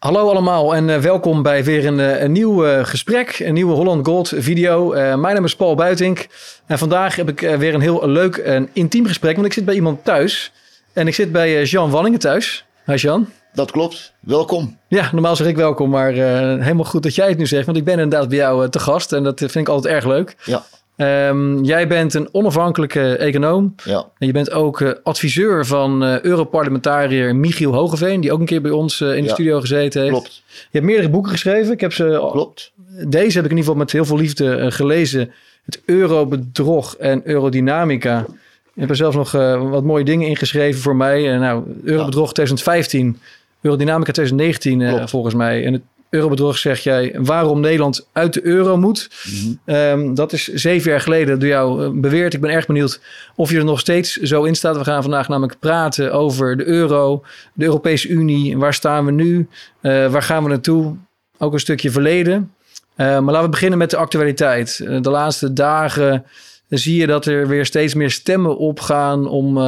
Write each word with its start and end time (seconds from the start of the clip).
Hallo 0.00 0.28
allemaal 0.28 0.74
en 0.74 0.88
uh, 0.88 0.98
welkom 0.98 1.42
bij 1.42 1.64
weer 1.64 1.86
een, 1.86 1.98
een 1.98 2.32
nieuw 2.32 2.66
uh, 2.66 2.84
gesprek, 2.84 3.38
een 3.38 3.54
nieuwe 3.54 3.74
Holland 3.74 4.06
Gold 4.06 4.32
video. 4.36 4.88
mijn 5.16 5.34
naam 5.34 5.44
is 5.44 5.56
Paul 5.56 5.74
Buitink 5.74 6.26
en 6.66 6.78
vandaag 6.78 7.16
heb 7.16 7.28
ik 7.28 7.40
weer 7.40 7.74
een 7.74 7.80
heel 7.80 8.08
leuk 8.08 8.36
en 8.36 8.68
intiem 8.72 9.06
gesprek, 9.06 9.34
want 9.34 9.46
ik 9.46 9.52
zit 9.52 9.64
bij 9.64 9.74
iemand 9.74 10.04
thuis. 10.04 10.52
En 10.92 11.06
ik 11.06 11.14
zit 11.14 11.32
bij 11.32 11.64
Jean 11.64 11.90
Wallinger 11.90 12.18
thuis. 12.18 12.64
Hi 12.84 12.94
Jean. 12.94 13.28
Dat 13.52 13.70
klopt, 13.70 14.12
welkom. 14.20 14.78
Ja, 14.88 15.08
normaal 15.12 15.36
zeg 15.36 15.46
ik 15.46 15.56
welkom, 15.56 15.90
maar 15.90 16.12
helemaal 16.12 16.84
goed 16.84 17.02
dat 17.02 17.14
jij 17.14 17.28
het 17.28 17.38
nu 17.38 17.46
zegt, 17.46 17.66
want 17.66 17.78
ik 17.78 17.84
ben 17.84 17.98
inderdaad 17.98 18.28
bij 18.28 18.38
jou 18.38 18.68
te 18.68 18.78
gast 18.78 19.12
en 19.12 19.22
dat 19.22 19.38
vind 19.38 19.56
ik 19.56 19.68
altijd 19.68 19.94
erg 19.94 20.06
leuk. 20.06 20.36
Ja. 20.44 20.64
Um, 21.00 21.64
jij 21.64 21.88
bent 21.88 22.14
een 22.14 22.28
onafhankelijke 22.32 23.16
econoom. 23.16 23.74
Ja. 23.84 24.06
En 24.18 24.26
je 24.26 24.32
bent 24.32 24.50
ook 24.50 24.80
uh, 24.80 24.90
adviseur 25.02 25.66
van 25.66 26.04
uh, 26.04 26.20
Europarlementariër 26.20 27.36
Michiel 27.36 27.72
Hogeveen, 27.72 28.20
die 28.20 28.32
ook 28.32 28.40
een 28.40 28.46
keer 28.46 28.60
bij 28.60 28.70
ons 28.70 29.00
uh, 29.00 29.14
in 29.14 29.22
de 29.22 29.28
ja. 29.28 29.34
studio 29.34 29.60
gezeten 29.60 30.00
heeft. 30.00 30.12
Klopt. 30.12 30.42
Je 30.46 30.68
hebt 30.70 30.84
meerdere 30.84 31.08
boeken 31.08 31.30
geschreven. 31.30 31.72
Ik 31.72 31.80
heb 31.80 31.92
ze. 31.92 32.28
Klopt. 32.30 32.72
Deze 33.08 33.36
heb 33.36 33.44
ik 33.44 33.50
in 33.50 33.56
ieder 33.56 33.58
geval 33.58 33.74
met 33.74 33.92
heel 33.92 34.04
veel 34.04 34.16
liefde 34.16 34.70
gelezen. 34.70 35.32
Het 35.64 35.80
eurobedrog 35.84 36.96
en 36.96 37.20
eurodynamica. 37.24 38.26
Ik 38.74 38.80
heb 38.80 38.90
er 38.90 38.96
zelfs 38.96 39.16
nog 39.16 39.32
wat 39.70 39.84
mooie 39.84 40.04
dingen 40.04 40.28
ingeschreven 40.28 40.80
voor 40.80 40.96
mij. 40.96 41.38
nou, 41.38 41.62
eurobedrog 41.84 42.26
ja. 42.26 42.32
2015, 42.32 43.20
eurodynamica 43.60 44.12
2019 44.12 45.08
volgens 45.08 45.34
mij. 45.34 45.64
En 45.64 45.72
het 45.72 45.82
eurobedrog 46.10 46.58
zeg 46.58 46.80
jij 46.80 47.16
waarom 47.18 47.60
Nederland 47.60 48.08
uit 48.12 48.34
de 48.34 48.44
euro 48.44 48.76
moet. 48.76 49.10
Mhm. 49.24 49.74
Um, 49.76 50.14
dat 50.14 50.32
is 50.32 50.46
zeven 50.46 50.90
jaar 50.90 51.00
geleden 51.00 51.38
door 51.38 51.48
jou 51.48 51.84
uh, 51.84 52.00
beweerd. 52.00 52.34
Ik 52.34 52.40
ben 52.40 52.50
erg 52.50 52.66
benieuwd 52.66 53.00
of 53.36 53.50
je 53.50 53.56
er 53.56 53.64
nog 53.64 53.80
steeds 53.80 54.16
zo 54.16 54.42
in 54.42 54.54
staat. 54.54 54.76
We 54.76 54.84
gaan 54.84 55.02
vandaag 55.02 55.28
namelijk 55.28 55.58
praten 55.58 56.12
over 56.12 56.56
de 56.56 56.64
euro, 56.64 57.24
de 57.52 57.64
Europese 57.64 58.08
Unie. 58.08 58.58
Waar 58.58 58.74
staan 58.74 59.04
we 59.04 59.12
nu? 59.12 59.48
Uh, 59.82 60.10
waar 60.12 60.22
gaan 60.22 60.42
we 60.42 60.48
naartoe? 60.48 60.96
Ook 61.38 61.52
een 61.52 61.60
stukje 61.60 61.90
verleden. 61.90 62.54
Uh, 62.96 63.06
maar 63.06 63.22
laten 63.22 63.42
we 63.42 63.48
beginnen 63.48 63.78
met 63.78 63.90
de 63.90 63.96
actualiteit. 63.96 64.76
de 65.02 65.10
laatste 65.10 65.52
dagen 65.52 66.24
zie 66.68 66.96
je 66.96 67.06
dat 67.06 67.26
er 67.26 67.48
weer 67.48 67.66
steeds 67.66 67.94
meer 67.94 68.10
stemmen 68.10 68.56
opgaan 68.56 69.28
om 69.28 69.58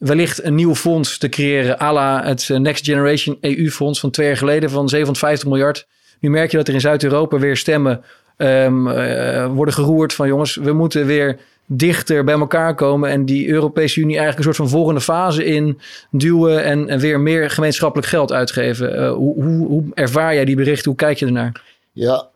wellicht 0.00 0.44
een 0.44 0.54
nieuw 0.54 0.74
fonds 0.74 1.18
te 1.18 1.28
creëren, 1.28 1.80
à 1.80 1.92
la 1.92 2.24
het 2.24 2.48
Next 2.48 2.84
Generation 2.84 3.38
EU-fonds 3.40 4.00
van 4.00 4.10
twee 4.10 4.26
jaar 4.26 4.36
geleden 4.36 4.70
van 4.70 4.88
750 4.88 5.48
miljard. 5.48 5.86
Nu 6.20 6.30
merk 6.30 6.50
je 6.50 6.56
dat 6.56 6.68
er 6.68 6.74
in 6.74 6.80
Zuid-Europa 6.80 7.38
weer 7.38 7.56
stemmen 7.56 8.02
um, 8.36 8.88
uh, 8.88 9.46
worden 9.46 9.74
geroerd 9.74 10.12
van 10.12 10.28
jongens, 10.28 10.56
we 10.56 10.72
moeten 10.72 11.06
weer 11.06 11.38
dichter 11.66 12.24
bij 12.24 12.38
elkaar 12.38 12.74
komen 12.74 13.10
en 13.10 13.24
die 13.24 13.48
Europese 13.48 14.00
Unie 14.00 14.16
eigenlijk 14.16 14.38
een 14.38 14.54
soort 14.54 14.68
van 14.68 14.78
volgende 14.78 15.00
fase 15.00 15.44
in 15.44 15.80
duwen 16.10 16.64
en, 16.64 16.88
en 16.88 16.98
weer 16.98 17.20
meer 17.20 17.50
gemeenschappelijk 17.50 18.08
geld 18.08 18.32
uitgeven. 18.32 19.00
Uh, 19.00 19.12
hoe, 19.12 19.42
hoe, 19.42 19.66
hoe, 19.66 19.84
ervaar 19.94 20.34
jij 20.34 20.44
die 20.44 20.56
berichten? 20.56 20.90
Hoe 20.90 21.00
kijk 21.00 21.18
je 21.18 21.26
ernaar? 21.26 21.62
Ja, 21.92 22.28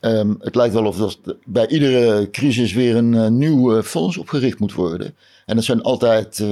um, 0.00 0.36
het 0.46 0.54
lijkt 0.54 0.74
wel 0.74 0.86
of 0.86 1.00
er 1.00 1.36
bij 1.44 1.68
iedere 1.68 2.30
crisis 2.30 2.72
weer 2.72 2.96
een 2.96 3.38
nieuw 3.38 3.82
fonds 3.82 4.16
opgericht 4.16 4.58
moet 4.58 4.74
worden. 4.74 5.14
En 5.44 5.54
dat 5.54 5.64
zijn 5.64 5.82
altijd 5.82 6.38
uh, 6.38 6.48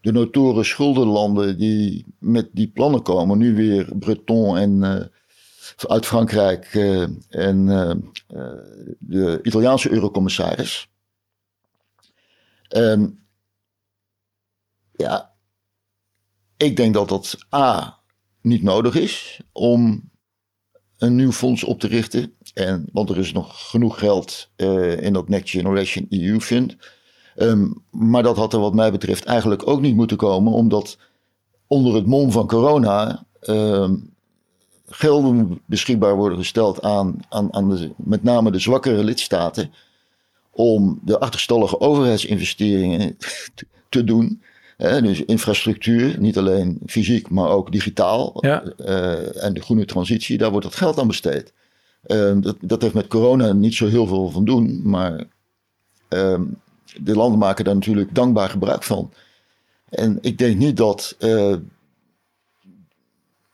de 0.00 0.12
notoren 0.12 0.64
schuldenlanden 0.64 1.58
die 1.58 2.06
met 2.18 2.48
die 2.52 2.68
plannen 2.68 3.02
komen. 3.02 3.38
Nu 3.38 3.54
weer 3.54 3.96
Breton 3.98 4.56
en 4.56 4.82
uh, 4.82 5.04
uit 5.90 6.06
Frankrijk 6.06 6.74
uh, 6.74 7.06
en 7.28 7.66
de 8.98 9.40
Italiaanse 9.42 9.90
eurocommissaris. 9.90 10.88
Um, 12.76 13.20
ja, 14.92 15.34
ik 16.56 16.76
denk 16.76 16.94
dat 16.94 17.08
dat 17.08 17.38
A 17.54 17.98
niet 18.40 18.62
nodig 18.62 18.94
is 18.94 19.40
om 19.52 20.10
een 20.98 21.16
nieuw 21.16 21.32
fonds 21.32 21.64
op 21.64 21.80
te 21.80 21.86
richten. 21.86 22.36
En, 22.54 22.88
want 22.92 23.10
er 23.10 23.18
is 23.18 23.32
nog 23.32 23.70
genoeg 23.70 23.98
geld 23.98 24.50
in 24.98 25.12
dat 25.12 25.28
Next 25.28 25.50
Generation 25.50 26.06
EU 26.08 26.40
Fund. 26.40 26.76
Um, 27.36 27.82
maar 27.90 28.22
dat 28.22 28.36
had 28.36 28.52
er 28.52 28.60
wat 28.60 28.74
mij 28.74 28.90
betreft 28.90 29.24
eigenlijk 29.24 29.68
ook 29.68 29.80
niet 29.80 29.94
moeten 29.94 30.16
komen, 30.16 30.52
omdat 30.52 30.98
onder 31.66 31.94
het 31.94 32.06
mom 32.06 32.30
van 32.32 32.46
corona 32.46 33.24
um, 33.42 34.12
gelden 34.86 35.60
beschikbaar 35.66 36.16
worden 36.16 36.38
gesteld 36.38 36.82
aan, 36.82 37.16
aan, 37.28 37.54
aan 37.54 37.68
de, 37.68 37.90
met 37.96 38.22
name 38.22 38.50
de 38.50 38.58
zwakkere 38.58 39.04
lidstaten 39.04 39.72
om 40.50 41.00
de 41.04 41.18
achterstallige 41.18 41.80
overheidsinvesteringen 41.80 43.16
te, 43.88 44.04
doen. 44.04 44.42
Hè, 44.76 45.02
dus 45.02 45.24
infrastructuur, 45.24 46.20
niet 46.20 46.38
alleen 46.38 46.78
fysiek, 46.86 47.30
maar 47.30 47.48
ook 47.48 47.72
digitaal. 47.72 48.36
Ja. 48.40 48.72
Uh, 48.78 49.44
en 49.44 49.54
de 49.54 49.60
groene 49.60 49.84
transitie, 49.84 50.38
daar 50.38 50.50
wordt 50.50 50.66
dat 50.66 50.76
geld 50.76 50.98
aan 50.98 51.06
besteed. 51.06 51.52
Uh, 52.06 52.32
dat, 52.40 52.56
dat 52.60 52.82
heeft 52.82 52.94
met 52.94 53.06
corona 53.06 53.52
niet 53.52 53.74
zo 53.74 53.86
heel 53.86 54.06
veel 54.06 54.30
van 54.30 54.44
doen, 54.44 54.80
maar 54.84 55.24
um, 56.08 56.56
de 57.00 57.14
landen 57.14 57.38
maken 57.38 57.64
daar 57.64 57.74
natuurlijk 57.74 58.14
dankbaar 58.14 58.48
gebruik 58.48 58.82
van. 58.82 59.12
En 59.88 60.18
ik 60.20 60.38
denk 60.38 60.56
niet 60.56 60.76
dat 60.76 61.16
uh, 61.18 61.56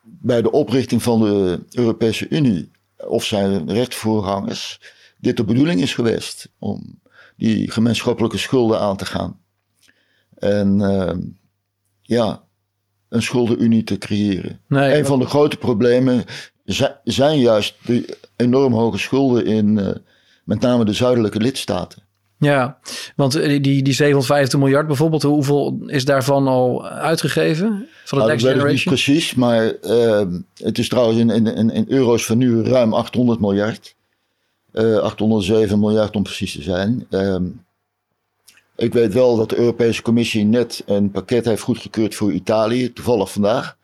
bij 0.02 0.42
de 0.42 0.50
oprichting 0.50 1.02
van 1.02 1.20
de 1.20 1.64
Europese 1.70 2.28
Unie 2.28 2.70
of 2.96 3.24
zijn 3.24 3.72
rechtvoorgangers 3.72 4.80
dit 5.18 5.36
de 5.36 5.44
bedoeling 5.44 5.80
is 5.80 5.94
geweest 5.94 6.48
om 6.58 7.00
die 7.36 7.70
gemeenschappelijke 7.70 8.38
schulden 8.38 8.80
aan 8.80 8.96
te 8.96 9.06
gaan. 9.06 9.40
En 10.34 10.80
uh, 10.80 11.12
ja, 12.02 12.42
een 13.08 13.22
schuldenunie 13.22 13.84
te 13.84 13.98
creëren. 13.98 14.60
Nee, 14.66 14.98
een 14.98 15.06
van 15.06 15.18
de 15.18 15.26
grote 15.26 15.56
problemen 15.56 16.24
zijn 17.04 17.38
juist 17.38 17.74
de 17.86 18.18
enorm 18.36 18.72
hoge 18.72 18.98
schulden 18.98 19.46
in 19.46 19.78
uh, 19.78 19.90
met 20.44 20.60
name 20.60 20.84
de 20.84 20.92
zuidelijke 20.92 21.38
lidstaten. 21.38 22.02
Ja, 22.38 22.78
want 23.16 23.32
die, 23.32 23.82
die 23.82 23.92
750 23.92 24.58
miljard 24.58 24.86
bijvoorbeeld, 24.86 25.22
hoeveel 25.22 25.78
is 25.86 26.04
daarvan 26.04 26.46
al 26.46 26.86
uitgegeven? 26.86 27.88
Van 28.04 28.18
de 28.18 28.24
nou, 28.24 28.28
Next 28.28 28.44
dat 28.44 28.52
weet 28.52 28.62
Generation? 28.62 28.70
ik 28.70 28.84
niet 28.84 29.04
precies, 29.04 29.34
maar 29.34 29.72
uh, 29.82 30.40
het 30.54 30.78
is 30.78 30.88
trouwens 30.88 31.18
in, 31.18 31.30
in, 31.30 31.70
in, 31.70 31.84
euro's 31.88 32.26
van 32.26 32.38
nu 32.38 32.62
ruim 32.62 32.94
800 32.94 33.40
miljard. 33.40 33.96
Uh, 34.72 34.98
807 34.98 35.78
miljard 35.78 36.16
om 36.16 36.22
precies 36.22 36.52
te 36.52 36.62
zijn. 36.62 37.06
Uh, 37.10 37.36
ik 38.76 38.92
weet 38.92 39.12
wel 39.12 39.36
dat 39.36 39.48
de 39.48 39.58
Europese 39.58 40.02
Commissie 40.02 40.44
net 40.44 40.82
een 40.86 41.10
pakket 41.10 41.44
heeft 41.44 41.62
goedgekeurd 41.62 42.14
voor 42.14 42.32
Italië, 42.32 42.92
toevallig 42.92 43.32
vandaag. 43.32 43.76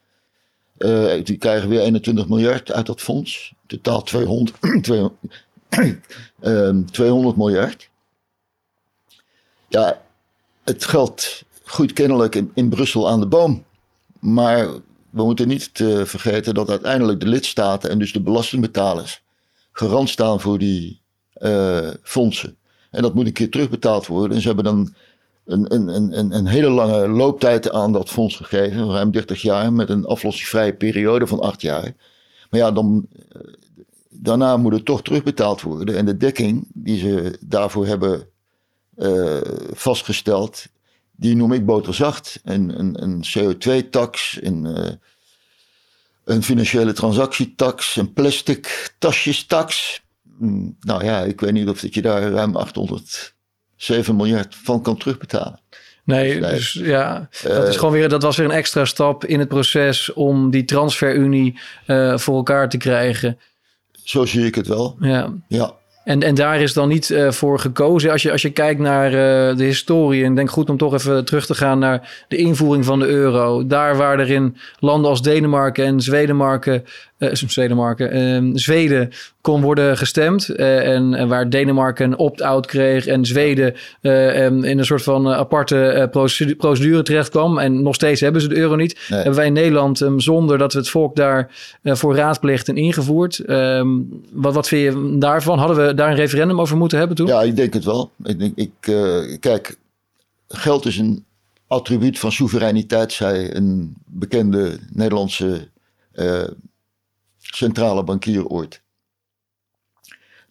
Uh, 0.78 1.25
die 1.25 1.36
krijgen 1.36 1.69
weer 1.69 1.81
21 1.81 2.28
miljard 2.28 2.72
uit 2.72 2.86
dat 2.86 3.00
fonds. 3.00 3.54
Totaal 3.66 4.03
200, 4.03 4.56
200, 4.82 5.15
200 6.92 7.36
miljard 7.36 7.92
ja, 9.74 10.02
het 10.64 10.84
geld 10.84 11.42
groeit 11.64 11.92
kennelijk 11.92 12.42
in, 12.54 12.68
Brussel 12.68 13.08
aan 13.08 13.20
de 13.20 13.26
boom. 13.26 13.64
Maar 14.20 14.68
we 15.10 15.24
moeten 15.24 15.48
niet 15.48 15.78
uh, 15.78 16.04
vergeten 16.04 16.54
dat 16.54 16.70
uiteindelijk 16.70 17.20
de 17.20 17.26
lidstaten 17.26 17.90
en 17.90 17.98
dus 17.98 18.12
de 18.12 18.20
belastingbetalers 18.20 19.22
garant 19.72 20.08
staan 20.08 20.40
voor 20.40 20.58
die 20.58 21.00
uh, 21.38 21.88
fondsen. 22.02 22.56
En 22.90 23.02
dat 23.02 23.14
moet 23.14 23.26
een 23.26 23.32
keer 23.32 23.50
terugbetaald 23.50 24.06
worden. 24.06 24.36
En 24.36 24.42
ze 24.42 24.46
hebben 24.46 24.64
dan 24.64 24.94
een, 25.44 25.74
een, 25.74 26.18
een, 26.18 26.34
een 26.34 26.46
hele 26.46 26.68
lange 26.68 27.08
looptijd 27.08 27.72
aan 27.72 27.92
dat 27.92 28.08
fonds 28.08 28.36
gegeven, 28.36 28.91
ruim 28.91 29.10
30 29.10 29.42
jaar, 29.42 29.72
met 29.72 29.88
een 29.88 30.04
aflossingsvrije 30.04 30.74
periode 30.74 31.26
van 31.26 31.41
8 31.41 31.60
jaar. 31.60 31.94
Maar 32.50 32.60
ja, 32.60 32.72
dan, 32.72 33.06
uh, 33.12 33.42
daarna 34.08 34.56
moet 34.56 34.72
het 34.72 34.84
toch 34.84 35.02
terugbetaald 35.02 35.62
worden. 35.62 35.96
En 35.96 36.06
de 36.06 36.16
dekking 36.16 36.66
die 36.72 36.98
ze 36.98 37.38
daarvoor 37.41 37.86
hebben 37.86 38.28
uh, 38.99 39.41
vastgesteld. 39.72 40.66
Die 41.16 41.37
noem 41.37 41.53
ik 41.53 41.66
boterzacht. 41.66 42.41
Een, 42.44 42.78
een, 42.78 43.03
een 43.03 43.25
CO2-tax, 43.38 44.38
een, 44.41 44.65
uh, 44.65 44.91
een 46.25 46.43
financiële 46.43 46.93
transactietax, 46.93 47.97
een 47.97 48.13
plastic 48.13 48.95
tasjestax. 48.98 50.03
Mm, 50.22 50.77
nou 50.80 51.04
ja, 51.04 51.21
ik 51.21 51.41
weet 51.41 51.53
niet 51.53 51.68
of 51.68 51.80
dat 51.80 51.95
je 51.95 52.03
daar 52.03 52.22
ruim 52.22 52.57
807 52.57 54.16
miljard 54.16 54.54
van 54.54 54.83
kan 54.83 54.97
terugbetalen. 54.97 55.60
Nee, 56.04 56.41
dus 56.41 56.72
ja, 56.72 57.28
dat, 57.42 57.68
is 57.68 57.77
gewoon 57.77 57.92
weer, 57.92 58.09
dat 58.09 58.22
was 58.22 58.36
weer 58.36 58.47
een 58.47 58.53
extra 58.53 58.84
stap 58.84 59.24
in 59.24 59.39
het 59.39 59.48
proces 59.48 60.13
om 60.13 60.51
die 60.51 60.65
transferunie 60.65 61.59
uh, 61.86 62.18
voor 62.18 62.36
elkaar 62.36 62.68
te 62.68 62.77
krijgen. 62.77 63.39
Zo 63.92 64.24
zie 64.24 64.47
ik 64.47 64.54
het 64.54 64.66
wel. 64.66 64.97
Ja. 65.01 65.33
ja. 65.48 65.74
En, 66.04 66.22
en 66.22 66.34
daar 66.34 66.60
is 66.60 66.72
dan 66.72 66.89
niet 66.89 67.10
uh, 67.10 67.30
voor 67.30 67.59
gekozen. 67.59 68.10
Als 68.10 68.22
je, 68.22 68.33
als 68.33 68.42
je 68.42 68.51
kijkt 68.51 68.80
naar 68.80 69.06
uh, 69.06 69.56
de 69.56 69.65
historie 69.65 70.24
en 70.24 70.34
denk 70.34 70.51
goed 70.51 70.71
om 70.71 70.77
toch 70.77 70.95
even 70.95 71.24
terug 71.24 71.47
te 71.47 71.54
gaan 71.54 71.78
naar 71.78 72.24
de 72.28 72.36
invoering 72.36 72.84
van 72.84 72.98
de 72.98 73.06
euro. 73.06 73.66
Daar 73.66 73.97
waar 73.97 74.18
er 74.18 74.30
in 74.30 74.56
landen 74.78 75.10
als 75.10 75.22
Denemarken 75.22 75.84
en 75.84 76.01
Zwedenmarken 76.01 76.84
Zwedenmarken, 77.19 78.16
uh, 78.45 78.51
Zweden 78.55 79.11
kon 79.41 79.63
worden 79.63 79.97
gestemd. 79.97 80.49
Uh, 80.49 80.95
en, 80.95 81.28
waar 81.28 81.51
Denemarken 81.51 82.07
een 82.07 82.19
opt-out 82.19 82.66
kreeg 82.66 83.07
en 83.07 83.25
Zweden 83.25 83.75
um, 84.01 84.65
in 84.65 84.78
een 84.78 84.84
soort 84.84 85.03
van 85.03 85.28
aparte 85.28 86.09
procedure, 86.57 87.03
terecht 87.03 87.28
kwam. 87.28 87.59
En 87.59 87.83
nog 87.83 87.95
steeds 87.95 88.21
hebben 88.21 88.41
ze 88.41 88.49
de 88.49 88.57
euro 88.57 88.77
niet. 88.77 88.95
Nee. 89.09 89.19
Hebben 89.19 89.37
wij 89.37 89.47
in 89.47 89.53
Nederland, 89.53 90.01
um, 90.01 90.21
zonder 90.21 90.59
dat 90.59 90.72
we 90.72 90.78
het 90.78 90.89
volk 90.89 91.16
daar 91.16 91.51
voor 91.83 92.16
raadpleegd 92.16 92.69
en 92.69 92.77
ingevoerd. 92.77 93.43
Wat, 94.33 94.55
wat 94.55 94.69
vind 94.69 94.83
je 94.83 95.16
daarvan? 95.19 95.59
Hadden 95.59 95.87
we 95.87 95.95
daar 95.95 96.11
een 96.11 96.16
referendum 96.16 96.61
over 96.61 96.77
moeten 96.77 96.99
hebben 96.99 97.16
toen? 97.16 97.27
Ja, 97.27 97.43
ik 97.43 97.57
denk 97.57 97.75
het 97.75 97.84
wel. 97.84 98.11
Ik, 98.22 98.39
denk, 98.39 98.57
ik 98.57 98.71
kijk, 99.41 99.77
geld 100.49 100.87
is 100.87 100.99
een 100.99 101.25
attribuut 101.66 102.19
van 102.19 102.33
soevereiniteit, 102.33 103.13
zei 103.13 103.51
een 103.53 103.95
bekende 104.07 104.78
Nederlandse 104.93 105.69
centrale 107.54 108.04
bankier 108.04 108.47
ooit. 108.47 108.83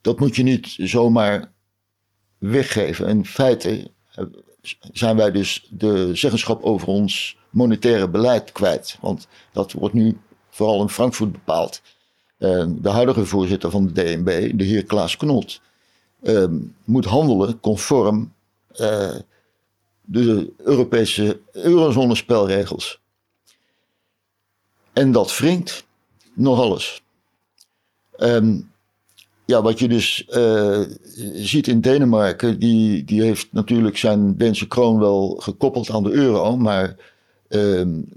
Dat 0.01 0.19
moet 0.19 0.35
je 0.35 0.44
niet 0.44 0.75
zomaar 0.77 1.51
weggeven. 2.38 3.07
In 3.07 3.25
feite 3.25 3.91
eh, 4.15 4.25
zijn 4.91 5.15
wij 5.15 5.31
dus 5.31 5.67
de 5.69 6.15
zeggenschap 6.15 6.63
over 6.63 6.88
ons 6.88 7.38
monetaire 7.50 8.09
beleid 8.09 8.51
kwijt. 8.51 8.97
Want 9.01 9.27
dat 9.51 9.71
wordt 9.71 9.94
nu 9.94 10.17
vooral 10.50 10.81
in 10.81 10.89
Frankfurt 10.89 11.31
bepaald. 11.31 11.81
De 12.38 12.89
huidige 12.89 13.25
voorzitter 13.25 13.69
van 13.69 13.88
de 13.88 13.91
DNB, 13.91 14.57
de 14.57 14.63
heer 14.63 14.83
Klaas 14.83 15.17
Knot, 15.17 15.61
ehm, 16.23 16.57
moet 16.83 17.05
handelen 17.05 17.59
conform 17.59 18.33
uh, 18.75 19.15
de 20.01 20.53
Europese 20.57 21.41
eurozone 21.51 22.15
spelregels. 22.15 23.01
En 24.94 25.11
dat 25.11 25.38
wringt 25.38 25.85
nog 26.33 26.59
alles. 26.59 27.03
Um, 28.18 28.71
ja, 29.45 29.62
wat 29.62 29.80
je 29.80 29.88
dus 29.88 30.27
uh, 30.30 30.81
ziet 31.33 31.68
in 31.68 31.81
Denemarken, 31.81 32.59
die, 32.59 33.03
die 33.03 33.21
heeft 33.21 33.47
natuurlijk 33.51 33.97
zijn 33.97 34.38
Deense 34.38 34.68
kroon 34.68 35.00
wel 35.00 35.35
gekoppeld 35.35 35.89
aan 35.89 36.03
de 36.03 36.12
euro, 36.12 36.57
maar 36.57 36.95
um, 37.50 38.07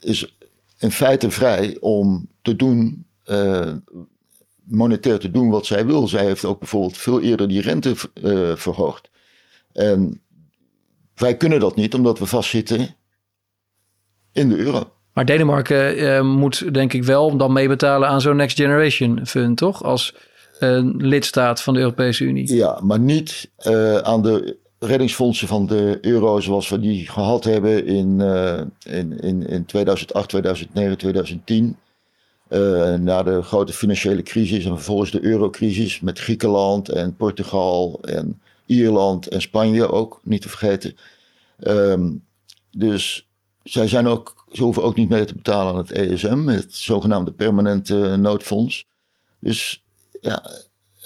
is 0.00 0.36
in 0.78 0.90
feite 0.90 1.30
vrij 1.30 1.76
om 1.80 2.28
te 2.42 2.56
doen, 2.56 3.06
uh, 3.26 3.72
monetair 4.62 5.18
te 5.18 5.30
doen 5.30 5.50
wat 5.50 5.66
zij 5.66 5.86
wil. 5.86 6.08
Zij 6.08 6.24
heeft 6.24 6.44
ook 6.44 6.58
bijvoorbeeld 6.58 6.96
veel 6.96 7.20
eerder 7.20 7.48
die 7.48 7.60
rente 7.60 7.94
uh, 8.14 8.56
verhoogd. 8.56 9.10
En 9.72 10.20
wij 11.14 11.36
kunnen 11.36 11.60
dat 11.60 11.76
niet, 11.76 11.94
omdat 11.94 12.18
we 12.18 12.26
vastzitten 12.26 12.96
in 14.32 14.48
de 14.48 14.56
euro. 14.56 14.92
Maar 15.12 15.24
Denemarken 15.24 15.98
uh, 15.98 16.20
moet 16.20 16.74
denk 16.74 16.92
ik 16.92 17.04
wel 17.04 17.36
dan 17.36 17.52
meebetalen 17.52 18.08
aan 18.08 18.20
zo'n 18.20 18.36
Next 18.36 18.56
Generation 18.56 19.26
Fund, 19.26 19.56
toch? 19.56 19.84
Als 19.84 20.14
uh, 20.60 20.80
lidstaat 20.96 21.62
van 21.62 21.74
de 21.74 21.80
Europese 21.80 22.24
Unie. 22.24 22.54
Ja, 22.54 22.80
maar 22.82 22.98
niet 22.98 23.50
uh, 23.66 23.96
aan 23.96 24.22
de 24.22 24.56
reddingsfondsen 24.78 25.48
van 25.48 25.66
de 25.66 25.98
euro 26.00 26.40
zoals 26.40 26.68
we 26.68 26.80
die 26.80 27.08
gehad 27.08 27.44
hebben 27.44 27.86
in, 27.86 28.20
in, 28.82 29.20
in, 29.20 29.46
in 29.46 29.64
2008, 29.64 30.28
2009, 30.28 30.98
2010. 30.98 31.76
na 33.04 33.22
de 33.22 33.42
grote 33.42 33.72
financiële 33.72 34.22
crisis 34.22 34.64
en 34.64 34.74
vervolgens 34.74 35.10
de 35.10 35.24
eurocrisis 35.24 36.00
met 36.00 36.18
Griekenland 36.18 36.88
en 36.88 37.16
Portugal 37.16 37.98
en 38.02 38.40
Ierland 38.66 39.26
en 39.26 39.40
Spanje 39.40 39.88
ook, 39.88 40.20
niet 40.24 40.42
te 40.42 40.48
vergeten. 40.48 40.96
Um, 41.60 42.24
dus 42.70 43.28
zij 43.62 43.88
zijn 43.88 44.06
ook 44.06 44.39
ze 44.50 44.62
hoeven 44.62 44.82
ook 44.82 44.96
niet 44.96 45.08
mee 45.08 45.24
te 45.24 45.34
betalen 45.34 45.72
aan 45.72 45.78
het 45.78 45.90
ESM, 45.92 46.46
het 46.46 46.74
zogenaamde 46.74 47.32
permanente 47.32 48.16
noodfonds. 48.16 48.86
Dus 49.40 49.84
ja, 50.20 50.50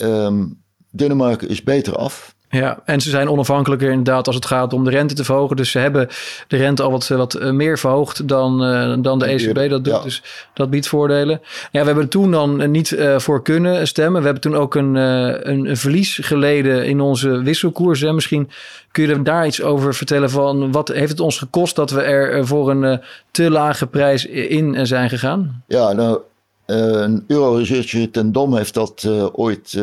um, 0.01 0.63
Denemarken 0.91 1.49
is 1.49 1.63
beter 1.63 1.97
af. 1.97 2.35
Ja, 2.55 2.79
en 2.85 3.01
ze 3.01 3.11
zijn 3.11 3.29
onafhankelijker 3.29 3.91
inderdaad 3.91 4.27
als 4.27 4.37
het 4.37 4.47
gaat 4.47 4.73
om 4.73 4.85
de 4.85 4.91
rente 4.91 5.15
te 5.15 5.25
verhogen. 5.25 5.57
Dus 5.57 5.71
ze 5.71 5.79
hebben 5.79 6.09
de 6.49 6.57
rente 6.57 6.83
al 6.83 6.91
wat, 6.91 7.09
wat 7.09 7.35
eh, 7.35 7.51
meer 7.51 7.79
verhoogd 7.79 8.29
dan, 8.29 8.65
uh, 8.65 8.97
dan 8.99 9.19
de 9.19 9.25
ECB 9.27 9.71
dat 9.71 9.85
doet. 9.85 9.95
Ja. 9.95 10.03
Dus 10.03 10.23
dat 10.53 10.71
biedt 10.71 10.87
voordelen. 10.87 11.41
Ja, 11.71 11.81
we 11.81 11.87
hebben 11.87 12.09
toen 12.09 12.31
dan 12.31 12.71
niet 12.71 12.91
uh, 12.91 13.19
voor 13.19 13.43
kunnen 13.43 13.87
stemmen. 13.87 14.21
We 14.21 14.25
hebben 14.25 14.43
toen 14.43 14.57
ook 14.57 14.75
een, 14.75 14.95
een, 14.95 15.69
een, 15.69 15.77
verlies 15.77 16.19
geleden 16.23 16.87
in 16.87 17.01
onze 17.01 17.43
wisselkoers. 17.43 18.01
Hè. 18.01 18.13
Misschien 18.13 18.51
kun 18.91 19.07
je 19.07 19.13
er 19.13 19.25
daar 19.25 19.47
iets 19.47 19.63
over 19.63 19.95
vertellen 19.95 20.31
van 20.31 20.73
wat 20.73 20.89
heeft 20.89 21.11
het 21.11 21.21
ons 21.21 21.39
gekost 21.39 21.77
dat 21.77 21.91
we 21.91 22.03
er 22.03 22.47
voor 22.47 22.71
een 22.71 23.01
te 23.31 23.51
lage 23.51 23.87
prijs 23.87 24.27
in 24.27 24.87
zijn 24.87 25.09
gegaan? 25.09 25.63
Ja, 25.67 25.93
nou, 25.93 26.19
een 26.67 27.25
euro-researcher 27.27 28.11
ten 28.11 28.33
Dom 28.33 28.57
heeft 28.57 28.75
dat 28.75 29.09
ooit 29.33 29.83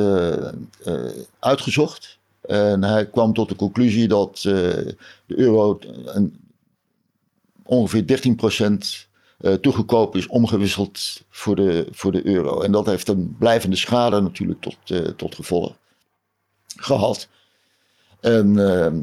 uitgezocht. 1.39 2.19
En 2.41 2.83
hij 2.83 3.09
kwam 3.09 3.33
tot 3.33 3.49
de 3.49 3.55
conclusie 3.55 4.07
dat 4.07 4.43
uh, 4.47 4.53
de 5.25 5.37
euro 5.37 5.79
een, 6.05 6.39
ongeveer 7.63 8.03
13% 8.65 9.09
uh, 9.41 9.53
toegekoop 9.53 10.15
is 10.15 10.27
omgewisseld 10.27 11.21
voor 11.29 11.55
de, 11.55 11.87
voor 11.91 12.11
de 12.11 12.25
euro. 12.25 12.61
En 12.61 12.71
dat 12.71 12.85
heeft 12.85 13.07
een 13.07 13.35
blijvende 13.39 13.75
schade 13.75 14.21
natuurlijk 14.21 14.61
tot, 14.61 14.77
uh, 14.87 14.99
tot 14.99 15.35
gevolg 15.35 15.75
gehad. 16.75 17.27
En, 18.19 18.59
ehm, 18.59 19.01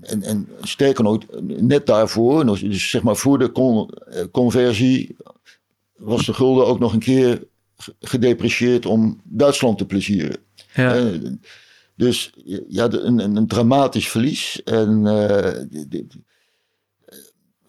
en, 0.00 0.22
en 0.22 0.48
nog, 0.96 1.26
net 1.46 1.86
daarvoor, 1.86 2.46
dus 2.60 2.90
zeg 2.90 3.02
maar 3.02 3.16
voor 3.16 3.38
de 3.38 3.52
con, 3.52 3.90
conversie, 4.30 5.16
was 5.96 6.26
de 6.26 6.34
gulden 6.34 6.66
ook 6.66 6.78
nog 6.78 6.92
een 6.92 6.98
keer 6.98 7.46
gedeprecieerd 8.00 8.86
om 8.86 9.20
Duitsland 9.24 9.78
te 9.78 9.86
plezieren. 9.86 10.45
Ja. 10.76 10.98
Uh, 10.98 11.30
dus 11.94 12.32
ja, 12.68 12.92
een, 12.92 13.18
een, 13.18 13.36
een, 13.36 13.46
dramatisch 13.46 14.08
verlies. 14.08 14.62
En 14.62 15.06
uh, 15.06 15.36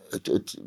het, 0.09 0.27
het, 0.27 0.57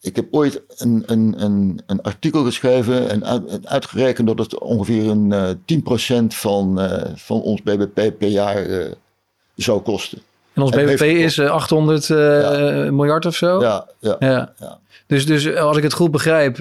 ik 0.00 0.16
heb 0.16 0.26
ooit 0.30 0.62
een, 0.76 1.02
een, 1.06 1.42
een, 1.86 2.02
artikel 2.02 2.44
geschreven 2.44 3.10
en 3.10 3.24
uit, 3.24 3.66
uitgerekend 3.66 4.26
dat 4.26 4.38
het 4.38 4.58
ongeveer 4.58 5.10
een 5.10 5.30
uh, 5.30 6.22
10% 6.22 6.26
van, 6.26 6.78
van 7.14 7.40
ons 7.40 7.62
BBP 7.62 8.18
per 8.18 8.28
jaar 8.28 8.88
zou 9.54 9.80
kosten. 9.80 10.18
En 10.56 10.62
ons 10.62 10.70
BBP 10.70 11.02
is 11.02 11.40
800 11.40 12.06
ja. 12.06 12.90
miljard 12.90 13.26
of 13.26 13.34
zo? 13.34 13.60
Ja, 13.60 13.86
ja. 14.00 14.16
ja. 14.18 14.52
ja. 14.58 14.78
Dus, 15.06 15.26
dus 15.26 15.56
als 15.56 15.76
ik 15.76 15.82
het 15.82 15.92
goed 15.92 16.10
begrijp, 16.10 16.56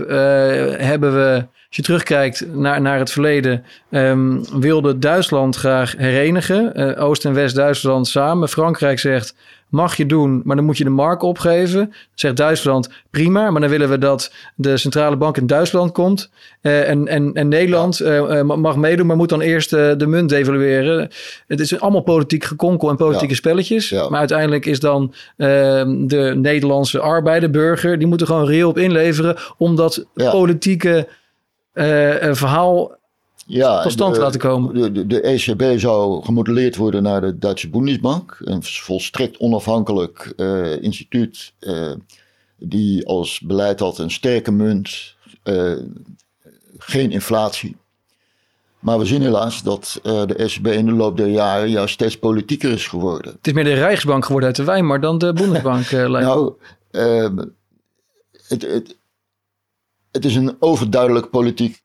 hebben 0.78 1.16
we 1.16 1.46
als 1.76 1.86
je 1.86 1.94
terugkijkt 1.94 2.54
naar, 2.54 2.82
naar 2.82 3.00
het 3.00 3.12
verleden, 3.12 3.66
um, 3.90 4.60
wilde 4.60 5.00
Duitsland 5.00 5.56
graag 5.56 5.96
herenigen. 5.98 6.72
Uh, 6.76 7.04
Oost- 7.04 7.26
en 7.26 7.34
West-Duitsland 7.34 8.08
samen. 8.08 8.50
Frankrijk 8.50 9.00
zegt, 9.00 9.36
mag 9.76 9.98
je 9.98 10.06
doen, 10.06 10.42
maar 10.44 10.56
dan 10.56 10.66
moet 10.66 10.78
je 10.78 10.84
de 10.84 10.90
mark 10.90 11.22
opgeven. 11.22 11.94
Zegt 12.14 12.38
Duitsland, 12.38 12.90
prima, 13.10 13.52
maar 13.52 13.62
dan 13.62 13.70
willen 13.70 13.90
we 13.90 13.98
dat 13.98 14.34
de 14.56 14.78
centrale 14.78 15.18
bank 15.18 15.38
in 15.38 15.48
Duitsland 15.48 15.92
komt. 15.92 16.30
Uh, 16.62 16.90
en, 16.90 17.08
en, 17.08 17.34
en 17.34 17.48
Nederland 17.48 18.02
uh, 18.02 18.42
mag 18.42 18.76
meedoen, 18.76 19.06
maar 19.06 19.16
moet 19.16 19.30
dan 19.30 19.42
eerst 19.42 19.70
de 19.70 20.06
munt 20.08 20.30
devalueren. 20.30 21.10
Het 21.48 21.60
is 21.60 21.80
allemaal 21.80 22.02
politiek 22.02 22.44
gekonkel 22.44 22.90
en 22.90 22.96
politieke 22.96 23.34
ja. 23.34 23.36
spelletjes. 23.36 23.90
Ja. 23.90 24.10
Maar 24.10 24.20
uiteindelijk 24.20 24.66
is 24.66 24.80
dan 24.80 25.14
ehm, 25.38 26.08
de 26.08 26.34
Nederlandse 26.36 27.00
arbeiderburger, 27.00 27.98
die 27.98 28.08
moet 28.08 28.22
er 28.22 28.28
gewoon 28.28 28.46
reëel 28.46 28.70
op 28.70 28.78
inleveren, 28.78 29.36
omdat 29.58 30.06
ja. 30.14 30.32
politieke 30.32 31.08
verhaal 32.32 32.98
ja, 33.46 33.82
tot 33.82 33.92
stand 33.92 34.16
de, 34.16 34.22
laten 34.22 34.40
komen. 34.40 34.74
De, 34.74 34.92
de, 34.92 35.08
de, 35.08 35.22
ECB 35.22 35.80
zou 35.80 36.24
gemodelleerd 36.24 36.76
worden 36.76 37.04
naar 37.04 37.22
de 37.22 37.38
Duitse 37.38 37.70
Bundesbank. 37.70 38.38
Een 38.44 38.64
volstrekt 38.64 39.38
onafhankelijk 39.38 40.34
uh, 40.38 40.82
instituut 40.82 41.54
uh, 41.60 41.92
die 42.58 43.08
als 43.08 43.40
beleid 43.40 43.80
had 43.80 43.98
een 43.98 44.12
sterke 44.12 44.52
munt, 44.52 45.16
geen 46.78 47.12
inflatie. 47.12 47.76
Maar 48.80 49.00
we 49.00 49.06
zien 49.06 49.22
helaas 49.22 49.64
dat 49.64 50.00
de 50.04 50.36
ECB 50.36 50.68
in 50.68 50.86
de 50.86 50.92
loop 50.92 51.18
der 51.18 51.28
jaren 51.28 51.70
juist 51.70 51.94
steeds 51.94 52.20
politieker 52.20 52.72
is 52.72 52.88
geworden. 52.88 53.32
Het 53.32 53.48
is 53.48 53.54
meer 53.54 53.64
de 53.64 53.74
Rijksbank 53.74 54.26
geworden 54.26 54.48
uit 54.48 54.58
de 54.58 54.64
Weimar 54.64 55.02
dan 55.02 55.18
de 55.18 55.34
Bundesbank. 55.42 55.92
nou, 55.92 56.54
ehm, 56.92 57.38
het, 58.48 58.62
het, 58.62 58.98
het 60.12 60.26
is 60.26 60.36
een 60.36 60.56
overduidelijk 60.60 61.30
politiek 61.30 61.84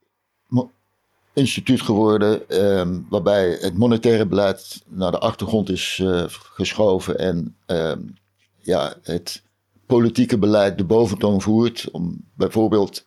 instituut 1.32 1.80
geworden, 1.80 2.62
um, 2.78 3.06
waarbij 3.08 3.58
het 3.60 3.78
monetaire 3.78 4.26
beleid 4.26 4.82
naar 4.86 5.10
de 5.10 5.18
achtergrond 5.18 5.70
is 5.70 5.98
uh, 6.02 6.24
geschoven 6.28 7.18
en 7.18 7.56
um, 7.66 8.14
ja, 8.58 8.94
het 9.02 9.42
politieke 9.86 10.38
beleid 10.38 10.78
de 10.78 10.84
boventoon 10.84 11.40
voert. 11.40 11.90
Om 11.90 12.24
bijvoorbeeld, 12.34 13.06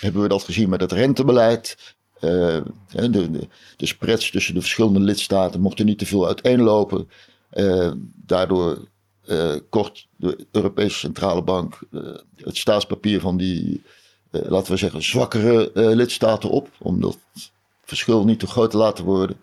hebben 0.00 0.22
we 0.22 0.28
dat 0.28 0.42
gezien 0.42 0.68
met 0.68 0.80
het 0.80 0.92
rentebeleid. 0.92 1.94
Uh, 2.20 2.60
de, 2.90 3.10
de, 3.10 3.48
de, 3.76 3.86
spreads 3.86 4.30
tussen 4.30 4.54
de 4.54 4.60
verschillende 4.60 5.00
lidstaten 5.00 5.60
mochten 5.60 5.86
niet 5.86 5.98
te 5.98 6.06
veel 6.06 6.26
uiteenlopen. 6.26 7.08
Uh, 7.52 7.92
daardoor 8.14 8.90
kocht 9.68 10.06
de 10.16 10.46
Europese 10.50 10.98
Centrale 10.98 11.42
Bank 11.42 11.78
het 12.36 12.56
staatspapier 12.56 13.20
van 13.20 13.36
die, 13.36 13.82
laten 14.32 14.72
we 14.72 14.78
zeggen, 14.78 15.02
zwakkere 15.02 15.70
lidstaten 15.74 16.50
op. 16.50 16.68
Om 16.78 17.00
dat 17.00 17.18
verschil 17.84 18.24
niet 18.24 18.38
te 18.38 18.46
groot 18.46 18.70
te 18.70 18.76
laten 18.76 19.04
worden. 19.04 19.36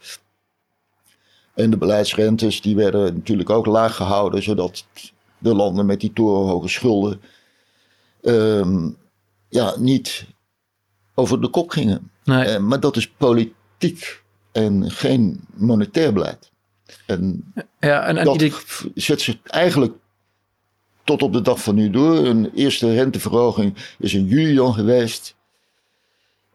En 1.53 1.69
de 1.69 1.77
beleidsrentes 1.77 2.62
die 2.62 2.75
werden 2.75 3.13
natuurlijk 3.13 3.50
ook 3.50 3.65
laag 3.65 3.96
gehouden, 3.96 4.43
zodat 4.43 4.86
de 5.38 5.55
landen 5.55 5.86
met 5.86 6.00
die 6.00 6.13
torenhoge 6.13 6.67
schulden 6.67 7.22
um, 8.22 8.98
ja, 9.50 9.74
niet 9.77 10.25
over 11.15 11.41
de 11.41 11.50
kop 11.50 11.69
gingen. 11.69 12.12
Nee. 12.24 12.53
Uh, 12.53 12.58
maar 12.58 12.79
dat 12.79 12.96
is 12.96 13.10
politiek 13.10 14.24
en 14.51 14.91
geen 14.91 15.46
monetair 15.53 16.13
beleid. 16.13 16.51
En, 17.05 17.53
ja, 17.79 18.05
en, 18.05 18.17
en 18.17 18.25
dat 18.25 18.41
ieder... 18.41 18.63
zet 18.96 19.22
zich 19.22 19.38
eigenlijk 19.43 19.93
tot 21.10 21.22
op 21.22 21.34
de 21.34 21.42
dag 21.42 21.63
van 21.63 21.75
nu 21.75 21.89
door. 21.89 22.16
Een 22.16 22.51
eerste 22.56 22.94
renteverhoging 22.94 23.75
is 24.00 24.13
in 24.13 24.25
juli 24.25 24.60
al 24.60 24.72
geweest. 24.72 25.36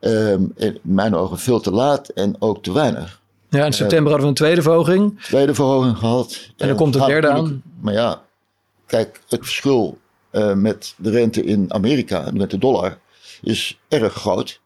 Um, 0.00 0.52
in 0.56 0.78
mijn 0.82 1.14
ogen 1.14 1.38
veel 1.38 1.60
te 1.60 1.70
laat 1.70 2.08
en 2.08 2.36
ook 2.38 2.62
te 2.62 2.72
weinig. 2.72 3.20
Ja, 3.48 3.64
in 3.64 3.72
september 3.72 4.12
hadden 4.12 4.20
we 4.20 4.26
een 4.28 4.44
tweede 4.44 4.62
verhoging. 4.62 5.22
Tweede 5.22 5.54
verhoging 5.54 5.96
gehad. 5.96 6.50
En 6.56 6.68
dan 6.68 6.76
komt 6.76 6.92
de 6.92 7.04
derde 7.06 7.28
aan. 7.28 7.62
Maar 7.80 7.92
ja, 7.92 8.22
kijk, 8.86 9.20
het 9.28 9.40
verschil 9.40 9.98
uh, 10.32 10.52
met 10.52 10.94
de 10.96 11.10
rente 11.10 11.44
in 11.44 11.72
Amerika 11.72 12.30
met 12.32 12.50
de 12.50 12.58
dollar 12.58 12.98
is 13.42 13.78
erg 13.88 14.12
groot. 14.12 14.60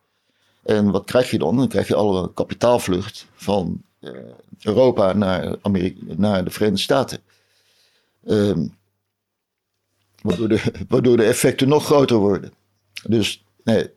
En 0.63 0.91
wat 0.91 1.05
krijg 1.05 1.31
je 1.31 1.39
dan? 1.39 1.57
Dan 1.57 1.69
krijg 1.69 1.89
je 1.89 1.95
alle 1.95 2.33
kapitaalvlucht 2.35 3.27
van 3.35 3.83
uh, 4.01 4.11
Europa 4.61 5.13
naar, 5.13 5.57
Amerika, 5.63 6.01
naar 6.17 6.45
de 6.45 6.51
Verenigde 6.51 6.83
Staten. 6.83 7.19
Um, 8.27 8.77
waardoor, 10.29 10.49
de, 10.49 10.63
waardoor 10.89 11.17
de 11.17 11.25
effecten 11.25 11.69
nog 11.69 11.85
groter 11.85 12.17
worden. 12.17 12.53
Dus 13.07 13.45
nee. 13.65 13.91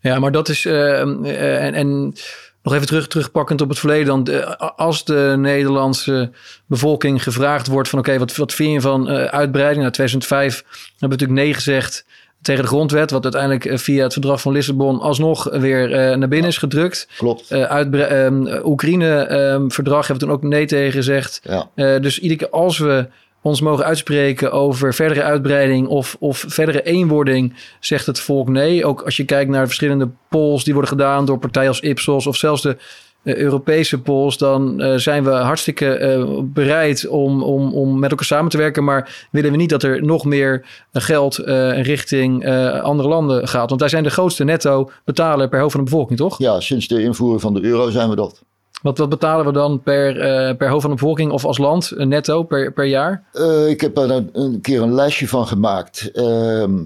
Ja, 0.00 0.18
maar 0.18 0.32
dat 0.32 0.48
is. 0.48 0.64
Uh, 0.64 1.00
en, 1.00 1.74
en 1.74 2.14
nog 2.62 2.74
even 2.74 2.86
terug, 2.86 3.08
terugpakkend 3.08 3.60
op 3.60 3.68
het 3.68 3.78
verleden. 3.78 4.06
Dan, 4.06 4.24
de, 4.24 4.58
als 4.58 5.04
de 5.04 5.34
Nederlandse 5.38 6.30
bevolking 6.66 7.22
gevraagd 7.22 7.66
wordt 7.66 7.88
van... 7.88 7.98
oké, 7.98 8.18
wat, 8.18 8.36
wat 8.36 8.52
vind 8.52 8.72
je 8.72 8.80
van 8.80 9.10
uh, 9.10 9.24
uitbreiding? 9.24 9.80
Nou, 9.80 9.92
2005 9.92 10.56
hebben 10.56 10.96
we 10.98 11.06
natuurlijk 11.06 11.40
nee 11.40 11.54
gezegd 11.54 12.04
tegen 12.42 12.62
de 12.62 12.68
grondwet... 12.68 13.10
wat 13.10 13.22
uiteindelijk 13.22 13.64
uh, 13.64 13.78
via 13.78 14.02
het 14.02 14.12
verdrag 14.12 14.40
van 14.40 14.52
Lissabon... 14.52 15.00
alsnog 15.00 15.48
weer 15.50 15.90
uh, 15.90 16.16
naar 16.16 16.28
binnen 16.28 16.50
is 16.50 16.58
gedrukt. 16.58 17.08
Klopt. 17.16 17.50
Um, 17.50 18.46
Oekraïne-verdrag 18.64 20.00
um, 20.00 20.06
hebben 20.06 20.14
we 20.14 20.18
toen 20.18 20.30
ook 20.30 20.42
nee 20.42 20.66
tegen 20.66 20.92
gezegd. 20.92 21.40
Ja. 21.74 21.98
dus 21.98 22.18
iedere 22.18 22.40
keer 22.40 22.50
als 22.50 22.78
we 22.78 23.08
ons 23.42 23.60
mogen 23.60 23.84
uitspreken 23.84 24.52
over 24.52 24.94
verdere 24.94 25.22
uitbreiding 25.22 25.86
of, 25.86 26.16
of 26.18 26.44
verdere 26.48 26.82
eenwording, 26.82 27.54
zegt 27.80 28.06
het 28.06 28.20
volk 28.20 28.48
nee. 28.48 28.84
Ook 28.84 29.02
als 29.02 29.16
je 29.16 29.24
kijkt 29.24 29.50
naar 29.50 29.66
verschillende 29.66 30.08
polls 30.28 30.64
die 30.64 30.72
worden 30.72 30.90
gedaan 30.92 31.24
door 31.24 31.38
partijen 31.38 31.68
als 31.68 31.80
Ipsos 31.80 32.26
of 32.26 32.36
zelfs 32.36 32.62
de 32.62 32.76
uh, 33.22 33.36
Europese 33.36 34.00
polls, 34.00 34.38
dan 34.38 34.82
uh, 34.82 34.94
zijn 34.96 35.24
we 35.24 35.30
hartstikke 35.30 36.00
uh, 36.00 36.40
bereid 36.42 37.08
om, 37.08 37.42
om, 37.42 37.72
om 37.72 37.98
met 37.98 38.10
elkaar 38.10 38.26
samen 38.26 38.50
te 38.50 38.56
werken. 38.56 38.84
Maar 38.84 39.26
willen 39.30 39.50
we 39.50 39.56
niet 39.56 39.70
dat 39.70 39.82
er 39.82 40.04
nog 40.04 40.24
meer 40.24 40.66
geld 40.92 41.36
richting 41.36 42.46
andere 42.82 43.08
landen 43.08 43.48
gaat. 43.48 43.68
Want 43.68 43.80
wij 43.80 43.90
zijn 43.90 44.02
de 44.02 44.10
grootste 44.10 44.44
netto 44.44 44.90
betaler 45.04 45.48
per 45.48 45.60
hoofd 45.60 45.72
van 45.72 45.84
de 45.84 45.90
bevolking, 45.90 46.18
toch? 46.18 46.38
Ja, 46.38 46.60
sinds 46.60 46.88
de 46.88 47.02
invoering 47.02 47.40
van 47.40 47.54
de 47.54 47.62
euro 47.62 47.90
zijn 47.90 48.08
we 48.08 48.16
dat. 48.16 48.42
Wat, 48.82 48.98
wat 48.98 49.08
betalen 49.08 49.46
we 49.46 49.52
dan 49.52 49.82
per, 49.82 50.16
uh, 50.16 50.56
per 50.56 50.68
hoofd 50.68 50.80
van 50.80 50.90
de 50.90 50.96
bevolking 50.96 51.32
of 51.32 51.44
als 51.44 51.58
land 51.58 51.92
uh, 51.92 52.06
netto 52.06 52.42
per, 52.42 52.72
per 52.72 52.84
jaar? 52.84 53.24
Uh, 53.32 53.68
ik 53.68 53.80
heb 53.80 53.98
er 53.98 54.24
een, 54.32 54.60
keer 54.60 54.82
een 54.82 54.94
lijstje 54.94 55.28
van 55.28 55.46
gemaakt. 55.46 56.10
Ehm, 56.10 56.80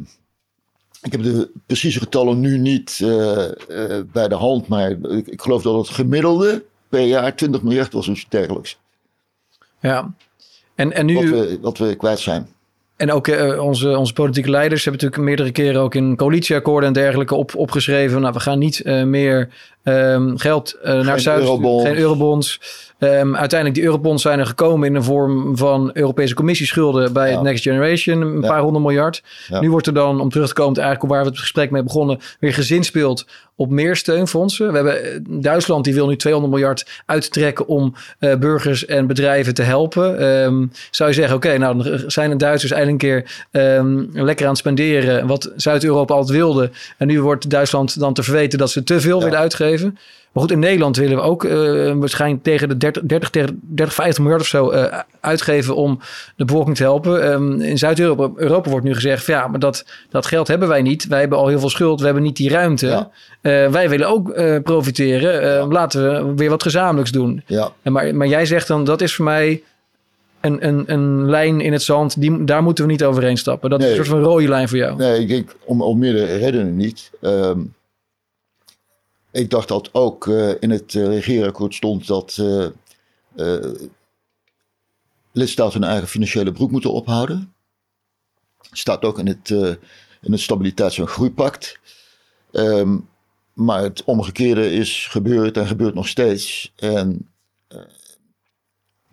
ik 1.03 1.13
heb 1.13 1.23
de 1.23 1.51
precieze 1.67 1.99
getallen 1.99 2.41
nu 2.41 2.59
niet 2.59 2.97
bij 4.13 4.29
de 4.29 4.35
hand, 4.35 4.69
maar 4.69 4.91
ik, 4.91 5.27
ik, 5.27 5.43
geloof 5.43 5.63
dat 5.63 5.77
het 5.77 5.89
gemiddelde 5.89 6.65
per 6.89 7.01
jaar 7.01 7.37
20 7.37 7.63
miljard 7.63 7.93
was 7.93 8.09
of 8.09 8.25
dergelijks. 8.29 8.79
Ja, 9.81 10.15
en, 10.75 10.93
en 10.93 11.07
nu... 11.07 11.15
Wat 11.15 11.25
we, 11.25 11.59
wat 11.61 11.79
we 11.79 11.95
kwijt 11.95 12.19
zijn. 12.19 12.49
En 12.97 13.13
ook 13.13 13.27
uh, 13.27 13.63
onze, 13.63 13.99
onze 13.99 14.13
politieke 14.13 14.51
leiders 14.51 14.85
hebben 14.85 15.03
natuurlijk 15.03 15.29
meerdere 15.29 15.53
keren 15.53 15.81
ook 15.81 15.95
in 15.95 16.17
coalitieakkoorden 16.17 16.89
en 16.89 16.95
dergelijke 16.95 17.35
op, 17.35 17.55
opgeschreven. 17.55 18.21
Nou, 18.21 18.33
we 18.33 18.41
gaan 18.41 18.59
niet 18.59 18.83
uh, 18.85 19.03
meer 19.03 19.49
um, 19.89 20.39
geld 20.39 20.77
uh, 20.85 21.01
naar 21.01 21.21
Zuid. 21.21 21.45
Geen 21.45 21.97
eurobonds. 21.97 22.61
Um, 22.99 23.37
uiteindelijk, 23.37 23.75
die 23.75 23.85
eurobonds 23.85 24.23
zijn 24.23 24.39
er 24.39 24.47
gekomen 24.47 24.87
in 24.87 24.95
de 24.95 25.03
vorm 25.03 25.57
van 25.57 25.91
Europese 25.93 26.35
commissieschulden 26.35 27.13
bij 27.13 27.31
het 27.31 27.43
Next 27.43 27.63
Generation, 27.63 28.21
een 28.21 28.41
paar 28.41 28.61
honderd 28.61 28.85
miljard. 28.85 29.23
Nu 29.61 29.71
wordt 29.71 29.87
er 29.87 29.95
dan, 29.95 30.21
om 30.21 30.31
terug 30.31 30.49
te 30.49 30.55
komen, 30.55 30.83
eigenlijk 30.83 31.13
waar 31.13 31.23
we 31.23 31.29
het 31.29 31.39
gesprek 31.39 31.71
mee 31.71 31.83
begonnen, 31.83 32.19
weer 32.41 32.55
gezinspeeld 32.55 33.27
op 33.57 33.71
meer 33.71 33.97
steunfondsen. 33.97 34.69
We 34.69 34.75
hebben 34.75 35.05
eh, 35.05 35.19
Duitsland, 35.29 35.85
die 35.85 35.95
wil 35.95 36.07
nu 36.07 36.17
200 36.17 36.55
miljard 36.55 37.03
uittrekken 37.07 37.67
om 37.67 37.95
burgers 38.19 38.85
en 38.87 39.07
bedrijven 39.07 39.55
te 39.55 39.63
helpen. 39.63 40.25
Um, 40.25 40.73
zou 40.91 41.09
je 41.09 41.15
zeggen, 41.15 41.37
oké, 41.37 41.47
okay, 41.47 41.59
nou 41.59 41.83
dan 41.83 42.11
zijn 42.11 42.31
de 42.31 42.37
Duitsers 42.37 42.73
een 42.87 42.99
keer 42.99 43.47
um, 43.51 44.09
lekker 44.13 44.45
aan 44.45 44.51
het 44.51 44.61
spenderen, 44.61 45.27
wat 45.27 45.53
Zuid-Europa 45.57 46.15
altijd 46.15 46.39
wilde. 46.39 46.71
En 46.97 47.07
nu 47.07 47.23
wordt 47.23 47.51
Duitsland 47.51 48.01
dan 48.01 48.15
te 48.15 48.23
verweten 48.23 48.59
dat 48.59 48.71
ze 48.71 48.83
te 48.83 49.01
veel 49.01 49.19
ja. 49.19 49.25
willen 49.25 49.39
uitgeven. 49.39 49.99
Maar 50.37 50.45
goed, 50.45 50.55
in 50.55 50.61
Nederland 50.61 50.97
willen 50.97 51.17
we 51.17 51.23
ook 51.23 51.45
uh, 51.45 51.93
waarschijnlijk 51.93 52.43
tegen 52.43 52.69
de 52.69 52.77
30, 52.77 53.03
30, 53.03 53.31
30 53.31 53.95
50 53.95 54.19
miljard 54.19 54.43
of 54.43 54.49
zo 54.49 54.73
uh, 54.73 54.99
uitgeven 55.21 55.77
om 55.77 56.01
de 56.37 56.45
bevolking 56.45 56.77
te 56.77 56.83
helpen. 56.83 57.33
Um, 57.33 57.61
in 57.61 57.79
Zuid-Europa 57.79 58.31
Europa 58.37 58.71
wordt 58.71 58.85
nu 58.85 58.95
gezegd, 58.95 59.27
ja, 59.27 59.47
maar 59.47 59.59
dat, 59.59 59.87
dat 60.11 60.27
geld 60.27 60.49
hebben 60.49 60.69
wij 60.69 60.83
niet. 60.83 61.07
Wij 61.07 61.21
hebben 61.21 61.39
al 61.39 61.49
heel 61.49 61.59
veel 61.59 61.71
schuld, 61.71 61.99
we 61.99 62.05
hebben 62.05 62.23
niet 62.23 62.37
die 62.37 62.51
ruimte. 62.51 62.87
Ja. 62.87 63.11
Uh, 63.43 63.71
wij 63.73 63.89
willen 63.89 64.09
ook 64.09 64.35
profiteren. 64.63 65.49
Ja. 65.49 65.67
Laten 65.67 66.27
we 66.27 66.35
weer 66.35 66.51
wat 66.51 66.63
gezamenlijks 66.63 67.11
doen. 67.11 67.43
Ja. 67.47 67.73
En 67.83 67.93
maar, 67.93 68.15
maar 68.15 68.27
jij 68.27 68.47
zegt 68.47 68.69
dan, 68.69 68.85
dat 68.85 69.01
is 69.01 69.15
voor 69.15 69.25
mij 69.25 69.63
een, 70.47 70.67
een, 70.67 70.93
een 70.93 71.31
lijn 71.31 71.61
in 71.61 71.73
het 71.73 71.83
zand, 71.83 72.21
die, 72.21 72.45
daar 72.45 72.63
moeten 72.63 72.85
we 72.85 72.91
niet 72.91 73.05
overheen 73.05 73.37
stappen. 73.37 73.71
Dat 73.71 73.79
nee. 73.79 73.93
is 73.93 73.99
een 73.99 74.05
soort 74.05 74.17
van 74.17 74.27
rode 74.27 74.49
lijn 74.49 74.69
voor 74.69 74.79
jou. 74.79 74.97
Nee, 74.97 75.21
ik 75.21 75.29
denk 75.29 75.57
om, 75.65 75.83
om 75.83 75.99
meerdere 75.99 76.37
redenen 76.37 76.77
niet. 76.77 77.11
Um, 77.21 77.75
ik 79.31 79.51
dacht 79.51 79.69
dat 79.69 79.89
ook 79.93 80.27
uh, 80.27 80.53
in 80.61 80.71
het 80.71 80.95
uh, 80.95 81.07
regeerakkoord 81.07 81.75
stond 81.75 82.07
dat 82.07 82.39
uh, 83.37 83.73
lidstaten 85.33 85.81
hun 85.81 85.91
eigen 85.91 86.09
financiële 86.09 86.53
broek 86.53 86.71
moeten 86.71 86.93
ophouden. 86.93 87.55
Staat 88.71 89.03
ook 89.03 89.19
in 89.19 89.27
het, 89.27 89.51
in 90.21 90.33
het 90.33 90.41
Stabiliteits- 90.41 90.99
en 90.99 91.09
Groeipact. 91.09 91.79
Um, 92.53 93.09
maar 93.53 93.83
het 93.83 94.05
omgekeerde 94.05 94.71
is 94.71 95.07
gebeurd 95.07 95.57
en 95.57 95.67
gebeurt 95.67 95.95
nog 95.95 96.09
steeds. 96.09 96.73
En 96.77 97.29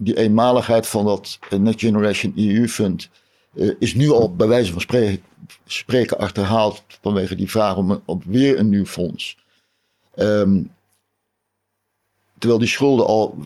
die 0.03 0.17
eenmaligheid 0.17 0.87
van 0.87 1.05
dat 1.05 1.39
Next 1.49 1.79
Generation 1.79 2.33
EU 2.35 2.67
Fund 2.67 3.09
is 3.79 3.95
nu 3.95 4.09
al 4.09 4.35
bij 4.35 4.47
wijze 4.47 4.71
van 4.71 4.81
spreken, 4.81 5.23
spreken 5.65 6.17
achterhaald 6.17 6.83
vanwege 7.01 7.35
die 7.35 7.49
vraag 7.49 7.77
om, 7.77 8.01
om 8.05 8.21
weer 8.25 8.59
een 8.59 8.69
nieuw 8.69 8.85
fonds. 8.85 9.37
Um, 10.15 10.71
terwijl 12.37 12.59
die 12.59 12.69
schulden 12.69 13.05
al 13.05 13.37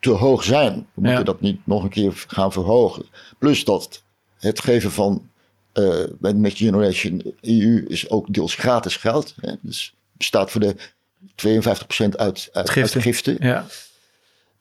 te 0.00 0.10
hoog 0.10 0.44
zijn. 0.44 0.86
We 0.94 1.00
moeten 1.00 1.24
dat 1.24 1.40
niet 1.40 1.66
nog 1.66 1.82
een 1.82 1.90
keer 1.90 2.24
gaan 2.26 2.52
verhogen. 2.52 3.04
Plus 3.38 3.64
dat 3.64 4.02
het 4.38 4.60
geven 4.60 4.90
van 4.90 5.28
uh, 5.74 6.04
bij 6.18 6.32
Next 6.32 6.56
Generation 6.56 7.34
EU 7.40 7.84
is 7.88 8.10
ook 8.10 8.32
deels 8.32 8.54
gratis 8.54 8.96
geld. 8.96 9.34
Hè? 9.40 9.54
Dus 9.60 9.94
bestaat 10.12 10.50
voor 10.50 10.60
de 10.60 10.76
52% 10.76 12.16
uit, 12.16 12.48
uit 12.52 12.70
giften. 12.70 13.02
giften. 13.02 13.36
Ja. 13.40 13.66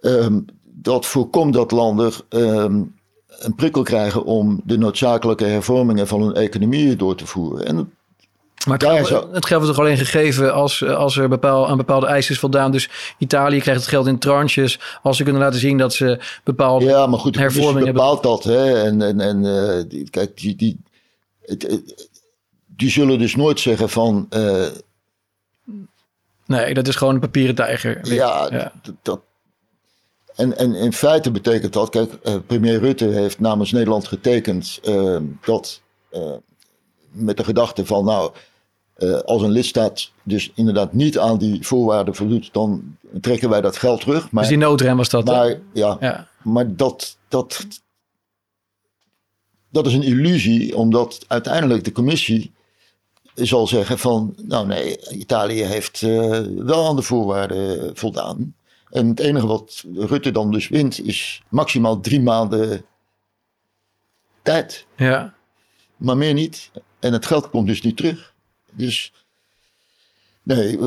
Um, 0.01 0.45
dat 0.71 1.05
voorkomt 1.05 1.53
dat 1.53 1.71
landen 1.71 2.11
um, 2.29 2.95
een 3.27 3.55
prikkel 3.55 3.83
krijgen 3.83 4.23
om 4.23 4.61
de 4.63 4.77
noodzakelijke 4.77 5.45
hervormingen 5.45 6.07
van 6.07 6.21
hun 6.21 6.33
economie 6.33 6.95
door 6.95 7.15
te 7.15 7.25
voeren. 7.25 7.65
En 7.65 7.93
maar 8.67 8.77
het, 8.77 9.07
geld, 9.07 9.33
het 9.33 9.45
geld 9.45 9.61
wordt 9.61 9.75
toch 9.75 9.85
alleen 9.85 9.97
gegeven 9.97 10.53
als, 10.53 10.85
als 10.85 11.17
er 11.17 11.29
bepaal, 11.29 11.67
aan 11.67 11.77
bepaalde 11.77 12.05
eisen 12.05 12.33
is 12.33 12.39
voldaan. 12.39 12.71
Dus 12.71 12.89
Italië 13.17 13.59
krijgt 13.59 13.81
het 13.81 13.89
geld 13.89 14.07
in 14.07 14.19
tranches. 14.19 14.79
Als 15.01 15.17
ze 15.17 15.23
kunnen 15.23 15.41
laten 15.41 15.59
zien 15.59 15.77
dat 15.77 15.93
ze 15.93 16.19
bepaalde 16.43 16.85
ja, 16.85 17.07
maar 17.07 17.19
goed, 17.19 17.35
hervormingen 17.35 17.93
bepaalt 17.93 18.23
dat. 18.23 18.43
Hè? 18.43 18.83
En, 18.83 19.01
en, 19.01 19.19
en 19.19 19.43
uh, 19.43 19.83
die, 19.87 20.09
kijk, 20.09 20.37
die, 20.37 20.55
die, 20.55 20.79
het, 21.41 21.81
die 22.65 22.89
zullen 22.89 23.19
dus 23.19 23.35
nooit 23.35 23.59
zeggen 23.59 23.89
van... 23.89 24.27
Uh, 24.29 24.65
nee, 26.45 26.73
dat 26.73 26.87
is 26.87 26.95
gewoon 26.95 27.13
een 27.13 27.19
papieren 27.19 27.55
tijger. 27.55 28.13
Ja, 28.13 28.47
ja. 28.51 28.71
dat... 29.01 29.19
En, 30.39 30.57
en 30.57 30.75
in 30.75 30.93
feite 30.93 31.31
betekent 31.31 31.73
dat... 31.73 31.89
Kijk, 31.89 32.11
uh, 32.23 32.35
premier 32.47 32.79
Rutte 32.79 33.05
heeft 33.05 33.39
namens 33.39 33.71
Nederland 33.71 34.07
getekend 34.07 34.79
dat 35.45 35.81
met 37.11 37.37
de 37.37 37.43
gedachte 37.43 37.85
van, 37.85 38.05
nou, 38.05 38.31
Eh, 38.99 39.19
als 39.19 39.41
een 39.41 39.51
lidstaat 39.51 40.11
dus 40.23 40.51
inderdaad 40.55 40.93
niet 40.93 41.19
aan 41.19 41.37
die 41.37 41.65
voorwaarden 41.65 42.15
voldoet, 42.15 42.53
dan 42.53 42.97
trekken 43.21 43.49
wij 43.49 43.61
dat 43.61 43.77
geld 43.77 44.01
terug. 44.01 44.31
Maar, 44.31 44.43
dus 44.43 44.51
die 44.51 44.61
noodrem 44.61 44.97
was 44.97 45.09
dat? 45.09 45.25
Maar, 45.25 45.59
ja, 45.73 45.97
ja, 45.99 46.27
maar 46.43 46.75
dat, 46.75 47.17
dat, 47.27 47.67
dat 49.69 49.85
is 49.87 49.93
een 49.93 50.03
illusie, 50.03 50.75
omdat 50.75 51.25
uiteindelijk 51.27 51.83
de 51.83 51.91
commissie 51.91 52.51
zal 53.33 53.67
zeggen 53.67 53.99
van, 53.99 54.35
nou 54.41 54.67
nee, 54.67 55.09
Italië 55.09 55.63
heeft 55.63 56.01
uh, 56.01 56.39
wel 56.57 56.87
aan 56.87 56.95
de 56.95 57.01
voorwaarden 57.01 57.97
voldaan. 57.97 58.53
En 58.89 59.07
het 59.07 59.19
enige 59.19 59.47
wat 59.47 59.83
Rutte 59.95 60.31
dan 60.31 60.51
dus 60.51 60.67
wint 60.67 61.05
is 61.05 61.41
maximaal 61.49 61.99
drie 61.99 62.21
maanden 62.21 62.85
tijd. 64.41 64.85
Ja. 64.95 65.33
Maar 65.97 66.17
meer 66.17 66.33
niet. 66.33 66.71
En 66.99 67.13
het 67.13 67.25
geld 67.25 67.49
komt 67.49 67.67
dus 67.67 67.81
niet 67.81 67.97
terug. 67.97 68.33
Dus 68.71 69.13
nee, 70.43 70.79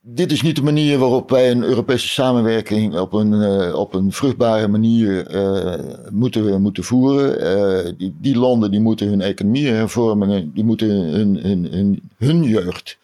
dit 0.00 0.32
is 0.32 0.42
niet 0.42 0.56
de 0.56 0.62
manier 0.62 0.98
waarop 0.98 1.30
wij 1.30 1.50
een 1.50 1.62
Europese 1.62 2.08
samenwerking 2.08 2.98
op 2.98 3.12
een, 3.12 3.32
uh, 3.32 3.74
op 3.74 3.94
een 3.94 4.12
vruchtbare 4.12 4.68
manier 4.68 5.34
uh, 5.34 6.10
moeten, 6.10 6.62
moeten 6.62 6.84
voeren. 6.84 7.42
Uh, 7.86 7.92
die, 7.98 8.14
die, 8.20 8.36
landen 8.36 8.70
die 8.70 8.80
moeten 8.80 9.08
hun 9.08 9.20
economie 9.20 9.68
hervormen, 9.68 10.52
die 10.54 10.64
moeten 10.64 10.88
hun, 10.88 11.36
hun, 11.36 11.64
hun, 11.72 12.10
hun 12.16 12.42
jeugd 12.42 12.98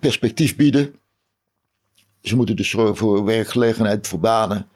perspectief 0.00 0.56
bieden. 0.56 0.94
Ze 2.24 2.36
moeten 2.36 2.56
dus 2.56 2.70
zorgen 2.70 2.96
voor 2.96 3.24
werkgelegenheid, 3.24 4.06
voor 4.08 4.20
banen, 4.20 4.66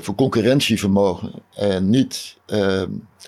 voor 0.00 0.14
concurrentievermogen. 0.14 1.32
En 1.54 1.90
niet 1.90 2.36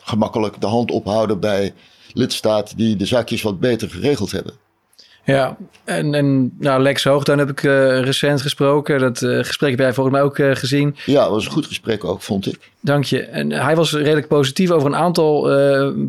gemakkelijk 0.03 0.61
de 0.61 0.67
hand 0.67 0.91
ophouden 0.91 1.41
bij 1.41 1.75
lidstaten 2.13 2.77
die 2.77 2.97
de 2.97 3.07
zaakjes 3.07 3.43
wat 3.43 3.61
beter 3.61 3.91
geregeld 3.91 4.33
hebben. 4.33 4.53
Ja, 5.25 5.57
en, 5.85 6.15
en 6.15 6.57
nou, 6.59 6.83
Lex 6.83 7.05
Hoogduin 7.05 7.39
heb 7.39 7.51
ik 7.51 7.63
uh, 7.63 8.01
recent 8.01 8.43
gesproken. 8.43 8.99
Dat 8.99 9.21
uh, 9.21 9.45
gesprek 9.45 9.71
heb 9.71 9.79
jij 9.79 9.95
volgens 9.95 10.17
mij 10.17 10.25
ook 10.25 10.39
uh, 10.39 10.55
gezien. 10.55 10.97
Ja, 11.07 11.23
dat 11.23 11.31
was 11.31 11.45
een 11.45 11.53
goed 11.53 11.67
gesprek 11.67 12.05
ook, 12.05 12.23
vond 12.23 12.47
ik. 12.47 12.71
Dank 12.81 13.05
je. 13.05 13.23
En 13.23 13.53
hij 13.53 13.77
was 13.77 13.93
redelijk 13.93 14.29
positief 14.29 14.71
over 14.71 14.89
een 14.89 14.97
aantal 14.97 15.43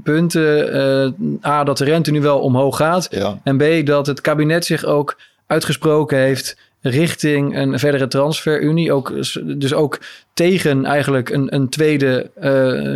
punten. 0.03 1.39
A, 1.45 1.63
dat 1.63 1.77
de 1.77 1.83
rente 1.83 2.11
nu 2.11 2.21
wel 2.21 2.39
omhoog 2.39 2.77
gaat. 2.77 3.07
Ja. 3.11 3.39
En 3.43 3.57
B, 3.57 3.85
dat 3.85 4.07
het 4.07 4.21
kabinet 4.21 4.65
zich 4.65 4.85
ook 4.85 5.17
uitgesproken 5.47 6.17
heeft 6.17 6.57
richting 6.87 7.57
een 7.57 7.79
verdere 7.79 8.07
transferunie. 8.07 8.91
Ook, 8.91 9.13
dus 9.59 9.73
ook 9.73 9.99
tegen 10.33 10.85
eigenlijk 10.85 11.29
een, 11.29 11.55
een 11.55 11.69
tweede 11.69 12.31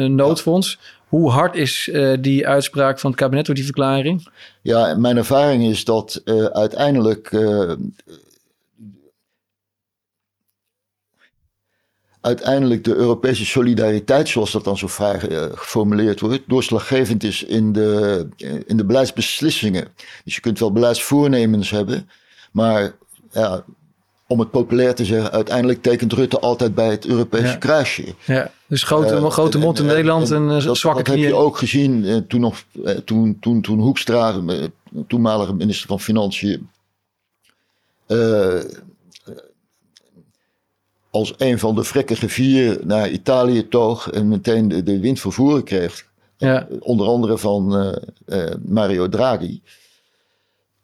noodfonds. 0.09 0.77
Ja. 0.81 0.87
Hoe 1.07 1.29
hard 1.29 1.55
is 1.55 1.89
uh, 1.91 2.17
die 2.19 2.47
uitspraak 2.47 2.99
van 2.99 3.09
het 3.09 3.19
kabinet 3.19 3.45
door 3.45 3.55
die 3.55 3.63
verklaring? 3.63 4.27
Ja, 4.61 4.95
mijn 4.95 5.17
ervaring 5.17 5.63
is 5.63 5.83
dat 5.83 6.21
uh, 6.25 6.45
uiteindelijk. 6.45 7.37
Uiteindelijk 12.21 12.83
de 12.83 12.95
Europese 12.95 13.45
solidariteit, 13.45 14.29
zoals 14.29 14.51
dat 14.51 14.63
dan 14.63 14.77
zo 14.77 14.87
vaak 14.87 15.21
geformuleerd 15.53 16.19
wordt, 16.19 16.43
doorslaggevend 16.47 17.23
is 17.23 17.43
in 17.43 17.73
de, 17.73 18.27
in 18.65 18.77
de 18.77 18.85
beleidsbeslissingen. 18.85 19.87
Dus 20.23 20.35
je 20.35 20.41
kunt 20.41 20.59
wel 20.59 20.71
beleidsvoornemens 20.71 21.69
hebben, 21.69 22.09
maar 22.51 22.95
ja, 23.31 23.63
om 24.31 24.39
het 24.39 24.51
populair 24.51 24.95
te 24.95 25.05
zeggen, 25.05 25.31
uiteindelijk 25.31 25.81
tekent 25.81 26.13
Rutte 26.13 26.39
altijd 26.39 26.75
bij 26.75 26.89
het 26.89 27.05
Europese 27.05 27.45
ja. 27.45 27.55
kruisje. 27.55 28.15
Ja, 28.25 28.51
dus 28.67 28.83
grote, 28.83 29.15
uh, 29.15 29.29
grote 29.29 29.57
mond 29.57 29.79
in 29.79 29.85
en, 29.85 29.89
Nederland 29.89 30.31
en, 30.31 30.49
en, 30.49 30.49
en 30.49 30.61
zwakke 30.61 31.03
dat, 31.03 31.05
dat 31.05 31.07
heb 31.07 31.17
je 31.17 31.35
ook 31.35 31.57
gezien 31.57 32.03
uh, 32.03 32.17
toen, 32.17 32.41
nog, 32.41 32.63
toen, 33.05 33.37
toen, 33.39 33.61
toen 33.61 33.79
Hoekstra, 33.79 34.41
toenmalige 35.07 35.53
minister 35.53 35.87
van 35.87 35.99
Financiën, 35.99 36.69
als 41.09 41.33
een 41.37 41.59
van 41.59 41.75
de 41.75 41.83
vrekkige 41.83 42.29
vier 42.29 42.79
naar 42.83 43.09
Italië 43.09 43.67
toog 43.67 44.09
en 44.09 44.27
meteen 44.27 44.67
de, 44.67 44.83
de 44.83 44.99
wind 44.99 45.19
vervoeren 45.19 45.63
kreeg. 45.63 46.07
Ja. 46.37 46.67
Onder 46.79 47.07
andere 47.07 47.37
van 47.37 47.95
Mario 48.65 49.09
Draghi. 49.09 49.61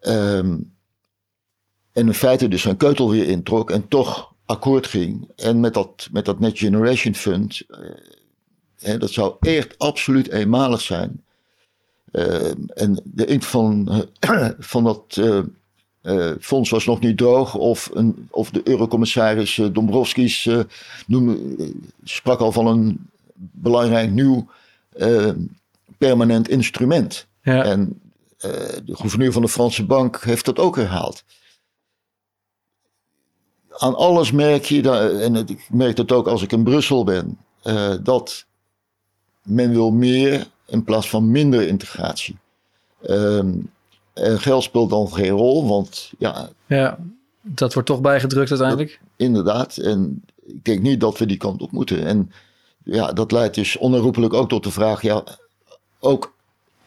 Um, 0.01 0.73
en 1.95 2.07
in 2.07 2.13
feite 2.13 2.47
dus 2.47 2.61
zijn 2.61 2.77
keutel 2.77 3.09
weer 3.09 3.27
introk 3.27 3.71
en 3.71 3.87
toch 3.87 4.33
akkoord 4.45 4.87
ging. 4.87 5.29
En 5.35 5.59
met 5.59 5.73
dat, 5.73 6.09
met 6.11 6.25
dat 6.25 6.39
Next 6.39 6.57
Generation 6.57 7.15
Fund, 7.15 7.61
hè, 8.79 8.97
dat 8.97 9.11
zou 9.11 9.35
echt 9.39 9.77
absoluut 9.77 10.29
eenmalig 10.29 10.81
zijn. 10.81 11.23
Uh, 12.11 12.51
en 12.73 13.01
de 13.03 13.25
inkt 13.25 13.45
van, 13.45 13.89
uh, 14.29 14.49
van 14.59 14.83
dat 14.83 15.21
fonds 16.39 16.69
was 16.69 16.85
nog 16.85 16.99
niet 16.99 17.17
droog. 17.17 17.55
Of, 17.55 17.89
een, 17.93 18.27
of 18.31 18.49
de 18.49 18.61
eurocommissaris 18.63 19.61
Dombrovskis 19.71 20.49
noemde, 21.07 21.71
sprak 22.03 22.39
al 22.39 22.51
van 22.51 22.67
een 22.67 23.09
belangrijk 23.35 24.11
nieuw 24.11 24.47
permanent 25.97 26.49
instrument. 26.49 27.27
Ja. 27.41 27.63
En 27.63 27.99
de 28.37 28.95
gouverneur 28.95 29.31
van 29.31 29.41
de 29.41 29.49
Franse 29.49 29.85
bank 29.85 30.23
heeft 30.23 30.45
dat 30.45 30.59
ook 30.59 30.75
herhaald 30.75 31.23
aan 33.77 33.95
alles 33.95 34.31
merk 34.31 34.65
je, 34.65 34.81
dat, 34.81 35.11
en 35.11 35.35
ik 35.35 35.67
merk 35.69 35.95
dat 35.95 36.11
ook 36.11 36.27
als 36.27 36.41
ik 36.41 36.51
in 36.51 36.63
Brussel 36.63 37.03
ben, 37.03 37.37
uh, 37.63 37.93
dat 38.03 38.45
men 39.41 39.71
wil 39.71 39.91
meer 39.91 40.47
in 40.65 40.83
plaats 40.83 41.09
van 41.09 41.31
minder 41.31 41.67
integratie. 41.67 42.37
Um, 43.09 43.71
en 44.13 44.39
geld 44.39 44.63
speelt 44.63 44.89
dan 44.89 45.13
geen 45.13 45.29
rol, 45.29 45.67
want 45.67 46.11
ja. 46.17 46.49
Ja, 46.65 46.97
dat 47.41 47.73
wordt 47.73 47.89
toch 47.89 48.01
bijgedrukt 48.01 48.49
uiteindelijk. 48.49 48.99
Dat, 49.01 49.09
inderdaad, 49.15 49.77
en 49.77 50.23
ik 50.45 50.65
denk 50.65 50.81
niet 50.81 50.99
dat 50.99 51.17
we 51.17 51.25
die 51.25 51.37
kant 51.37 51.61
op 51.61 51.71
moeten. 51.71 52.05
En 52.05 52.31
ja, 52.83 53.13
dat 53.13 53.31
leidt 53.31 53.55
dus 53.55 53.77
onherroepelijk 53.77 54.33
ook 54.33 54.49
tot 54.49 54.63
de 54.63 54.71
vraag, 54.71 55.01
ja, 55.01 55.23
ook 55.99 56.33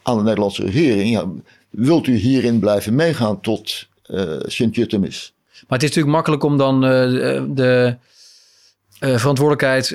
aan 0.01 0.17
de 0.17 0.23
Nederlandse 0.23 0.63
regering, 0.63 1.09
ja, 1.09 1.27
wilt 1.69 2.07
u 2.07 2.15
hierin 2.15 2.59
blijven 2.59 2.95
meegaan 2.95 3.41
tot 3.41 3.87
uh, 4.07 4.39
Sint-Jutemis? 4.39 5.33
Maar 5.67 5.79
het 5.79 5.89
is 5.89 5.95
natuurlijk 5.95 6.15
makkelijk 6.15 6.43
om 6.43 6.57
dan 6.57 6.75
uh, 6.83 6.89
de 7.47 7.95
uh, 8.99 9.17
verantwoordelijkheid 9.17 9.89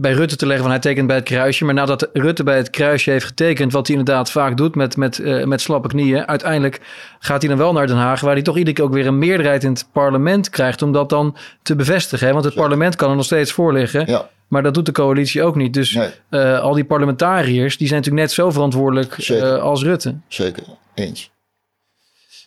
bij 0.00 0.12
Rutte 0.12 0.36
te 0.36 0.46
leggen 0.46 0.62
van 0.62 0.72
hij 0.72 0.80
tekent 0.80 1.06
bij 1.06 1.16
het 1.16 1.24
kruisje. 1.24 1.64
Maar 1.64 1.74
nadat 1.74 2.08
Rutte 2.12 2.44
bij 2.44 2.56
het 2.56 2.70
kruisje 2.70 3.10
heeft 3.10 3.24
getekend, 3.24 3.72
wat 3.72 3.86
hij 3.86 3.96
inderdaad 3.96 4.30
vaak 4.30 4.56
doet 4.56 4.74
met, 4.74 4.96
met, 4.96 5.44
met 5.44 5.60
slappe 5.60 5.88
knieën, 5.88 6.26
uiteindelijk 6.26 6.80
gaat 7.18 7.40
hij 7.40 7.50
dan 7.50 7.58
wel 7.58 7.72
naar 7.72 7.86
Den 7.86 7.96
Haag, 7.96 8.20
waar 8.20 8.32
hij 8.32 8.42
toch 8.42 8.56
iedere 8.56 8.76
keer 8.76 8.84
ook 8.84 8.92
weer 8.92 9.06
een 9.06 9.18
meerderheid 9.18 9.64
in 9.64 9.70
het 9.70 9.88
parlement 9.92 10.50
krijgt 10.50 10.82
om 10.82 10.92
dat 10.92 11.08
dan 11.08 11.36
te 11.62 11.76
bevestigen. 11.76 12.26
Hè? 12.26 12.32
Want 12.32 12.44
het 12.44 12.54
parlement 12.54 12.96
kan 12.96 13.10
er 13.10 13.16
nog 13.16 13.24
steeds 13.24 13.52
voor 13.52 13.72
liggen. 13.72 14.06
Ja. 14.06 14.28
Maar 14.48 14.62
dat 14.62 14.74
doet 14.74 14.86
de 14.86 14.92
coalitie 14.92 15.42
ook 15.42 15.56
niet. 15.56 15.74
Dus 15.74 15.98
nee. 16.30 16.56
al 16.56 16.74
die 16.74 16.84
parlementariërs, 16.84 17.76
die 17.76 17.88
zijn 17.88 18.00
natuurlijk 18.00 18.26
net 18.26 18.34
zo 18.34 18.50
verantwoordelijk 18.50 19.30
als 19.60 19.82
Rutte. 19.82 20.14
Zeker, 20.28 20.62
eens. 20.94 21.30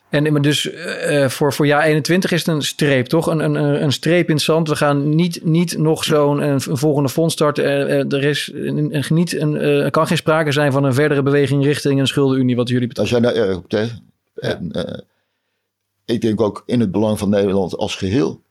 En 0.10 0.42
dus 0.42 0.72
uh, 0.72 1.28
voor, 1.28 1.54
voor 1.54 1.68
jaar 1.68 1.84
21 1.84 2.32
is 2.32 2.46
het 2.46 2.56
een 2.56 2.62
streep, 2.62 3.06
toch? 3.06 3.28
Een, 3.28 3.40
een, 3.40 3.84
een 3.84 3.92
streep 3.92 4.28
in 4.30 4.36
het 4.36 4.44
zand. 4.44 4.68
We 4.68 4.76
gaan 4.76 5.16
niet, 5.16 5.46
niet 5.46 5.78
nog 5.78 6.04
zo'n 6.04 6.42
een, 6.42 6.62
een 6.70 6.78
volgende 6.78 7.10
fonds 7.10 7.34
starten. 7.34 7.64
Uh, 7.64 8.14
er 8.14 8.24
is 8.24 8.52
een, 8.54 9.04
niet 9.10 9.36
een, 9.36 9.56
uh, 9.56 9.90
kan 9.90 10.08
geen 10.08 10.18
sprake 10.18 10.52
zijn 10.52 10.72
van 10.72 10.84
een 10.84 10.94
verdere 10.94 11.24
beweging 11.24 11.64
richting 11.64 12.00
een 12.00 12.08
schuldenunie, 12.08 12.56
wat 12.56 12.70
jullie 12.70 12.88
betreft. 12.88 13.12
Daar 13.12 13.22
zijn 13.22 13.34
daar 13.34 13.48
erg 13.48 13.58
op 13.58 13.70
tegen. 13.70 14.12
Ja. 14.34 14.50
En, 14.50 15.06
ik 16.06 16.22
denk 16.22 16.42
ook 16.42 16.64
in 16.66 16.80
het 16.80 16.92
belang 16.92 17.20
van 17.20 17.30
Nederland 17.30 17.78
als 17.78 17.96
geheel. 17.96 18.42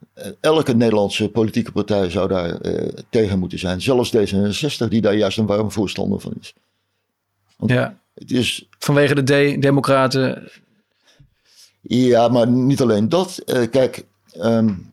Elke 0.40 0.75
Nederlandse 0.75 1.29
politieke 1.29 1.73
partij 1.73 2.11
zou 2.11 2.29
daar 2.29 2.59
tegen 3.11 3.38
moeten 3.38 3.59
zijn. 3.59 3.81
Zelfs 3.81 4.16
D66, 4.16 4.88
die 4.88 5.01
daar 5.01 5.16
juist 5.16 5.38
een 5.38 5.47
warm 5.47 5.73
voorstander 5.73 6.21
van 6.21 6.33
is. 6.40 6.55
Want 7.57 7.71
ja. 7.71 7.99
Het 8.14 8.31
is... 8.31 8.68
Vanwege 8.79 9.14
de 9.14 9.23
de 9.23 9.57
Democraten 9.61 10.51
ja, 11.88 12.29
maar 12.29 12.48
niet 12.48 12.81
alleen 12.81 13.09
dat. 13.09 13.42
Uh, 13.46 13.70
kijk, 13.70 14.07
um, 14.37 14.92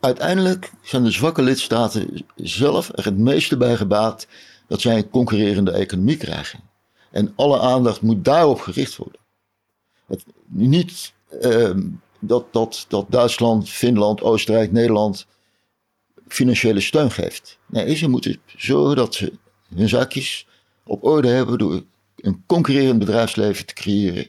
uiteindelijk 0.00 0.72
zijn 0.82 1.04
de 1.04 1.10
zwakke 1.10 1.42
lidstaten 1.42 2.26
zelf 2.34 2.90
er 2.94 3.04
het 3.04 3.18
meeste 3.18 3.56
bij 3.56 3.76
gebaat 3.76 4.26
dat 4.66 4.80
zij 4.80 4.96
een 4.96 5.10
concurrerende 5.10 5.70
economie 5.70 6.16
krijgen. 6.16 6.60
En 7.10 7.32
alle 7.36 7.60
aandacht 7.60 8.00
moet 8.00 8.24
daarop 8.24 8.60
gericht 8.60 8.96
worden. 8.96 9.20
Het, 10.06 10.24
niet 10.46 11.12
um, 11.42 12.00
dat, 12.18 12.52
dat, 12.52 12.84
dat 12.88 13.06
Duitsland, 13.08 13.70
Finland, 13.70 14.22
Oostenrijk, 14.22 14.72
Nederland 14.72 15.26
financiële 16.28 16.80
steun 16.80 17.10
geeft. 17.10 17.58
Nee, 17.66 17.94
ze 17.94 18.08
moeten 18.08 18.40
zorgen 18.56 18.96
dat 18.96 19.14
ze 19.14 19.32
hun 19.74 19.88
zakjes 19.88 20.46
op 20.84 21.04
orde 21.04 21.28
hebben 21.28 21.58
door 21.58 21.82
een 22.20 22.44
concurrerend 22.46 22.98
bedrijfsleven 22.98 23.66
te 23.66 23.74
creëren. 23.74 24.26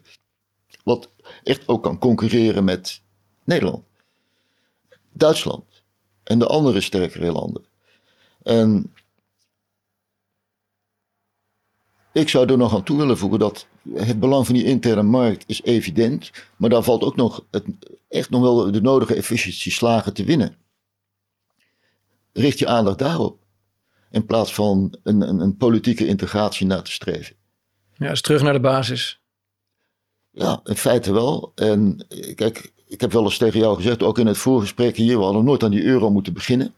Wat 0.83 1.09
echt 1.43 1.67
ook 1.67 1.83
kan 1.83 1.99
concurreren 1.99 2.63
met 2.63 3.01
Nederland, 3.43 3.83
Duitsland 5.11 5.83
en 6.23 6.39
de 6.39 6.47
andere 6.47 6.81
sterkere 6.81 7.31
landen. 7.31 7.63
En 8.43 8.93
ik 12.13 12.29
zou 12.29 12.49
er 12.49 12.57
nog 12.57 12.73
aan 12.75 12.83
toe 12.83 12.97
willen 12.97 13.17
voegen 13.17 13.39
dat 13.39 13.67
het 13.93 14.19
belang 14.19 14.45
van 14.45 14.55
die 14.55 14.63
interne 14.63 15.03
markt 15.03 15.43
is 15.47 15.63
evident. 15.63 16.31
Maar 16.57 16.69
daar 16.69 16.83
valt 16.83 17.03
ook 17.03 17.15
nog 17.15 17.45
het, 17.51 17.65
echt 18.07 18.29
nog 18.29 18.41
wel 18.41 18.71
de 18.71 18.81
nodige 18.81 19.15
efficiëntieslagen 19.15 20.13
te 20.13 20.23
winnen. 20.23 20.57
Richt 22.33 22.59
je 22.59 22.67
aandacht 22.67 22.99
daarop. 22.99 23.39
In 24.11 24.25
plaats 24.25 24.53
van 24.53 24.97
een, 25.03 25.21
een, 25.21 25.39
een 25.39 25.57
politieke 25.57 26.07
integratie 26.07 26.67
na 26.67 26.81
te 26.81 26.91
streven. 26.91 27.35
Ja, 27.99 28.09
dus 28.09 28.21
terug 28.21 28.41
naar 28.41 28.53
de 28.53 28.59
basis. 28.59 29.19
Ja, 30.31 30.61
in 30.63 30.75
feite 30.75 31.13
wel. 31.13 31.51
En 31.55 32.05
kijk, 32.35 32.71
ik 32.87 33.01
heb 33.01 33.11
wel 33.11 33.23
eens 33.23 33.37
tegen 33.37 33.59
jou 33.59 33.75
gezegd, 33.75 34.03
ook 34.03 34.17
in 34.17 34.27
het 34.27 34.37
voorgesprek 34.37 34.95
hier, 34.95 35.17
we 35.17 35.23
hadden 35.23 35.43
nooit 35.43 35.63
aan 35.63 35.71
die 35.71 35.83
euro 35.83 36.09
moeten 36.09 36.33
beginnen. 36.33 36.73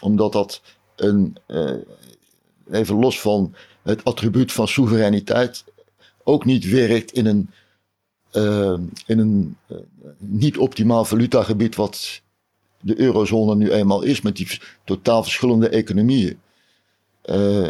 Omdat 0.00 0.32
dat 0.32 0.62
een, 0.96 1.36
uh, 1.48 1.72
even 2.70 2.96
los 2.96 3.20
van 3.20 3.54
het 3.82 4.04
attribuut 4.04 4.52
van 4.52 4.68
soevereiniteit, 4.68 5.64
ook 6.24 6.44
niet 6.44 6.70
werkt 6.70 7.12
in 7.12 7.26
een, 7.26 7.50
uh, 8.32 8.78
in 9.06 9.18
een 9.18 9.56
niet 10.18 10.58
optimaal 10.58 11.04
valutagebied 11.04 11.74
wat 11.74 12.22
de 12.80 13.00
eurozone 13.00 13.54
nu 13.54 13.70
eenmaal 13.70 14.02
is, 14.02 14.20
met 14.20 14.36
die 14.36 14.60
totaal 14.84 15.22
verschillende 15.22 15.68
economieën. 15.68 16.40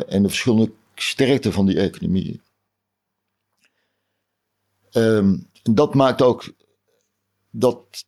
en 0.08 0.22
de 0.22 0.28
verschillende 0.28 0.70
sterkte 0.94 1.52
van 1.52 1.66
die 1.66 1.80
economieën. 1.80 2.40
Um, 4.96 5.46
dat 5.62 5.94
maakt 5.94 6.22
ook 6.22 6.52
dat 7.50 8.04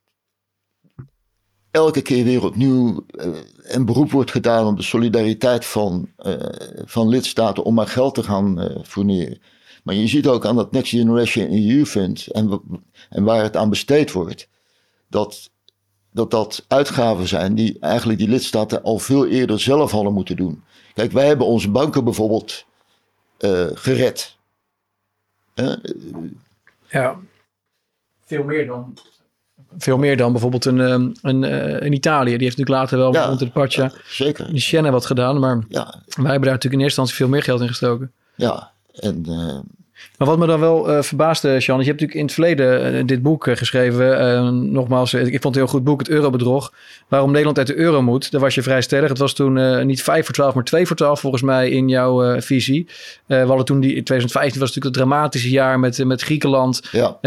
elke 1.71 2.03
keer 2.03 2.25
weer 2.25 2.45
opnieuw 2.45 3.05
uh, 3.11 3.37
een 3.63 3.85
beroep 3.85 4.11
wordt 4.11 4.31
gedaan 4.31 4.67
op 4.67 4.77
de 4.77 4.83
solidariteit 4.83 5.67
van, 5.67 6.11
uh, 6.19 6.35
van 6.85 7.09
lidstaten 7.09 7.65
om 7.65 7.75
maar 7.75 7.87
geld 7.87 8.15
te 8.15 8.23
gaan 8.23 8.63
uh, 8.63 8.85
fourneren. 8.85 9.41
Maar 9.83 9.95
je 9.95 10.07
ziet 10.07 10.27
ook 10.27 10.47
aan 10.47 10.57
dat 10.57 10.73
Next 10.73 10.91
Generation 10.91 11.51
EU 11.51 11.85
Fund 11.85 12.27
en, 12.27 12.63
en 13.11 13.25
waar 13.25 13.43
het 13.43 13.57
aan 13.57 13.71
besteed 13.71 14.13
wordt, 14.13 14.49
dat, 15.09 15.51
dat 16.13 16.31
dat 16.31 16.65
uitgaven 16.69 17.29
zijn 17.29 17.55
die 17.55 17.79
eigenlijk 17.79 18.19
die 18.19 18.29
lidstaten 18.29 18.83
al 18.83 18.99
veel 18.99 19.27
eerder 19.27 19.61
zelf 19.61 19.91
hadden 19.91 20.13
moeten 20.13 20.37
doen. 20.37 20.63
Kijk, 20.95 21.13
wij 21.13 21.27
hebben 21.27 21.47
onze 21.47 21.71
banken 21.71 22.05
bijvoorbeeld 22.05 22.65
gered. 23.75 24.37
Ja, 26.91 27.17
veel 28.25 28.45
meer 28.45 28.67
dan. 28.67 28.99
Veel 29.79 29.99
meer 29.99 30.17
dan 30.17 30.33
bijvoorbeeld 30.33 30.65
een, 30.65 30.81
ehm, 30.81 31.11
een, 31.23 31.43
uh, 31.43 31.81
in 31.83 31.93
Italië. 31.93 32.37
Die 32.37 32.45
heeft 32.45 32.57
natuurlijk 32.57 32.91
later 32.91 32.99
wel 32.99 33.13
ja, 33.13 33.35
de 33.35 33.51
Pacha, 33.51 33.83
ja, 33.83 33.93
zeker. 34.09 34.51
die 34.51 34.61
Siena 34.61 34.91
wat 34.91 35.07
gedaan. 35.07 35.39
Maar 35.39 35.65
Ja, 35.69 35.85
wij 35.85 36.05
hebben 36.15 36.25
daar 36.25 36.33
natuurlijk 36.33 36.63
in 36.63 36.81
eerste 36.81 37.01
instantie 37.01 37.15
veel 37.15 37.29
meer 37.29 37.43
geld 37.43 37.61
in 37.61 37.69
gestoken. 37.69 38.13
ja. 38.35 38.71
En 38.93 39.25
eh, 39.27 39.59
Maar 40.19 40.29
wat 40.29 40.39
me 40.39 40.47
dan 40.47 40.61
wel 40.61 40.91
eh 40.91 41.03
verbaasde, 41.03 41.61
Sean, 41.61 41.79
is 41.79 41.85
je 41.85 41.91
hebt 41.91 42.01
natuurlijk 42.01 42.15
in 42.15 42.25
het 42.25 42.33
verleden 42.33 42.95
eh, 42.95 43.07
dit 43.07 43.23
boek 43.23 43.47
eh, 43.47 43.57
geschreven. 43.57 44.73
Nogmaals, 44.73 45.15
ik 45.15 45.23
vond 45.23 45.43
het 45.43 45.45
een 45.45 45.53
heel 45.53 45.67
goed 45.67 45.85
boek, 45.85 45.99
Het 45.99 46.09
Eurobedrog. 46.09 46.73
Waarom 47.09 47.31
Nederland 47.31 47.59
uit 47.59 47.67
de 47.67 47.77
euro 47.77 48.03
moet. 48.03 48.31
Daar 48.31 48.41
was 48.41 48.55
je 48.55 48.63
vrij 48.63 48.81
stellig. 48.81 49.09
Het 49.09 49.19
was 49.19 49.33
toen 49.33 49.87
niet 49.87 50.03
5 50.03 50.25
voor 50.25 50.35
12, 50.35 50.55
maar 50.55 50.65
2 50.65 50.87
voor 50.87 50.97
12 50.97 51.21
volgens 51.21 51.43
mij 51.43 51.71
in 51.71 51.89
jouw 51.89 52.41
visie. 52.41 52.87
We 53.27 53.37
hadden 53.37 53.65
toen 53.65 53.81
die, 53.81 53.95
in 53.95 54.05
2015 54.05 54.61
was 54.61 54.69
natuurlijk 54.69 54.97
het 54.97 55.05
dramatische 55.05 55.51
jaar 55.51 55.79
met, 55.79 56.05
met 56.05 56.23
Griekenland. 56.23 56.83
ja, 56.93 57.19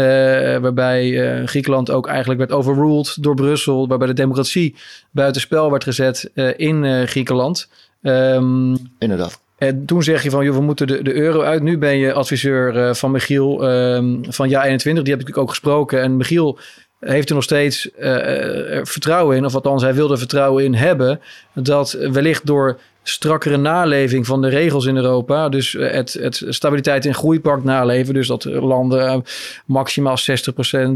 waarbij 0.60 1.42
Griekenland 1.46 1.90
ook 1.90 2.06
eigenlijk 2.06 2.38
werd 2.38 2.52
overruled 2.52 3.22
door 3.22 3.34
Brussel. 3.34 3.88
Waarbij 3.88 4.06
de 4.06 4.12
democratie 4.12 4.74
buitenspel 5.10 5.70
werd 5.70 5.84
gezet 5.84 6.30
in 6.56 7.06
Griekenland. 7.06 7.68
Ehm, 8.02 8.76
inderdaad. 8.98 9.40
En 9.62 9.84
toen 9.84 10.02
zeg 10.02 10.22
je 10.22 10.30
van, 10.30 10.44
joh, 10.44 10.54
we 10.54 10.60
moeten 10.60 10.86
de, 10.86 11.02
de 11.02 11.14
euro 11.14 11.40
uit. 11.40 11.62
Nu 11.62 11.78
ben 11.78 11.96
je 11.96 12.12
adviseur 12.12 12.76
eh, 12.76 12.94
van 12.94 13.10
Michiel 13.10 13.68
ehm, 13.68 14.16
van 14.28 14.48
Ja 14.48 14.64
21. 14.64 15.04
Die 15.04 15.14
heb 15.14 15.28
ik 15.28 15.36
ook 15.36 15.48
gesproken. 15.48 16.02
En 16.02 16.16
Michiel 16.16 16.58
heeft 17.00 17.28
er 17.28 17.34
nog 17.34 17.44
steeds 17.44 17.90
eh, 17.90 18.76
eh, 18.76 18.84
vertrouwen 18.84 19.36
in. 19.36 19.44
Of 19.44 19.54
althans, 19.54 19.82
hij 19.82 19.94
wil 19.94 20.10
er 20.10 20.18
vertrouwen 20.18 20.64
in 20.64 20.74
hebben. 20.74 21.20
Dat 21.54 21.92
wellicht 21.92 22.46
door 22.46 22.78
strakkere 23.02 23.56
naleving 23.56 24.26
van 24.26 24.42
de 24.42 24.48
regels 24.48 24.86
in 24.86 24.96
Europa. 24.96 25.48
Dus 25.48 25.74
eh, 25.74 25.90
het, 25.90 26.12
het 26.12 26.44
stabiliteit 26.48 27.06
en 27.06 27.14
groeipact 27.14 27.64
naleven. 27.64 28.14
Dus 28.14 28.26
dat 28.26 28.44
landen 28.44 29.06
eh, 29.06 29.16
maximaal 29.66 30.16
60% 30.18 30.22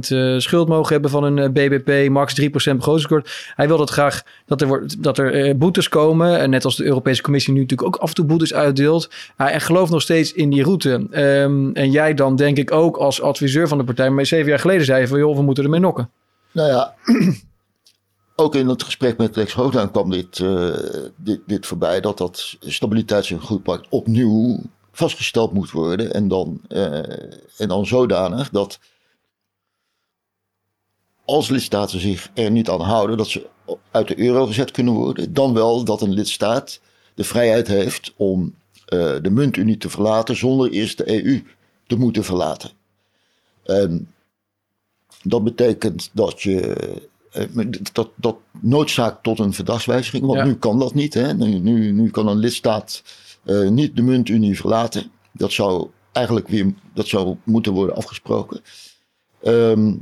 eh, 0.08 0.38
schuld 0.38 0.68
mogen 0.68 0.92
hebben 0.92 1.10
van 1.10 1.38
eh, 1.38 1.48
BBP. 1.48 2.08
Max 2.10 2.40
3% 2.40 2.44
begrotingstekort. 2.48 3.52
Hij 3.54 3.68
wil 3.68 3.76
dat 3.76 3.90
graag 3.90 4.22
dat 4.46 4.60
er, 4.60 4.66
wordt, 4.66 5.02
dat 5.02 5.18
er 5.18 5.56
boetes 5.56 5.88
komen. 5.88 6.38
En 6.38 6.50
net 6.50 6.64
als 6.64 6.76
de 6.76 6.84
Europese 6.84 7.22
Commissie 7.22 7.52
nu 7.52 7.60
natuurlijk 7.60 7.88
ook 7.88 8.02
af 8.02 8.08
en 8.08 8.14
toe 8.14 8.24
boetes 8.24 8.54
uitdeelt. 8.54 9.10
Hij 9.36 9.54
hij 9.56 9.60
gelooft 9.60 9.90
nog 9.90 10.02
steeds 10.02 10.32
in 10.32 10.50
die 10.50 10.62
route. 10.62 11.06
Ehm, 11.10 11.70
en 11.72 11.90
jij 11.90 12.14
dan 12.14 12.36
denk 12.36 12.56
ik 12.56 12.72
ook 12.72 12.96
als 12.96 13.22
adviseur 13.22 13.68
van 13.68 13.78
de 13.78 13.84
partij. 13.84 14.10
Maar 14.10 14.26
zeven 14.26 14.48
jaar 14.48 14.58
geleden 14.58 14.84
zei 14.84 15.00
je 15.00 15.08
van 15.08 15.18
joh, 15.18 15.36
we 15.36 15.42
moeten 15.42 15.64
ermee 15.64 15.80
nokken. 15.80 16.10
Nou 16.52 16.68
ja, 16.68 16.94
ook 18.36 18.54
in 18.54 18.68
het 18.68 18.82
gesprek 18.82 19.18
met 19.18 19.36
Lex 19.36 19.52
Hooglaan 19.52 19.90
kwam 19.90 20.10
dit, 20.10 20.40
eh, 20.40 20.74
dit, 21.16 21.40
dit 21.46 21.66
voorbij. 21.66 22.00
Dat 22.00 22.18
dat 22.18 22.56
stabiliteits- 22.60 23.30
en 23.30 23.40
groeipact 23.40 23.86
opnieuw 23.88 24.60
vastgesteld 24.92 25.52
moet 25.52 25.70
worden. 25.70 26.12
En 26.12 26.28
dan, 26.28 26.60
eh, 26.68 26.98
en 27.56 27.68
dan 27.68 27.86
zodanig 27.86 28.50
dat 28.50 28.78
als 31.24 31.48
lidstaten 31.48 32.00
zich 32.00 32.30
er 32.34 32.50
niet 32.50 32.68
aan 32.68 32.80
houden, 32.80 33.16
dat 33.16 33.28
ze 33.28 33.46
uit 33.90 34.08
de 34.08 34.18
euro 34.18 34.46
gezet 34.46 34.70
kunnen 34.70 34.94
worden. 34.94 35.32
Dan 35.32 35.54
wel 35.54 35.84
dat 35.84 36.00
een 36.00 36.12
lidstaat 36.12 36.80
de 37.14 37.24
vrijheid 37.24 37.66
heeft 37.66 38.12
om 38.16 38.54
eh, 38.86 39.16
de 39.22 39.30
muntunie 39.30 39.76
te 39.76 39.90
verlaten 39.90 40.36
zonder 40.36 40.70
eerst 40.70 40.98
de 40.98 41.24
EU 41.24 41.42
te 41.86 41.96
moeten 41.96 42.24
verlaten. 42.24 42.70
En 43.62 44.14
dat 45.22 45.44
betekent 45.44 46.10
dat 46.12 46.42
je 46.42 46.76
dat, 47.92 48.10
dat 48.14 48.36
noodzaakt 48.60 49.22
tot 49.22 49.38
een 49.38 49.52
verdragswijziging, 49.52 50.24
want 50.24 50.38
Ja. 50.38 50.44
nu 50.44 50.54
kan 50.54 50.78
dat 50.78 50.94
niet. 50.94 51.14
Hè? 51.14 51.34
Nu, 51.34 51.58
nu, 51.58 51.92
nu 51.92 52.10
kan 52.10 52.28
een 52.28 52.36
lidstaat 52.38 53.02
eh, 53.42 53.68
niet 53.68 53.96
de 53.96 54.02
muntunie 54.02 54.56
verlaten. 54.56 55.10
Dat 55.32 55.52
zou 55.52 55.88
eigenlijk 56.12 56.48
weer 56.48 56.74
dat 56.94 57.06
zou 57.06 57.36
moeten 57.44 57.72
worden 57.72 57.96
afgesproken. 57.96 58.60
Ehm, 59.42 59.94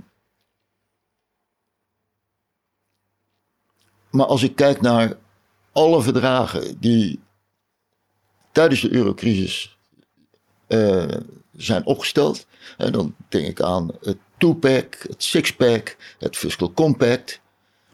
maar 4.10 4.26
als 4.26 4.42
ik 4.42 4.54
kijk 4.56 4.80
naar 4.80 5.16
alle 5.72 6.02
verdragen 6.02 6.80
die 6.80 7.20
tijdens 8.52 8.80
de 8.80 8.92
eurocrisis 8.92 9.76
eh, 10.66 11.08
zijn 11.56 11.86
opgesteld, 11.86 12.46
en 12.76 12.92
dan 12.92 13.14
denk 13.28 13.46
ik 13.46 13.60
aan 13.60 13.90
het 14.00 14.16
two-pack, 14.38 14.96
het 15.08 15.22
six-pack, 15.22 15.96
het 16.18 16.36
fiscal 16.36 16.72
compact. 16.72 17.40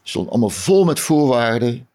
stond 0.02 0.28
allemaal 0.30 0.50
vol 0.50 0.84
met 0.84 1.00
voorwaarden. 1.00 1.88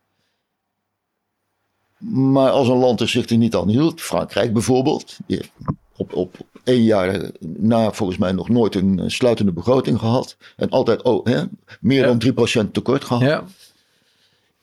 Maar 2.10 2.50
als 2.50 2.68
een 2.68 2.78
land 2.78 3.00
er 3.02 3.10
zich 3.10 3.30
er 3.30 3.38
niet 3.38 3.56
aan 3.56 3.70
hield, 3.70 4.02
Frankrijk 4.02 4.54
bijvoorbeeld, 4.54 5.18
die 5.26 5.38
heeft 5.38 5.52
op, 5.96 6.14
op 6.14 6.38
één 6.64 6.84
jaar 6.84 7.32
na 7.40 7.92
volgens 7.92 8.18
mij 8.18 8.32
nog 8.32 8.50
nooit 8.50 8.76
een 8.76 9.12
sluitende 9.12 9.52
begroting 9.52 10.00
gehad. 10.00 10.38
En 10.56 10.70
altijd 10.70 11.02
oh, 11.02 11.26
hè, 11.26 11.44
meer 11.80 12.08
Ja. 12.08 12.14
dan 12.14 12.68
3% 12.68 12.72
tekort 12.72 13.04
gehad. 13.04 13.22
Ja, 13.24 13.44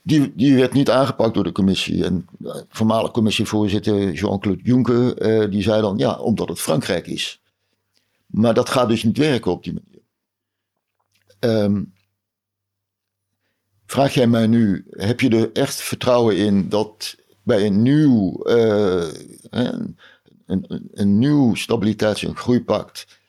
Die, 0.03 0.33
die 0.37 0.57
werd 0.57 0.73
niet 0.73 0.91
aangepakt 0.91 1.35
door 1.35 1.45
de 1.45 1.53
commissie. 1.53 2.05
En 2.05 2.27
eh, 2.45 2.55
voormalig 2.69 3.11
commissievoorzitter 3.11 4.13
Jean-Claude 4.13 4.63
Juncker, 4.63 5.19
eh, 5.19 5.51
die 5.51 5.63
zei 5.63 5.81
dan, 5.81 5.99
ja, 5.99 6.19
omdat 6.19 6.49
het 6.49 6.61
Frankrijk 6.61 7.07
is. 7.07 7.41
Maar 8.33 8.55
dat 8.55 8.69
gaat 8.69 8.89
dus 8.89 9.03
niet 9.03 9.19
werken 9.19 9.51
op 9.51 9.65
die 9.65 9.73
manier. 9.73 10.03
Ehm, 11.39 11.85
vraag 13.87 14.15
jij 14.15 14.27
mij 14.27 14.47
nu, 14.47 14.85
heb 14.91 15.21
je 15.21 15.29
er 15.29 15.53
echt 15.53 15.75
vertrouwen 15.75 16.37
in 16.37 16.69
dat 16.69 17.17
bij 17.43 17.67
een 17.67 17.83
nieuw, 17.83 18.43
eh, 18.43 19.09
een, 19.51 19.99
een, 20.47 20.89
een 20.93 21.19
nieuw 21.19 21.55
stabiliteits- 21.55 22.25
en 22.25 22.37
groeipact 22.37 23.21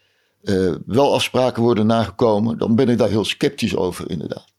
eh, 0.42 0.76
wel 0.86 1.13
afspraken 1.13 1.63
worden 1.63 1.86
nagekomen? 1.86 2.58
Dan 2.58 2.76
ben 2.76 2.89
ik 2.89 2.98
daar 2.98 3.10
heel 3.10 3.26
sceptisch 3.26 3.76
over, 3.76 4.10
inderdaad. 4.10 4.54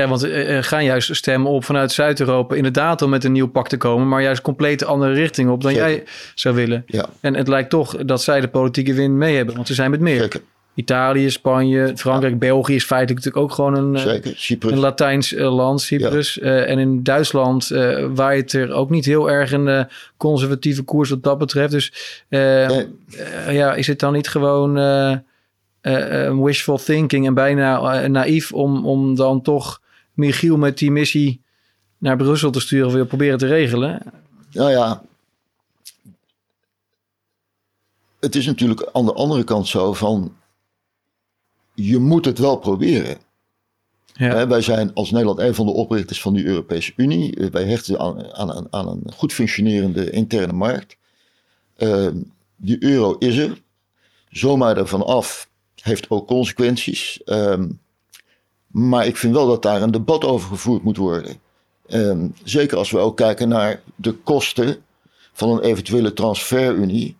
Ja, 0.00 0.08
want 0.08 0.22
er 0.22 0.64
gaan 0.64 0.84
juist 0.84 1.14
stemmen 1.14 1.50
op 1.50 1.64
vanuit 1.64 1.92
Zuid-Europa 1.92 2.54
inderdaad 2.54 3.02
om 3.02 3.10
met 3.10 3.24
een 3.24 3.32
nieuw 3.32 3.48
pak 3.48 3.68
te 3.68 3.76
komen, 3.76 4.08
maar 4.08 4.22
juist 4.22 4.40
compleet 4.42 4.84
andere 4.84 5.12
richting 5.12 5.50
op 5.50 5.62
dan 5.62 5.70
Zeker. 5.72 5.88
jij 5.88 6.04
zou 6.34 6.54
willen. 6.54 6.82
Ja, 6.86 7.06
En 7.20 7.34
het 7.34 7.48
lijkt 7.48 7.70
toch 7.70 7.96
dat 7.96 8.22
zij 8.22 8.40
de 8.40 8.48
politieke 8.48 8.94
win 8.94 9.18
mee 9.18 9.36
hebben, 9.36 9.54
want 9.54 9.66
ze 9.66 9.74
zijn 9.74 9.90
met 9.90 10.00
meer. 10.00 10.20
zeker. 10.20 10.40
Italië, 10.74 11.30
Spanje, 11.30 11.92
Frankrijk, 11.96 12.38
België 12.38 12.74
is 12.74 12.84
feitelijk 12.84 13.24
natuurlijk 13.24 13.44
ook 13.44 13.56
gewoon 13.56 13.76
een, 13.76 13.96
eh, 13.96 14.02
Zeker. 14.02 14.32
Cyprus. 14.36 14.72
een 14.72 14.78
Latijns 14.78 15.34
eh, 15.34 15.54
land, 15.54 15.80
Cyprus. 15.80 16.38
Eh, 16.38 16.70
en 16.70 16.78
in 16.78 17.02
Duitsland 17.02 17.70
uh, 17.72 18.06
waait 18.14 18.52
er 18.52 18.72
ook 18.72 18.90
niet 18.90 19.04
heel 19.04 19.30
erg 19.30 19.52
een 19.52 19.66
uh, 19.66 19.80
conservatieve 20.16 20.82
koers 20.82 21.10
wat 21.10 21.22
dat 21.22 21.38
betreft. 21.38 21.70
Dus 21.72 21.92
Nee. 22.28 22.86
ja, 23.50 23.74
is 23.74 23.86
het 23.86 23.98
dan 23.98 24.12
niet 24.12 24.28
gewoon 24.28 24.74
wishful 26.42 26.76
thinking 26.78 27.26
en 27.26 27.34
bijna 27.34 28.06
naïef 28.08 28.52
om, 28.52 28.86
om 28.86 29.14
dan 29.14 29.42
toch 29.42 29.80
Michiel 30.16 30.56
met 30.56 30.78
die 30.78 30.90
missie 30.90 31.44
naar 31.98 32.16
Brussel 32.16 32.50
te 32.50 32.60
sturen 32.60 32.92
weer 32.92 33.06
proberen 33.06 33.38
te 33.38 33.46
regelen? 33.46 34.02
Nou 34.52 34.70
ja, 34.70 35.02
het 38.20 38.34
is 38.34 38.46
natuurlijk 38.46 38.88
aan 38.92 39.04
de 39.04 39.12
andere 39.12 39.44
kant 39.44 39.68
zo 39.68 39.92
van, 39.92 40.36
je 41.74 41.98
moet 41.98 42.24
het 42.24 42.38
wel 42.38 42.56
proberen. 42.56 43.16
Ja. 44.12 44.46
wij 44.46 44.60
zijn 44.60 44.94
als 44.94 45.10
Nederland 45.10 45.38
een 45.38 45.54
van 45.54 45.66
de 45.66 45.72
oprichters 45.72 46.20
van 46.20 46.34
de 46.34 46.44
Europese 46.44 46.92
Unie. 46.96 47.48
Wij 47.50 47.64
hechten 47.64 47.98
aan, 47.98 48.32
aan, 48.34 48.66
aan 48.70 48.88
een 48.88 49.12
goed 49.12 49.32
functionerende 49.32 50.10
interne 50.10 50.52
markt. 50.52 50.96
Uh, 51.78 52.08
die 52.56 52.82
euro 52.82 53.16
is 53.18 53.36
er. 53.36 53.62
Zomaar 54.28 54.76
ervan 54.76 55.06
af 55.06 55.50
heeft 55.74 56.10
ook 56.10 56.26
consequenties. 56.26 57.22
Ehm, 57.24 57.68
maar 58.76 59.06
ik 59.06 59.16
vind 59.16 59.34
wel 59.34 59.46
dat 59.46 59.62
daar 59.62 59.82
een 59.82 59.90
debat 59.90 60.24
over 60.24 60.48
gevoerd 60.48 60.82
moet 60.82 60.96
worden. 60.96 61.36
Ehm, 61.86 62.28
zeker 62.44 62.76
als 62.76 62.90
we 62.90 62.98
ook 62.98 63.16
kijken 63.16 63.48
naar 63.48 63.82
de 63.94 64.12
kosten 64.12 64.76
van 65.32 65.50
een 65.50 65.60
eventuele 65.60 66.12
transferunie. 66.12 67.16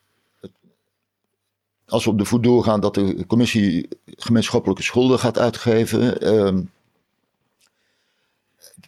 als 1.88 2.04
we 2.04 2.10
op 2.10 2.18
de 2.18 2.24
voet 2.24 2.42
doorgaan 2.42 2.80
dat 2.80 2.94
de 2.94 3.26
commissie 3.26 3.88
gemeenschappelijke 4.06 4.82
schulden 4.82 5.18
gaat 5.18 5.38
uitgeven, 5.38 6.34
um, 6.34 6.70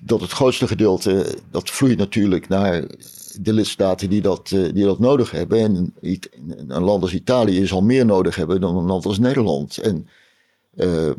dat 0.00 0.20
het 0.20 0.30
grootste 0.30 0.66
gedeelte, 0.66 1.38
dat 1.50 1.70
vloeit 1.70 1.98
natuurlijk 1.98 2.48
naar 2.48 2.84
de 3.40 3.52
lidstaten 3.52 4.10
die 4.10 4.20
dat, 4.20 4.50
uh, 4.50 4.72
die 4.72 4.84
dat 4.84 4.98
nodig 4.98 5.30
hebben. 5.30 5.58
En 5.58 5.94
een 6.68 6.82
land 6.82 7.02
als 7.02 7.14
Italië 7.14 7.66
zal 7.66 7.82
meer 7.82 8.06
nodig 8.06 8.36
hebben 8.36 8.60
dan 8.60 8.76
een 8.76 8.84
land 8.84 9.04
als 9.06 9.18
Nederland. 9.18 9.78
En 9.78 10.08
uh, 10.74 11.10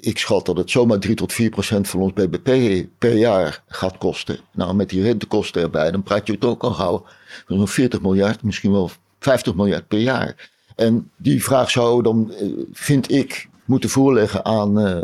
ik 0.00 0.18
schat 0.18 0.46
dat 0.46 0.56
het 0.56 0.70
zomaar 0.70 0.98
3 0.98 1.14
tot 1.14 1.32
4 1.32 1.50
procent 1.50 1.88
van 1.88 2.00
ons 2.00 2.12
BBP 2.12 2.84
per 2.98 3.16
jaar 3.16 3.62
gaat 3.66 3.98
kosten. 3.98 4.38
Nou, 4.52 4.74
met 4.74 4.88
die 4.88 5.02
rentekosten 5.02 5.62
erbij, 5.62 5.90
dan 5.90 6.02
praat 6.02 6.26
je 6.26 6.32
het 6.32 6.44
ook 6.44 6.62
al 6.62 6.72
gauw 6.72 7.04
zo'n 7.46 7.68
40 7.68 8.00
miljard, 8.00 8.42
misschien 8.42 8.72
wel 8.72 8.90
50 9.20 9.54
miljard 9.54 9.88
per 9.88 9.98
jaar. 9.98 10.50
En 10.76 11.10
die 11.16 11.44
vraag 11.44 11.70
zou 11.70 12.02
dan, 12.02 12.32
vind 12.72 13.10
ik, 13.10 13.48
moeten 13.64 13.90
voorleggen 13.90 14.44
aan, 14.44 14.86
uh, 14.86 15.00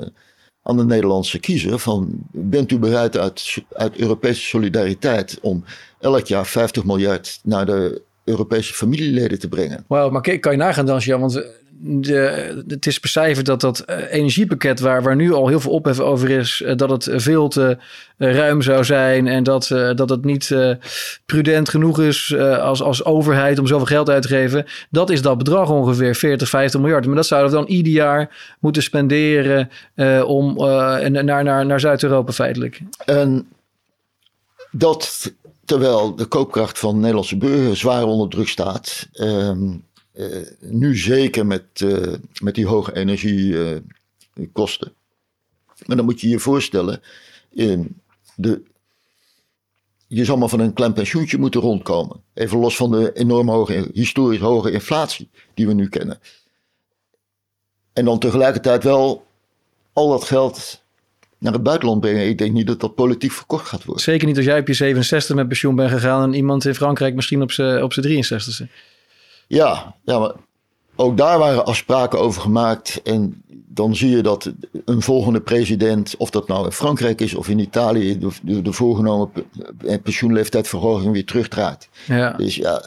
aan 0.62 0.76
de 0.76 0.85
Nederlandse 0.85 1.38
kiezer. 1.38 1.79
Van, 1.79 2.09
bent 2.33 2.70
u 2.70 2.79
bereid 2.79 3.16
uit, 3.16 3.64
uit 3.72 3.96
Europese 3.96 4.42
solidariteit 4.42 5.38
om 5.42 5.64
elk 6.00 6.26
jaar 6.26 6.46
50 6.46 6.85
miljard 6.85 7.40
naar 7.42 7.66
de 7.66 8.02
Europese 8.24 8.74
familieleden 8.74 9.38
te 9.38 9.48
brengen? 9.48 9.85
Wauw, 9.88 10.11
maar 10.11 10.38
kan 10.40 10.52
je 10.52 10.59
nagaan 10.59 10.87
dan, 10.87 10.98
Jan, 10.98 11.20
want 11.20 11.44
de, 11.79 12.65
het 12.69 12.87
is 12.87 13.01
becijferd 13.01 13.47
dat 13.47 13.61
dat 13.61 13.85
uh, 13.87 14.12
energiepakket 14.12 14.81
waar, 14.81 15.03
waar 15.03 15.17
nu 15.17 15.33
al 15.33 15.49
heel 15.49 15.61
veel 15.61 15.73
ophef 15.73 16.01
over 16.01 16.31
is, 16.31 16.62
uh, 16.65 16.77
dat 16.77 16.91
het 16.91 17.09
veel 17.11 17.49
te 17.49 17.79
uh, 18.19 18.35
ruim 18.35 18.62
zou 18.62 18.85
zijn 18.85 19.27
en 19.27 19.43
dat, 19.43 19.69
dat 19.95 20.09
het 20.09 20.25
niet 20.25 20.55
prudent 21.27 21.69
genoeg 21.69 22.01
is 22.01 22.37
als, 22.39 22.83
als 22.83 23.05
overheid 23.05 23.59
om 23.59 23.67
zoveel 23.67 23.87
geld 23.87 24.11
uit 24.11 24.23
te 24.23 24.29
geven. 24.29 24.67
Dat 24.91 25.11
is 25.11 25.23
dat 25.23 25.39
bedrag 25.39 25.71
ongeveer, 25.71 26.15
40, 26.15 26.49
50 26.49 26.81
miljard. 26.81 27.07
Maar 27.07 27.17
dat 27.17 27.27
zouden 27.27 27.51
we 27.51 27.57
dan 27.57 27.67
ieder 27.67 27.93
jaar 27.93 28.57
moeten 28.61 28.83
spenderen 28.83 29.71
om 30.27 30.57
naar, 30.57 31.45
naar, 31.45 31.67
naar 31.67 31.81
Zuid-Europa 31.81 32.33
feitelijk. 32.33 32.81
En 33.05 33.49
dat 34.71 35.33
terwijl 35.65 36.15
de 36.15 36.25
koopkracht 36.25 36.79
van 36.79 37.01
Nederlandse 37.01 37.37
burgers 37.37 37.81
zwaar 37.81 38.05
onder 38.05 38.29
druk 38.29 38.49
staat. 38.49 39.09
Um, 39.12 39.85
uh, 40.16 40.46
nu 40.61 40.96
zeker 40.96 41.46
met, 41.46 41.81
uh, 41.83 42.14
met 42.42 42.55
die 42.55 42.66
hoge 42.66 42.94
energiekosten. 42.94 44.92
Maar 45.87 45.96
dan 45.96 46.05
moet 46.05 46.20
je 46.20 46.29
je 46.29 46.38
voorstellen, 46.38 47.00
in 47.50 48.00
de, 48.35 48.62
je 50.07 50.24
zal 50.24 50.37
maar 50.37 50.48
van 50.48 50.61
een 50.61 50.72
klein 50.72 50.92
pensioentje 50.92 51.38
moeten 51.38 51.61
rondkomen. 51.61 52.22
Even 52.35 52.59
los 52.59 52.76
van 52.76 52.90
de 52.90 53.12
enorm 53.12 53.48
hoge, 53.48 53.88
historisch 53.92 54.40
hoge 54.40 54.70
inflatie 54.70 55.31
die 55.55 55.66
we 55.66 55.72
nu 55.72 55.88
kennen. 55.88 56.18
En 57.92 58.05
dan 58.05 58.18
tegelijkertijd 58.18 58.85
wel 58.85 59.26
al 59.92 60.09
dat 60.09 60.24
geld 60.24 60.85
naar 61.38 61.52
het 61.52 61.62
buitenland 61.62 62.00
brengen. 62.00 62.29
Ik 62.29 62.38
denk 62.38 62.52
niet 62.52 62.66
dat 62.66 62.81
dat 62.81 62.94
politiek 62.94 63.33
verkocht 63.33 63.68
gaat 63.68 63.85
worden. 63.85 64.05
Zeker 64.05 64.26
niet 64.26 64.37
als 64.37 64.44
jij 64.44 64.59
op 64.59 64.66
je 64.66 64.74
67 64.74 65.37
met 65.37 65.48
pensioen 65.48 65.74
bent 65.74 65.90
gegaan 65.90 66.22
en 66.22 66.35
iemand 66.35 66.64
in 66.64 66.74
Frankrijk 66.74 67.14
misschien 67.14 67.42
op 67.42 67.52
zijn 67.52 67.83
op 67.83 67.92
63ste. 68.07 68.66
Ja, 69.46 69.94
ja, 70.04 70.18
maar 70.18 70.32
ook 70.96 71.16
daar 71.16 71.38
waren 71.38 71.66
afspraken 71.66 72.20
over 72.20 72.40
gemaakt. 72.40 73.00
En 73.02 73.42
dan 73.66 73.96
zie 73.96 74.11
je 74.11 74.22
dat 74.22 74.52
een 74.85 75.02
volgende 75.02 75.40
president, 75.40 76.14
of 76.18 76.30
dat 76.30 76.48
nou 76.48 76.64
in 76.64 76.72
Frankrijk 76.72 77.20
is 77.20 77.35
of 77.35 77.48
in 77.48 77.59
Italië, 77.59 78.18
de, 78.18 78.28
de, 78.42 78.62
de 78.62 78.72
voorgenomen 78.72 79.30
pensioenleeftijdverhoging 80.02 81.12
weer 81.12 81.24
terugdraait. 81.24 81.88
Ja. 82.06 82.32
Dus 82.32 82.56
ja. 82.56 82.82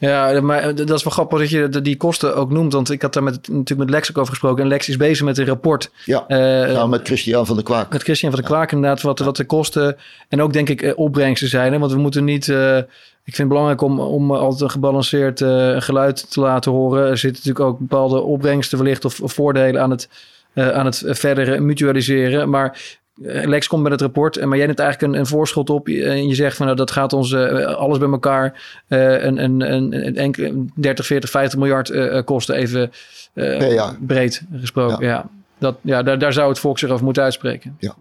Ja, 0.00 0.40
maar 0.40 0.74
dat 0.74 0.90
is 0.90 1.02
wel 1.02 1.12
grappig 1.12 1.38
dat 1.38 1.50
je 1.50 1.80
die 1.82 1.96
kosten 1.96 2.36
ook 2.36 2.50
noemt. 2.50 2.72
Want 2.72 2.90
ik 2.90 3.02
had 3.02 3.12
daar 3.12 3.22
met, 3.22 3.48
natuurlijk 3.48 3.78
met 3.78 3.90
Lex 3.90 4.10
ook 4.10 4.18
over 4.18 4.32
gesproken. 4.32 4.62
En 4.62 4.68
Lex 4.68 4.88
is 4.88 4.96
bezig 4.96 5.24
met 5.24 5.38
een 5.38 5.46
rapport. 5.46 5.90
Ja, 6.04 6.24
uh, 6.28 6.72
nou, 6.74 6.88
met 6.88 7.00
Christian 7.06 7.46
van 7.46 7.54
der 7.54 7.64
Kwaak. 7.64 7.92
Met 7.92 8.02
Christian 8.02 8.30
van 8.30 8.40
der 8.40 8.50
Kwaak 8.50 8.72
inderdaad. 8.72 9.02
Wat, 9.02 9.18
wat 9.18 9.36
de 9.36 9.44
kosten 9.44 9.96
en 10.28 10.42
ook 10.42 10.52
denk 10.52 10.68
ik 10.68 10.92
opbrengsten 10.96 11.48
zijn. 11.48 11.72
Hè? 11.72 11.78
Want 11.78 11.92
we 11.92 11.98
moeten 11.98 12.24
niet... 12.24 12.46
Uh, 12.46 12.76
ik 13.24 13.36
vind 13.36 13.48
het 13.48 13.48
belangrijk 13.48 13.80
om, 13.80 14.00
om 14.00 14.32
altijd 14.32 14.60
een 14.60 14.70
gebalanceerd 14.70 15.40
uh, 15.40 15.80
geluid 15.80 16.30
te 16.30 16.40
laten 16.40 16.72
horen. 16.72 17.08
Er 17.08 17.18
zitten 17.18 17.42
natuurlijk 17.44 17.74
ook 17.74 17.78
bepaalde 17.78 18.20
opbrengsten 18.20 18.78
wellicht 18.78 19.04
of, 19.04 19.20
of 19.20 19.32
voordelen 19.32 19.82
aan 19.82 19.90
het, 19.90 20.08
uh, 20.54 20.70
aan 20.70 20.86
het 20.86 21.02
verder 21.06 21.62
mutualiseren. 21.62 22.50
Maar 22.50 22.98
Lex 23.22 23.66
komt 23.66 23.82
met 23.82 23.92
het 23.92 24.00
rapport, 24.00 24.44
maar 24.44 24.56
jij 24.56 24.66
neemt 24.66 24.78
eigenlijk 24.78 25.12
een, 25.12 25.18
een 25.18 25.26
voorschot 25.26 25.70
op. 25.70 25.88
En 25.88 26.28
je 26.28 26.34
zegt 26.34 26.56
van 26.56 26.66
nou, 26.66 26.78
dat 26.78 26.90
gaat 26.90 27.12
ons 27.12 27.34
alles 27.34 27.98
bij 27.98 28.08
elkaar 28.08 28.62
een, 28.88 29.42
een, 29.44 29.72
een, 29.72 30.06
een, 30.06 30.16
enkele 30.16 30.64
30, 30.74 31.06
40, 31.06 31.30
50 31.30 31.58
miljard 31.58 32.24
kosten. 32.24 32.54
Even 32.54 32.92
ja. 33.34 33.96
breed 34.00 34.42
gesproken. 34.52 35.06
Ja. 35.06 35.10
Ja. 35.10 35.28
Dat, 35.58 35.76
ja, 35.80 36.02
daar, 36.02 36.18
daar 36.18 36.32
zou 36.32 36.48
het 36.48 36.58
volk 36.58 36.78
zich 36.78 36.90
over 36.90 37.04
moeten 37.04 37.22
uitspreken. 37.22 37.76
Ja, 37.78 37.94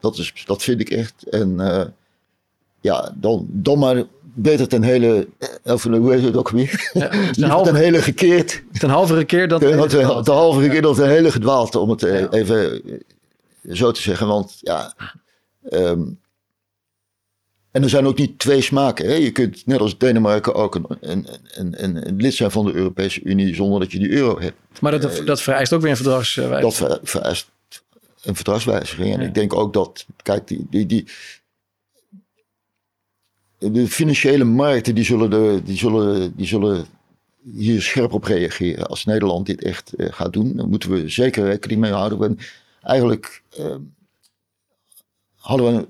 dat, 0.00 0.18
is, 0.18 0.32
dat 0.46 0.62
vind 0.62 0.80
ik 0.80 0.90
echt. 0.90 1.28
En 1.30 1.58
ja, 2.80 3.12
dan, 3.14 3.46
dan 3.48 3.78
maar 3.78 4.04
beter 4.34 4.68
ten 4.68 4.82
hele, 4.82 5.28
of 5.64 5.82
hoe 5.82 6.12
heet 6.12 6.24
het 6.24 6.36
ook 6.36 6.50
weer? 6.50 6.90
Ja, 6.92 7.08
ten, 7.32 7.48
halve, 7.50 7.70
ten 7.70 7.80
hele 7.80 8.02
gekeerd. 8.02 8.62
Ten 8.72 8.90
halve 8.90 9.14
gekeerd 9.14 9.50
dan 9.50 9.60
ten, 9.60 9.88
ten, 9.88 10.22
ten 10.24 10.34
halve 10.34 10.60
gekeerd 10.60 10.82
dan 10.82 10.94
ten 10.94 11.08
hele 11.08 11.30
gedwaald, 11.30 11.74
om 11.74 11.90
het 11.90 12.02
even 12.32 12.82
zo 13.68 13.90
te 13.90 14.00
zeggen. 14.00 14.26
Want 14.26 14.56
ja, 14.60 14.94
um, 15.70 16.20
en 17.70 17.82
er 17.82 17.88
zijn 17.88 18.06
ook 18.06 18.18
niet 18.18 18.38
twee 18.38 18.60
smaken. 18.60 19.06
Hè? 19.06 19.14
Je 19.14 19.30
kunt 19.30 19.66
net 19.66 19.80
als 19.80 19.98
Denemarken 19.98 20.54
ook 20.54 20.74
een, 20.74 20.86
een, 21.00 21.26
een, 21.54 22.06
een, 22.08 22.16
lid 22.16 22.34
zijn 22.34 22.50
van 22.50 22.64
de 22.64 22.72
Europese 22.72 23.22
Unie 23.22 23.54
zonder 23.54 23.80
dat 23.80 23.92
je 23.92 23.98
die 23.98 24.10
euro 24.10 24.40
hebt. 24.40 24.80
Maar 24.80 25.00
dat, 25.00 25.22
dat 25.24 25.42
vereist 25.42 25.72
ook 25.72 25.80
weer 25.80 25.90
een 25.90 25.96
verdragswijziging. 25.96 26.74
Dat 26.74 27.00
vereist 27.02 27.50
een 28.22 28.34
verdragswijziging. 28.34 29.14
En 29.14 29.20
Ja. 29.20 29.26
ik 29.26 29.34
denk 29.34 29.54
ook 29.54 29.72
dat, 29.72 30.06
kijk, 30.22 30.48
die, 30.48 30.66
die, 30.70 30.86
die, 30.86 31.08
de 33.58 33.88
financiële 33.88 34.44
markten 34.44 34.94
die 34.94 35.04
zullen, 35.04 35.30
de, 35.30 35.60
die, 35.64 35.76
zullen, 35.76 36.36
die 36.36 36.46
zullen 36.46 36.86
hier 37.54 37.82
scherp 37.82 38.12
op 38.12 38.24
reageren. 38.24 38.86
Als 38.86 39.04
Nederland 39.04 39.46
dit 39.46 39.62
echt 39.62 39.92
uh, 39.96 40.06
gaat 40.10 40.32
doen, 40.32 40.56
dan 40.56 40.68
moeten 40.68 40.90
we 40.90 41.08
zeker 41.08 41.44
rekening 41.44 41.80
mee 41.80 41.92
houden. 41.92 42.18
We, 42.18 42.34
eigenlijk 42.82 43.42
uh, 43.58 43.74
hadden 45.36 45.76
we 45.76 45.88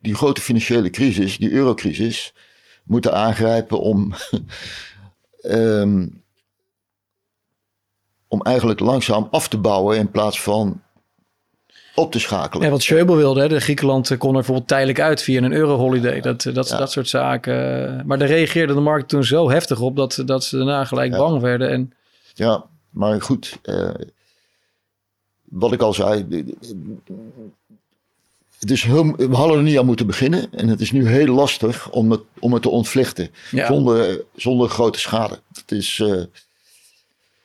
die 0.00 0.14
grote 0.14 0.40
financiële 0.40 0.90
crisis, 0.90 1.38
die 1.38 1.50
eurocrisis, 1.52 2.34
moeten 2.84 3.14
aangrijpen 3.14 3.80
om, 3.80 4.12
ehm, 5.42 6.06
om 8.28 8.42
eigenlijk 8.42 8.80
langzaam 8.80 9.28
af 9.30 9.48
te 9.48 9.58
bouwen 9.58 9.98
in 9.98 10.10
plaats 10.10 10.42
van 10.42 10.82
op 11.94 12.12
te 12.12 12.18
schakelen. 12.18 12.64
Ja, 12.64 12.70
wat 12.70 12.82
Schöbel 12.82 13.16
wilde, 13.16 13.40
hè? 13.40 13.48
de 13.48 13.60
Griekenland 13.60 14.16
kon 14.18 14.28
er 14.28 14.34
bijvoorbeeld 14.34 14.68
tijdelijk 14.68 15.00
uit 15.00 15.22
via 15.22 15.42
een 15.42 15.52
euro-holiday. 15.52 16.20
Dat, 16.20 16.42
dat, 16.42 16.68
Ja. 16.68 16.78
dat 16.78 16.92
soort 16.92 17.08
zaken. 17.08 18.06
Maar 18.06 18.18
daar 18.18 18.28
reageerde 18.28 18.74
de 18.74 18.80
markt 18.80 19.08
toen 19.08 19.24
zo 19.24 19.50
heftig 19.50 19.80
op 19.80 19.96
dat, 19.96 20.22
dat 20.24 20.44
ze 20.44 20.56
daarna 20.56 20.84
gelijk 20.84 21.12
Ja. 21.12 21.18
bang 21.18 21.40
werden. 21.40 21.70
En 21.70 21.92
Ja, 22.34 22.64
maar 22.90 23.22
goed, 23.22 23.58
eh, 23.62 23.90
wat 25.52 25.72
ik 25.72 25.80
al 25.82 25.94
zei, 25.94 26.26
het 28.58 28.70
is 28.70 28.82
heel, 28.82 29.16
we 29.16 29.34
hadden 29.34 29.56
er 29.56 29.62
niet 29.62 29.78
aan 29.78 29.86
moeten 29.86 30.06
beginnen 30.06 30.52
en 30.52 30.68
het 30.68 30.80
is 30.80 30.92
nu 30.92 31.08
heel 31.08 31.34
lastig 31.34 31.90
om 31.90 32.10
het, 32.10 32.20
om 32.38 32.52
het 32.52 32.62
te 32.62 32.68
ontvlechten 32.68 33.28
ja. 33.50 33.66
zonder, 33.66 34.24
zonder 34.36 34.68
grote 34.68 34.98
schade. 34.98 35.40
Het 35.52 35.72
is, 35.72 36.00
eh, 36.02 36.22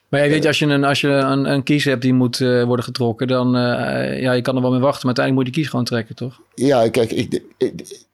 Maar 0.09 0.23
je 0.23 0.29
weet, 0.29 0.45
als 0.45 0.59
je 0.59 0.65
een, 0.65 0.83
als 0.83 1.01
je 1.01 1.07
een, 1.07 1.51
een 1.51 1.63
kies 1.63 1.83
hebt 1.83 2.01
die 2.01 2.13
moet 2.13 2.41
eh, 2.41 2.63
worden 2.63 2.85
getrokken, 2.85 3.27
dan 3.27 3.55
eh, 3.55 4.21
ja, 4.21 4.31
je 4.31 4.41
kan 4.41 4.55
er 4.55 4.61
wel 4.61 4.71
mee 4.71 4.79
wachten. 4.79 5.07
Maar 5.07 5.15
uiteindelijk 5.17 5.35
moet 5.35 5.45
je 5.45 5.51
die 5.51 5.61
kies 5.61 5.69
gewoon 5.69 5.85
trekken, 5.85 6.15
toch? 6.15 6.41
ja, 6.55 6.89
kijk, 6.89 7.11
ik, 7.11 7.41
ik- 7.57 8.05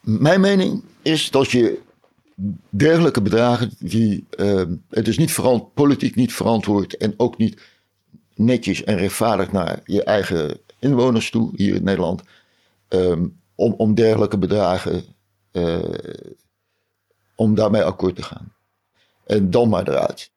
mijn 0.00 0.40
mening 0.40 0.82
is 1.02 1.30
dat 1.30 1.50
je 1.50 1.78
dergelijke 2.70 3.22
bedragen, 3.22 3.70
die, 3.78 4.24
eh, 4.30 4.62
het 4.90 5.08
is 5.08 5.18
niet 5.18 5.32
verant, 5.32 5.74
politiek 5.74 6.14
niet 6.14 6.32
verantwoord 6.32 6.96
en 6.96 7.14
ook 7.16 7.38
niet 7.38 7.60
netjes 8.36 8.84
en 8.84 8.96
rechtvaardig 8.96 9.52
naar 9.52 9.80
je 9.84 10.04
eigen 10.04 10.58
inwoners 10.78 11.30
toe 11.30 11.50
hier 11.56 11.74
in 11.74 11.84
Nederland, 11.84 12.22
ehm, 12.88 13.26
om, 13.54 13.74
om 13.76 13.94
dergelijke 13.94 14.38
bedragen, 14.38 15.02
eh, 15.50 15.78
om 17.34 17.54
daarmee 17.54 17.82
akkoord 17.82 18.16
te 18.16 18.22
gaan. 18.22 18.52
En 19.26 19.50
dan 19.50 19.68
maar 19.68 19.88
eruit. 19.88 20.30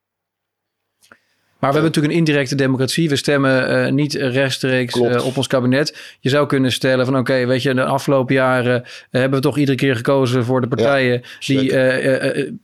Maar 1.59 1.69
we 1.69 1.75
hebben 1.75 1.83
natuurlijk 1.83 2.13
een 2.13 2.27
indirecte 2.27 2.55
democratie. 2.55 3.09
We 3.09 3.15
stemmen 3.15 3.85
eh, 3.85 3.91
niet 3.91 4.13
rechtstreeks 4.13 4.99
eh, 4.99 5.25
op 5.25 5.37
ons 5.37 5.47
kabinet. 5.47 6.15
Je 6.19 6.29
zou 6.29 6.47
kunnen 6.47 6.71
stellen 6.71 7.05
van 7.05 7.17
oké, 7.17 7.45
weet 7.45 7.61
je, 7.61 7.73
de 7.73 7.85
afgelopen 7.85 8.35
jaren 8.35 8.83
eh, 8.83 8.89
hebben 9.09 9.39
we 9.39 9.45
toch 9.45 9.57
iedere 9.57 9.77
keer 9.77 9.95
gekozen 9.95 10.45
voor 10.45 10.61
de 10.61 10.67
partijen 10.67 11.21
die 11.45 11.73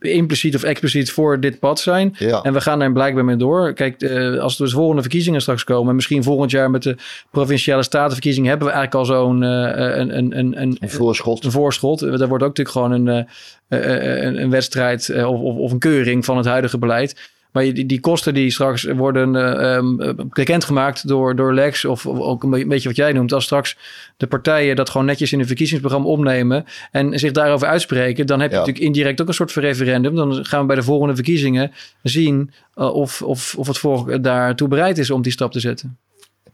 impliciet 0.00 0.54
of 0.54 0.62
expliciet 0.62 1.10
voor 1.10 1.40
dit 1.40 1.58
pad 1.58 1.80
zijn. 1.80 2.14
Ja, 2.18 2.42
En 2.42 2.52
we 2.52 2.60
gaan 2.60 2.78
daar 2.78 2.92
blijkbaar 2.92 3.24
mee 3.24 3.36
door. 3.36 3.72
Kijk, 3.72 4.02
als 4.40 4.58
er 4.58 4.64
dus 4.64 4.72
volgende 4.72 5.02
verkiezingen 5.02 5.40
straks 5.40 5.64
komen, 5.64 5.88
en 5.88 5.94
misschien 5.94 6.22
volgend 6.22 6.50
jaar 6.50 6.70
met 6.70 6.82
de 6.82 6.96
provinciale 7.30 7.82
statenverkiezingen, 7.82 8.48
hebben 8.48 8.68
we 8.68 8.74
eigenlijk 8.74 9.08
al 9.08 9.16
zo'n 9.16 9.42
een, 9.42 10.16
een, 10.16 10.38
een, 10.38 10.60
een, 10.60 10.76
een 10.80 10.90
voorschot. 10.90 11.44
een 11.44 11.50
voorschot. 11.50 12.00
Daar 12.00 12.28
wordt 12.28 12.44
ook 12.44 12.56
natuurlijk 12.56 12.68
gewoon 12.68 12.92
een, 12.92 13.26
een, 13.68 14.42
een 14.42 14.50
wedstrijd 14.50 15.10
of, 15.14 15.40
of, 15.40 15.56
of 15.56 15.72
een 15.72 15.78
keuring 15.78 16.24
van 16.24 16.36
het 16.36 16.46
huidige 16.46 16.78
beleid. 16.78 17.34
Maar 17.56 17.74
die, 17.74 17.86
die 17.86 18.00
kosten 18.00 18.34
die 18.34 18.50
straks 18.50 18.84
worden 18.84 19.36
eh, 19.36 19.82
bekendgemaakt 20.28 21.08
door, 21.08 21.36
door 21.36 21.54
Lex 21.54 21.84
of, 21.84 22.06
of 22.06 22.18
ook 22.18 22.42
een 22.42 22.50
be- 22.50 22.66
beetje 22.66 22.88
wat 22.88 22.96
jij 22.96 23.12
noemt. 23.12 23.32
Als 23.32 23.44
straks 23.44 23.76
de 24.16 24.26
partijen 24.26 24.76
dat 24.76 24.90
gewoon 24.90 25.06
netjes 25.06 25.32
in 25.32 25.40
een 25.40 25.46
verkiezingsprogramma 25.46 26.08
opnemen 26.08 26.64
en 26.90 27.18
zich 27.18 27.32
daarover 27.32 27.68
uitspreken, 27.68 28.26
dan 28.26 28.40
heb 28.40 28.48
je 28.50 28.54
Ja. 28.54 28.60
natuurlijk 28.60 28.86
indirect 28.86 29.20
ook 29.20 29.28
een 29.28 29.34
soort 29.34 29.52
van 29.52 29.62
referendum. 29.62 30.14
Dan 30.14 30.44
gaan 30.44 30.60
we 30.60 30.66
bij 30.66 30.76
de 30.76 30.82
volgende 30.82 31.14
verkiezingen 31.14 31.72
zien 32.02 32.50
eh, 32.74 32.94
of, 32.94 33.22
of, 33.22 33.54
of 33.58 33.66
het 33.66 33.78
volk 33.78 34.22
daartoe 34.22 34.68
bereid 34.68 34.98
is 34.98 35.10
om 35.10 35.22
die 35.22 35.32
stap 35.32 35.52
te 35.52 35.60
zetten. 35.60 35.98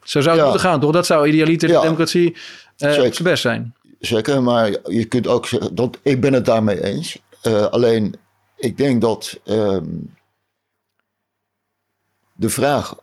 Zo 0.02 0.20
zou 0.20 0.24
het 0.36 0.44
Ja. 0.44 0.50
moeten 0.50 0.68
gaan, 0.68 0.80
toch? 0.80 0.92
Dat 0.92 1.06
zou 1.06 1.28
idealiter 1.28 1.68
de 1.68 1.74
Ja. 1.74 1.80
democratie 1.82 2.36
eh 2.76 2.88
op 2.88 3.14
zijn 3.14 3.28
best 3.28 3.42
zijn. 3.42 3.74
Zeker, 4.00 4.42
maar 4.42 4.70
je 4.88 5.04
kunt 5.04 5.26
ook 5.26 5.46
zeggen, 5.46 5.74
dat, 5.74 5.98
ik 6.02 6.20
ben 6.20 6.32
het 6.32 6.44
daarmee 6.44 6.84
eens. 6.84 7.18
Eh, 7.42 7.66
alleen, 7.66 8.14
ik 8.56 8.76
denk 8.76 9.00
dat 9.00 9.40
ehm, 9.44 9.84
de 12.42 12.48
vraag 12.48 13.00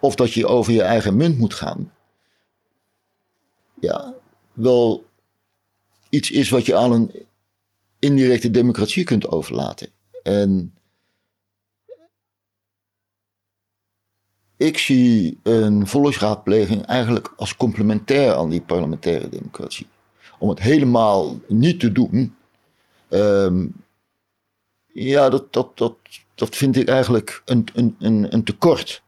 of 0.00 0.14
dat 0.14 0.32
je 0.32 0.46
over 0.46 0.72
je 0.72 0.82
eigen 0.82 1.16
munt 1.16 1.38
moet 1.38 1.54
gaan, 1.54 1.92
ja, 3.80 4.14
wel 4.52 5.04
iets 6.08 6.30
is 6.30 6.48
wat 6.48 6.66
je 6.66 6.76
aan 6.76 6.92
een 6.92 7.26
indirecte 7.98 8.50
democratie 8.50 9.04
kunt 9.04 9.28
overlaten. 9.28 9.88
En 10.22 10.74
ik 14.56 14.78
zie 14.78 15.38
een 15.42 15.86
volksraadpleging 15.86 16.86
eigenlijk 16.86 17.32
als 17.36 17.56
complementair 17.56 18.34
aan 18.34 18.50
die 18.50 18.62
parlementaire 18.62 19.28
democratie. 19.28 19.86
Om 20.38 20.48
het 20.48 20.58
helemaal 20.58 21.40
niet 21.48 21.80
te 21.80 21.92
doen, 21.92 22.36
ehm, 23.08 23.66
ja, 24.86 25.28
dat, 25.28 25.52
dat, 25.52 25.78
dat, 25.78 25.96
dat 26.38 26.56
vind 26.56 26.76
ik 26.76 26.88
eigenlijk 26.88 27.42
een, 27.44 27.66
een, 27.74 27.96
een, 27.98 28.26
een 28.30 28.44
tekort. 28.44 29.02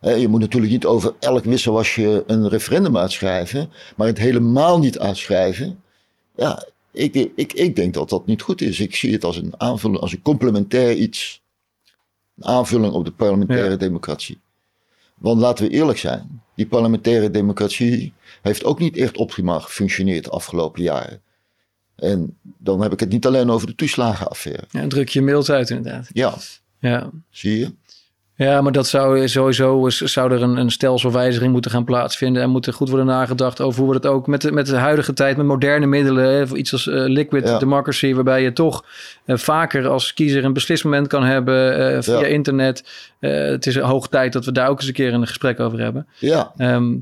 Je 0.00 0.28
moet 0.28 0.40
natuurlijk 0.40 0.72
niet 0.72 0.86
over 0.86 1.14
elk 1.20 1.44
wisselwasje 1.44 2.24
een 2.26 2.48
referendum 2.48 2.96
uitschrijven, 2.96 3.70
maar 3.96 4.06
het 4.06 4.18
helemaal 4.18 4.78
niet 4.78 4.98
uitschrijven. 4.98 5.82
Ja, 6.36 6.66
ik, 6.92 7.14
ik, 7.34 7.52
ik 7.52 7.76
denk 7.76 7.94
dat 7.94 8.08
dat 8.08 8.26
niet 8.26 8.42
goed 8.42 8.60
is. 8.60 8.80
Ik 8.80 8.94
zie 8.94 9.12
het 9.12 9.24
als 9.24 9.36
een 9.36 9.54
aanvulling, 9.56 10.00
als 10.00 10.12
een 10.12 10.22
complementair 10.22 10.94
iets. 10.96 11.42
Een 12.36 12.44
aanvulling 12.44 12.92
op 12.92 13.04
de 13.04 13.10
parlementaire 13.12 13.70
Ja. 13.70 13.76
democratie. 13.76 14.40
Want 15.14 15.40
laten 15.40 15.64
we 15.66 15.70
eerlijk 15.70 15.98
zijn, 15.98 16.42
die 16.54 16.66
parlementaire 16.66 17.30
democratie 17.30 18.12
heeft 18.42 18.64
ook 18.64 18.78
niet 18.78 18.96
echt 18.96 19.16
optimaal 19.16 19.60
gefunctioneerd 19.60 20.24
de 20.24 20.30
afgelopen 20.30 20.82
jaren. 20.82 21.22
En 21.96 22.38
dan 22.58 22.80
heb 22.82 22.92
ik 22.92 23.00
het 23.00 23.08
niet 23.08 23.26
alleen 23.26 23.50
over 23.50 23.66
de 23.66 23.74
toeslagenaffaire. 23.74 24.64
Ja, 24.70 24.86
druk 24.86 25.08
je 25.08 25.22
mails 25.22 25.50
uit 25.50 25.70
inderdaad. 25.70 26.08
Ja, 26.12 26.34
Ja, 26.82 27.10
zie 27.30 27.58
je? 27.58 27.72
ja 28.34 28.60
maar 28.60 28.72
dat 28.72 28.86
zou 28.86 29.28
sowieso 29.28 29.88
zou 29.90 30.32
er 30.32 30.42
een, 30.42 30.56
een 30.56 30.70
stelselwijziging 30.70 31.52
moeten 31.52 31.70
gaan 31.70 31.84
plaatsvinden. 31.84 32.42
En 32.42 32.50
moet 32.50 32.66
er 32.66 32.72
goed 32.72 32.88
worden 32.88 33.06
nagedacht 33.06 33.60
over 33.60 33.80
hoe 33.82 33.92
we 33.92 34.00
dat 34.00 34.12
ook 34.12 34.26
met 34.26 34.40
de, 34.40 34.52
met 34.52 34.66
de 34.66 34.76
huidige 34.76 35.12
tijd, 35.12 35.36
met 35.36 35.46
moderne 35.46 35.86
middelen, 35.86 36.58
iets 36.58 36.72
als 36.72 36.86
eh, 36.88 36.94
liquid 37.06 37.48
Ja. 37.48 37.58
democracy, 37.58 38.14
waarbij 38.14 38.42
je 38.42 38.52
toch 38.52 38.84
eh, 39.24 39.36
vaker 39.36 39.88
als 39.88 40.14
kiezer 40.14 40.44
een 40.44 40.52
beslismoment 40.52 41.06
kan 41.06 41.24
hebben 41.24 41.78
eh, 41.96 42.02
via 42.02 42.20
Ja. 42.20 42.26
internet. 42.26 42.84
Het 43.20 43.66
is 43.66 43.76
hoog 43.78 44.08
tijd 44.08 44.32
dat 44.32 44.44
we 44.44 44.52
daar 44.52 44.68
ook 44.68 44.78
eens 44.78 44.86
een 44.88 44.92
keer 44.94 45.14
een 45.14 45.26
gesprek 45.26 45.60
over 45.60 45.78
hebben. 45.78 46.06
Ja. 46.18 46.52
Ehm, 46.56 46.96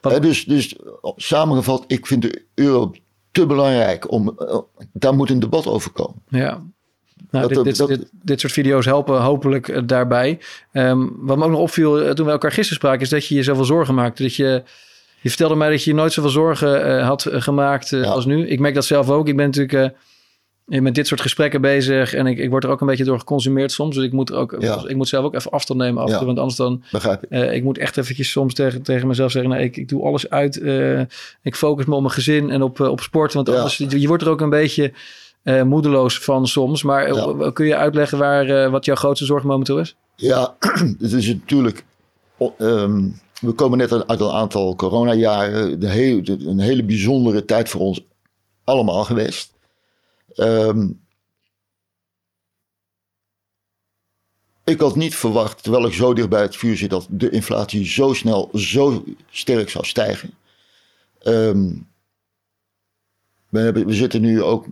Wat- 0.00 0.22
dus, 0.22 0.44
dus 0.44 0.76
samengevat, 1.16 1.84
ik 1.86 2.06
vind 2.06 2.22
de 2.22 2.42
euro 2.54 2.92
te 3.30 3.46
belangrijk 3.46 4.10
om. 4.10 4.38
daar 4.92 5.14
moet 5.14 5.30
een 5.30 5.40
debat 5.40 5.66
over 5.66 5.90
komen. 5.90 6.22
Ja. 6.28 6.62
Nou, 7.30 7.48
Dat- 7.48 7.54
dit, 7.54 7.64
dit, 7.64 7.76
dat- 7.76 7.88
dit, 7.88 8.08
dit 8.22 8.40
soort 8.40 8.52
video's 8.52 8.84
helpen 8.84 9.20
hopelijk 9.22 9.68
eh, 9.68 9.82
daarbij. 9.86 10.38
Ehm, 10.72 11.06
wat 11.16 11.36
me 11.36 11.44
ook 11.44 11.50
nog 11.50 11.60
opviel 11.60 12.00
eh, 12.02 12.10
toen 12.10 12.26
we 12.26 12.32
elkaar 12.32 12.52
gisteren 12.52 12.76
spraken, 12.78 13.00
is 13.00 13.08
dat 13.08 13.26
je 13.26 13.34
je 13.34 13.42
zoveel 13.42 13.64
zorgen 13.64 13.94
maakte. 13.94 14.22
Dat 14.22 14.34
je, 14.36 14.62
je 15.20 15.28
vertelde 15.28 15.54
mij 15.54 15.70
dat 15.70 15.84
je 15.84 15.90
je 15.90 15.96
nooit 15.96 16.12
zoveel 16.12 16.30
zorgen 16.30 16.84
eh, 16.98 17.06
had 17.06 17.26
gemaakt 17.30 17.88
Ja. 17.88 18.02
als 18.02 18.24
nu. 18.24 18.46
Ik 18.48 18.60
merk 18.60 18.74
dat 18.74 18.84
zelf 18.84 19.10
ook. 19.10 19.28
Ik 19.28 19.36
ben 19.36 19.46
natuurlijk 19.46 19.94
met 20.66 20.94
dit 20.94 21.06
soort 21.06 21.20
gesprekken 21.20 21.60
bezig 21.60 22.14
en 22.14 22.26
ik, 22.26 22.38
ik 22.38 22.50
word 22.50 22.64
er 22.64 22.70
ook 22.70 22.80
een 22.80 22.86
beetje 22.86 23.04
door 23.04 23.18
geconsumeerd 23.18 23.72
soms. 23.72 23.94
Dus 23.94 24.04
ik 24.04 24.12
moet, 24.12 24.30
er 24.30 24.36
ook, 24.36 24.56
Ja. 24.58 24.84
ik 24.86 24.96
moet 24.96 25.08
zelf 25.08 25.24
ook 25.24 25.34
even 25.34 25.50
afstand 25.50 25.80
nemen 25.80 26.02
af 26.02 26.10
Ja. 26.10 26.24
want 26.24 26.38
anders 26.38 26.56
dan 26.56 26.82
Begrijp 26.90 27.24
ik? 27.28 27.52
ik 27.52 27.62
moet 27.64 27.78
echt 27.78 27.96
eventjes 27.96 28.30
soms 28.30 28.54
tegen, 28.54 28.82
tegen 28.82 29.08
mezelf 29.08 29.30
zeggen... 29.30 29.50
Nee, 29.50 29.64
ik, 29.64 29.76
ik 29.76 29.88
doe 29.88 30.02
alles 30.04 30.30
uit. 30.30 30.56
ik 31.42 31.56
focus 31.56 31.84
me 31.86 31.94
op 31.94 32.00
mijn 32.00 32.12
gezin 32.12 32.50
en 32.50 32.62
op, 32.62 32.80
op 32.80 33.00
sport. 33.00 33.32
Want 33.32 33.48
anders, 33.48 33.76
je 33.76 34.06
wordt 34.08 34.22
er 34.22 34.28
ook 34.28 34.40
een 34.40 34.50
beetje 34.50 34.92
eh, 35.42 35.62
moedeloos 35.62 36.18
van 36.18 36.46
soms. 36.46 36.82
Maar 36.82 37.04
eh, 37.04 37.14
Ja. 37.38 37.50
kun 37.50 37.66
je 37.66 37.76
uitleggen 37.76 38.18
waar, 38.18 38.48
eh, 38.64 38.70
wat 38.70 38.84
jouw 38.84 38.94
grootste 38.94 39.24
zorg 39.24 39.42
momenteel 39.44 39.78
is? 39.78 39.96
Ja, 40.16 40.56
het 40.98 41.12
is 41.12 41.26
natuurlijk. 41.26 41.84
ehm, 42.58 43.08
we 43.40 43.52
komen 43.52 43.78
net 43.78 44.06
uit 44.08 44.20
een 44.20 44.30
aantal 44.30 44.76
coronajaren. 44.76 45.80
De 45.80 46.46
een 46.46 46.58
hele 46.58 46.84
bijzondere 46.84 47.44
tijd 47.44 47.68
voor 47.68 47.80
ons 47.80 48.00
allemaal 48.64 49.04
geweest. 49.04 49.52
Ehm, 50.34 50.88
ik 54.64 54.80
had 54.80 54.96
niet 54.96 55.14
verwacht, 55.14 55.62
terwijl 55.62 55.86
ik 55.86 55.92
zo 55.92 56.12
dicht 56.14 56.28
bij 56.28 56.42
het 56.42 56.56
vuur 56.56 56.76
zit, 56.76 56.90
dat 56.90 57.06
de 57.10 57.30
inflatie 57.30 57.86
zo 57.86 58.12
snel, 58.12 58.50
zo 58.54 59.04
sterk 59.30 59.70
zou 59.70 59.84
stijgen. 59.84 60.34
Ehm, 61.18 61.72
we, 63.48 63.58
hebben, 63.58 63.86
we 63.86 63.94
zitten 63.94 64.20
nu 64.20 64.42
ook 64.42 64.66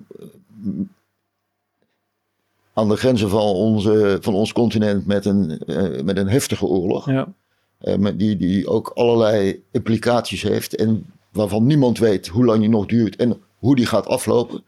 aan 2.73 2.89
de 2.89 2.97
grenzen 2.97 3.29
van, 3.31 3.41
onze, 3.41 4.19
van 4.21 4.35
ons 4.35 4.53
continent 4.53 5.07
met 5.07 5.25
een, 5.25 5.59
eh, 5.59 6.03
met 6.03 6.17
een 6.17 6.29
heftige 6.29 6.65
oorlog. 6.67 7.11
Ja. 7.11 7.33
eh, 7.79 7.97
met 7.97 8.19
die, 8.19 8.37
die 8.37 8.69
ook 8.69 8.89
allerlei 8.89 9.63
implicaties 9.73 10.43
heeft 10.43 10.77
en 10.77 11.07
waarvan 11.33 11.67
niemand 11.67 11.99
weet 11.99 12.27
hoe 12.27 12.45
lang 12.45 12.61
die 12.61 12.69
nog 12.69 12.87
duurt 12.87 13.17
en 13.17 13.41
hoe 13.59 13.77
die 13.77 13.87
gaat 13.87 14.07
aflopen. 14.07 14.63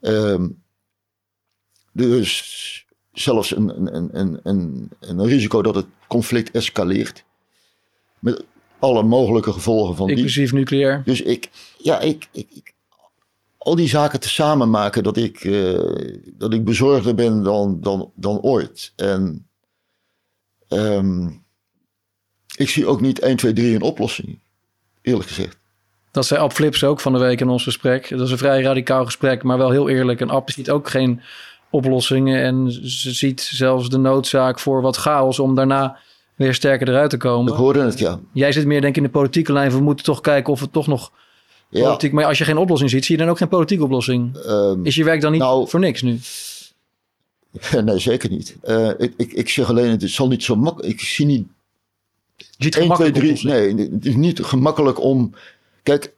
Ehm, 0.00 0.48
dus 1.92 2.86
zelfs 3.12 3.56
een, 3.56 3.68
een, 3.76 3.94
een, 3.96 4.08
een, 4.18 4.40
een, 4.42 4.88
een 5.00 5.26
risico 5.26 5.62
dat 5.62 5.74
het 5.74 5.86
conflict 6.08 6.50
escaleert. 6.50 7.24
Met 8.18 8.44
alle 8.78 9.02
mogelijke 9.02 9.52
gevolgen 9.52 9.96
van 9.96 10.06
die. 10.06 10.16
Inclusief 10.16 10.52
nucleair. 10.52 11.02
Dus 11.04 11.22
ik, 11.22 11.50
ja, 11.78 12.00
ik, 12.00 12.28
ik, 12.32 12.48
ik- 12.54 12.74
al 13.62 13.74
die 13.74 13.88
zaken 13.88 14.20
tezamen 14.20 14.70
maken 14.70 15.02
dat 15.02 15.16
ik, 15.16 15.44
uh, 15.44 15.78
dat 16.32 16.52
ik 16.52 16.64
bezorgder 16.64 17.14
ben 17.14 17.42
dan, 17.42 17.80
dan, 17.80 18.12
dan 18.14 18.40
ooit. 18.40 18.92
En 18.96 19.46
um, 20.68 21.44
ik 22.56 22.68
zie 22.68 22.86
ook 22.86 23.00
niet 23.00 23.20
1, 23.20 23.36
2, 23.36 23.52
3 23.52 23.74
een 23.74 23.82
oplossing, 23.82 24.38
eerlijk 25.02 25.28
gezegd. 25.28 25.58
Dat 26.10 26.26
zei 26.26 26.40
Ab 26.40 26.52
Flips 26.52 26.84
ook 26.84 27.00
van 27.00 27.12
de 27.12 27.18
week 27.18 27.40
in 27.40 27.48
ons 27.48 27.62
gesprek. 27.62 28.08
Dat 28.08 28.20
is 28.20 28.30
een 28.30 28.38
vrij 28.38 28.62
radicaal 28.62 29.04
gesprek, 29.04 29.42
maar 29.42 29.58
wel 29.58 29.70
heel 29.70 29.88
eerlijk. 29.88 30.20
En 30.20 30.30
Ab 30.30 30.50
ziet 30.50 30.70
ook 30.70 30.88
geen 30.88 31.20
oplossingen 31.70 32.42
en 32.42 32.72
ze 32.90 33.12
ziet 33.12 33.40
zelfs 33.40 33.88
de 33.88 33.98
noodzaak 33.98 34.58
voor 34.58 34.82
wat 34.82 34.96
chaos 34.96 35.38
om 35.38 35.54
daarna 35.54 35.98
weer 36.34 36.54
sterker 36.54 36.88
eruit 36.88 37.10
te 37.10 37.16
komen. 37.16 37.52
Ik 37.52 37.58
hoorde 37.58 37.80
het, 37.80 37.98
ja. 37.98 38.20
Jij 38.32 38.52
zit 38.52 38.66
meer 38.66 38.80
denk 38.80 38.96
ik 38.96 39.02
in 39.02 39.08
de 39.08 39.18
politieke 39.18 39.52
lijn. 39.52 39.70
We 39.70 39.80
moeten 39.80 40.04
toch 40.04 40.20
kijken 40.20 40.52
of 40.52 40.60
het 40.60 40.72
toch 40.72 40.86
nog 40.86 41.12
ja. 41.70 41.84
politiek... 41.84 42.12
Maar 42.12 42.24
als 42.24 42.38
je 42.38 42.44
geen 42.44 42.56
oplossing 42.56 42.90
ziet, 42.90 43.04
zie 43.04 43.16
je 43.16 43.22
dan 43.22 43.30
ook 43.30 43.38
geen 43.38 43.48
politieke 43.48 43.84
oplossing. 43.84 44.36
Um, 44.46 44.86
is 44.86 44.94
je 44.94 45.04
werk 45.04 45.20
dan 45.20 45.32
niet 45.32 45.40
nou, 45.40 45.68
voor 45.68 45.80
niks 45.80 46.02
nu? 46.02 46.18
Nee, 47.84 47.98
zeker 47.98 48.30
niet. 48.30 48.56
Uh, 48.64 48.90
ik, 48.98 49.14
ik, 49.16 49.32
ik 49.32 49.48
zeg 49.48 49.68
alleen, 49.68 49.90
het 49.90 50.10
zal 50.10 50.28
niet 50.28 50.42
zo 50.42 50.56
makkelijk... 50.56 50.92
Ik 50.92 51.00
zie 51.00 51.26
niet... 51.26 51.48
Ziet 52.58 52.76
1, 52.76 52.94
2, 52.94 53.10
3, 53.10 53.46
Nee, 53.46 53.74
het 53.90 54.06
is 54.06 54.14
niet 54.14 54.40
gemakkelijk 54.40 55.00
om... 55.00 55.34
Kijk, 55.82 56.14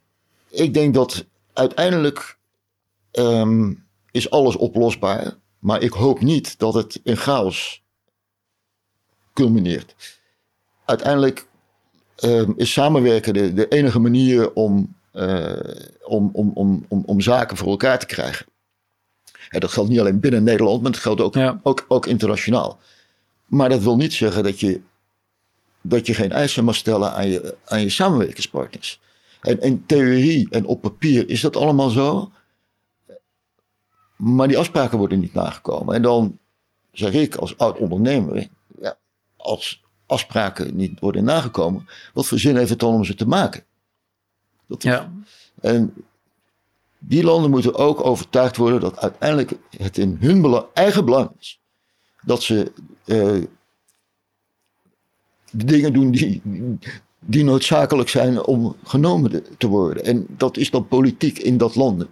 ik 0.51 0.75
denk 0.75 0.95
dat 0.95 1.25
uiteindelijk 1.53 2.39
um, 3.13 3.85
is 4.11 4.31
alles 4.31 4.57
oplosbaar. 4.57 5.37
Maar 5.59 5.83
ik 5.83 5.93
hoop 5.93 6.21
niet 6.21 6.59
dat 6.59 6.75
het 6.75 7.01
in 7.03 7.17
chaos 7.17 7.83
culmineert. 9.35 9.95
Uiteindelijk 10.85 11.47
um, 12.25 12.55
is 12.57 12.73
samenwerken 12.73 13.35
de, 13.35 13.55
de, 13.55 13.69
enige 13.69 13.99
manier 13.99 14.53
om, 14.53 14.97
om, 16.03 16.31
om, 16.33 16.51
om, 16.55 16.85
om, 16.89 17.03
om 17.07 17.21
zaken 17.21 17.57
voor 17.57 17.69
elkaar 17.69 17.99
te 17.99 18.07
krijgen. 18.07 18.47
En 19.49 19.61
dat 19.61 19.73
geldt 19.73 19.91
niet 19.91 20.01
alleen 20.01 20.21
binnen 20.21 20.43
Nederland, 20.43 20.83
maar 20.83 20.91
dat 20.91 21.01
geldt 21.01 21.21
ook, 21.21 21.35
ja. 21.35 21.61
ook, 21.63 21.85
ook 21.89 22.07
internationaal. 22.07 22.79
Maar 23.47 23.69
dat 23.69 23.83
wil 23.83 23.97
niet 23.97 24.13
zeggen 24.13 24.43
dat 24.43 24.61
je, 24.61 24.81
dat 25.81 26.07
je 26.07 26.15
geen 26.15 26.33
eisen 26.33 26.65
mag 26.65 26.75
stellen 26.75 27.13
aan 27.13 27.29
je, 27.29 27.57
aan 27.65 27.81
je 27.81 27.91
samenwerkingspartners. 27.91 29.01
En 29.41 29.61
in 29.61 29.87
theorie 29.87 30.49
en 30.51 30.67
op 30.67 30.81
papier 30.81 31.29
is 31.29 31.41
dat 31.41 31.57
allemaal 31.57 31.89
zo. 31.89 32.31
Maar 34.17 34.49
die 34.49 34.59
afspraken 34.59 34.99
worden 34.99 35.21
niet 35.21 35.35
nagekomen. 35.35 35.95
En 35.95 36.03
dan 36.03 36.39
zeg 36.93 37.13
ik 37.13 37.35
als 37.35 37.59
oud 37.59 37.79
ondernemer, 37.79 38.49
ja, 38.81 38.97
als 39.37 39.83
afspraken 40.07 40.77
niet 40.77 41.01
worden 41.01 41.25
nagekomen, 41.25 41.89
wat 42.13 42.27
voor 42.27 42.39
zin 42.39 42.57
heeft 42.57 42.71
het 42.71 42.79
dan 42.79 42.95
om 42.95 43.05
ze 43.05 43.15
te 43.15 43.27
maken? 43.27 43.65
Dat 44.73 44.83
ja. 44.83 45.13
En 45.61 45.95
die 46.99 47.25
landen 47.25 47.51
moeten 47.51 47.75
ook 47.75 48.05
overtuigd 48.05 48.57
worden 48.57 48.81
dat 48.81 48.99
uiteindelijk 48.99 49.53
het 49.77 49.99
in 49.99 50.17
hun 50.21 50.65
eigen 50.75 51.05
belang 51.05 51.31
is 51.39 51.61
dat 52.23 52.43
ze 52.43 52.73
uh, 53.05 53.43
de 55.51 55.65
dingen 55.65 55.93
doen 55.93 56.11
die, 56.11 56.43
die 57.19 57.45
noodzakelijk 57.45 58.09
zijn 58.09 58.45
om 58.45 58.77
genomen 58.85 59.45
te 59.59 59.67
worden. 59.67 60.05
En 60.05 60.27
dat 60.29 60.57
is 60.57 60.71
dan 60.71 60.89
politiek 60.89 61.39
in 61.39 61.57
dat 61.57 61.75
land 61.75 62.07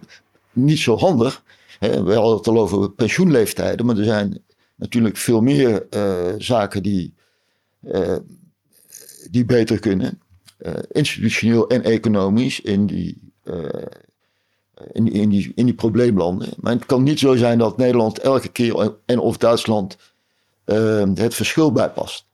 niet 0.51 0.79
zo 0.79 0.97
handig. 0.97 1.43
We 1.79 2.13
hadden 2.13 2.37
het 2.37 2.47
al 2.47 2.59
over 2.59 2.91
pensioenleeftijden, 2.91 3.85
maar 3.85 3.97
er 3.97 4.03
zijn 4.03 4.41
natuurlijk 4.75 5.17
veel 5.17 5.41
meer 5.41 5.87
uh, 5.89 6.33
zaken 6.37 6.83
die, 6.83 7.13
uh, 7.81 8.17
die 9.29 9.45
beter 9.45 9.79
kunnen. 9.79 10.21
Uh, 10.61 10.73
institutioneel 10.91 11.69
en 11.69 11.83
economisch 11.83 12.61
in 12.61 12.85
die, 12.85 13.31
in, 14.91 15.11
in, 15.11 15.29
die, 15.29 15.51
in 15.55 15.65
die 15.65 15.73
probleemlanden. 15.73 16.49
Maar 16.57 16.73
het 16.73 16.85
kan 16.85 17.03
niet 17.03 17.19
zo 17.19 17.35
zijn 17.35 17.57
dat 17.57 17.77
Nederland 17.77 18.19
elke 18.19 18.47
keer 18.47 18.93
en 19.05 19.19
of 19.19 19.37
Duitsland 19.37 19.97
het 21.13 21.35
verschil 21.35 21.71
bijpast. 21.71 22.25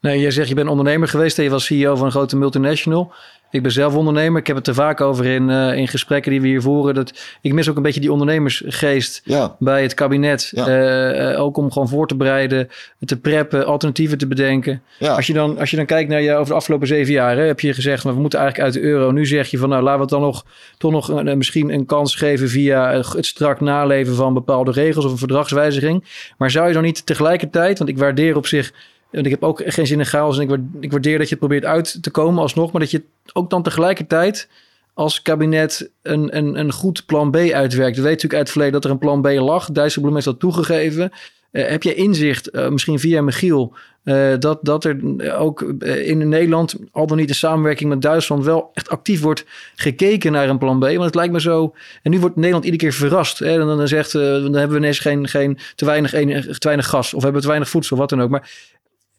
Nee, 0.00 0.20
jij 0.20 0.30
zegt 0.30 0.48
je 0.48 0.54
bent 0.54 0.68
ondernemer 0.68 1.08
geweest 1.08 1.38
en 1.38 1.44
je 1.44 1.50
was 1.50 1.64
CEO 1.64 1.96
van 1.96 2.06
een 2.06 2.10
grote 2.10 2.36
multinational. 2.36 3.12
Ik 3.50 3.62
ben 3.62 3.72
zelf 3.72 3.94
ondernemer. 3.94 4.40
Ik 4.40 4.46
heb 4.46 4.56
het 4.56 4.66
er 4.66 4.74
vaak 4.74 5.00
over 5.00 5.26
in, 5.26 5.48
uh, 5.48 5.76
in 5.76 5.88
gesprekken 5.88 6.30
die 6.30 6.40
we 6.40 6.46
hier 6.46 6.62
voeren. 6.62 6.94
Dat, 6.94 7.12
ik 7.40 7.52
mis 7.52 7.68
ook 7.68 7.76
een 7.76 7.82
beetje 7.82 8.00
die 8.00 8.12
ondernemersgeest 8.12 9.20
ja. 9.24 9.56
bij 9.58 9.82
het 9.82 9.94
kabinet. 9.94 10.52
Ja. 10.54 11.32
Uh, 11.32 11.40
ook 11.40 11.56
om 11.56 11.72
gewoon 11.72 11.88
voor 11.88 12.06
te 12.06 12.16
bereiden, 12.16 12.68
te 13.04 13.20
preppen, 13.20 13.66
alternatieven 13.66 14.18
te 14.18 14.26
bedenken. 14.26 14.82
Ja. 14.98 15.14
Als, 15.14 15.26
je 15.26 15.32
dan, 15.32 15.58
als 15.58 15.70
je 15.70 15.76
dan 15.76 15.86
kijkt 15.86 16.10
naar 16.10 16.22
je 16.22 16.34
over 16.34 16.46
de 16.46 16.54
afgelopen 16.54 16.86
zeven 16.86 17.12
jaar, 17.12 17.36
hè, 17.36 17.42
heb 17.42 17.60
je 17.60 17.74
gezegd, 17.74 18.02
we 18.02 18.12
moeten 18.12 18.38
eigenlijk 18.38 18.68
uit 18.68 18.82
de 18.82 18.88
euro. 18.88 19.10
Nu 19.10 19.26
zeg 19.26 19.48
je 19.50 19.58
van, 19.58 19.68
nou 19.68 19.82
laten 19.82 19.96
we 19.96 20.04
het 20.04 20.12
dan 20.12 20.22
nog, 20.22 20.44
toch 20.78 20.92
nog 20.92 21.08
een, 21.08 21.38
misschien 21.38 21.72
een 21.72 21.86
kans 21.86 22.14
geven 22.14 22.48
via 22.48 22.92
het 22.92 23.26
strak 23.26 23.60
naleven 23.60 24.14
van 24.14 24.34
bepaalde 24.34 24.70
regels 24.70 25.04
of 25.04 25.10
een 25.10 25.18
verdragswijziging. 25.18 26.04
Maar 26.38 26.50
zou 26.50 26.66
je 26.66 26.74
dan 26.74 26.82
niet 26.82 27.06
tegelijkertijd, 27.06 27.78
want 27.78 27.90
ik 27.90 27.98
waardeer 27.98 28.36
op 28.36 28.46
zich 28.46 28.72
en 29.10 29.24
ik 29.24 29.30
heb 29.30 29.42
ook 29.42 29.62
geen 29.64 29.86
zin 29.86 29.98
in 29.98 30.06
chaos. 30.06 30.38
En 30.38 30.70
ik, 30.80 30.90
waardeer 30.90 31.18
dat 31.18 31.28
je 31.28 31.34
het 31.34 31.44
probeert 31.44 31.64
uit 31.64 32.02
te 32.02 32.10
komen 32.10 32.42
alsnog. 32.42 32.72
Maar 32.72 32.80
dat 32.80 32.90
je 32.90 33.02
ook 33.32 33.50
dan 33.50 33.62
tegelijkertijd 33.62 34.48
als 34.94 35.22
kabinet 35.22 35.90
een, 36.02 36.36
een, 36.36 36.58
een 36.58 36.72
goed 36.72 37.06
plan 37.06 37.30
B 37.30 37.36
uitwerkt. 37.36 37.96
We 37.96 38.02
weten 38.02 38.02
natuurlijk 38.02 38.34
uit 38.34 38.42
het 38.42 38.50
verleden 38.50 38.72
dat 38.72 38.84
er 38.84 38.90
een 38.90 38.98
plan 38.98 39.22
B 39.22 39.26
lag. 39.26 39.70
Dijsselbloem 39.70 40.14
heeft 40.14 40.26
dat 40.26 40.40
toegegeven. 40.40 41.12
Uh, 41.52 41.66
heb 41.66 41.82
jij 41.82 41.94
inzicht, 41.94 42.54
uh, 42.54 42.68
misschien 42.68 42.98
via 42.98 43.22
Michiel, 43.22 43.74
uh, 44.04 44.34
dat, 44.38 44.58
dat 44.62 44.84
er 44.84 44.98
ook 45.36 45.60
in 45.82 46.28
Nederland, 46.28 46.76
al 46.90 47.06
dan 47.06 47.16
niet 47.16 47.28
de 47.28 47.34
samenwerking 47.34 47.88
met 47.88 48.02
Duitsland, 48.02 48.44
wel 48.44 48.70
echt 48.74 48.88
actief 48.88 49.20
wordt 49.20 49.44
gekeken 49.74 50.32
naar 50.32 50.48
een 50.48 50.58
plan 50.58 50.78
B? 50.78 50.82
Want 50.82 51.04
het 51.04 51.14
lijkt 51.14 51.32
me 51.32 51.40
zo. 51.40 51.74
En 52.02 52.10
nu 52.10 52.20
wordt 52.20 52.36
Nederland 52.36 52.64
iedere 52.64 52.82
keer 52.82 52.92
verrast. 52.92 53.38
Hè? 53.38 53.56
Dan, 53.56 53.76
dan 53.76 53.88
zegt, 53.88 54.12
dan 54.12 54.54
hebben 54.54 54.70
we 54.70 54.76
ineens 54.76 54.98
geen, 54.98 55.28
geen 55.28 55.58
te, 55.74 55.84
weinig, 55.84 56.10
te 56.10 56.58
weinig 56.60 56.88
gas 56.88 57.14
of 57.14 57.22
hebben 57.22 57.32
we 57.32 57.40
te 57.40 57.52
weinig 57.52 57.68
voedsel, 57.68 57.96
wat 57.96 58.08
dan 58.08 58.22
ook. 58.22 58.30
Maar 58.30 58.50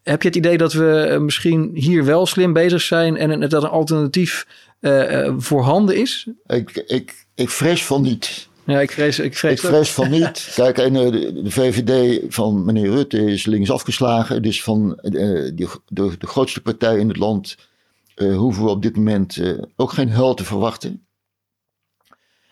heb 0.04 0.22
je 0.22 0.28
het 0.28 0.38
idee 0.38 0.58
dat 0.58 0.74
we 0.74 1.02
eh, 1.02 1.20
misschien 1.20 1.72
hier 1.74 2.06
wel 2.06 2.26
slim 2.26 2.54
bezig 2.54 2.82
zijn 2.82 3.18
en 3.18 3.40
dat 3.40 3.64
een 3.64 3.70
alternatief 3.70 4.48
uh, 4.82 5.34
voorhanden 5.38 5.96
is? 5.96 6.28
Ik, 6.48 6.84
ik, 6.88 7.26
ik 7.36 7.50
vrees 7.50 7.86
van 7.86 8.02
niet. 8.02 8.48
Ja, 8.66 8.80
ik 8.80 8.92
vrees, 8.92 9.20
ik 9.20 9.38
vrees, 9.38 9.62
ik 9.62 9.68
vrees 9.68 9.92
van 9.92 10.10
niet. 10.10 10.52
Kijk, 10.56 10.78
en, 10.78 10.94
de, 10.94 11.42
de, 11.44 11.52
VVD 11.52 12.22
van 12.30 12.66
meneer 12.66 12.90
Rutte 12.90 13.32
is 13.32 13.46
links 13.46 13.72
afgeslagen. 13.72 14.42
Dus 14.42 14.64
van 14.64 15.00
de, 15.02 15.52
de, 15.54 16.18
de 16.18 16.28
grootste 16.28 16.62
partij 16.62 16.98
in 16.98 17.08
het 17.08 17.18
land 17.18 17.58
uh, 18.16 18.38
hoeven 18.38 18.64
we 18.64 18.70
op 18.70 18.82
dit 18.82 18.96
moment 18.96 19.36
uh, 19.36 19.62
ook 19.76 19.92
geen 19.92 20.10
hel 20.10 20.34
te 20.34 20.44
verwachten. 20.44 21.08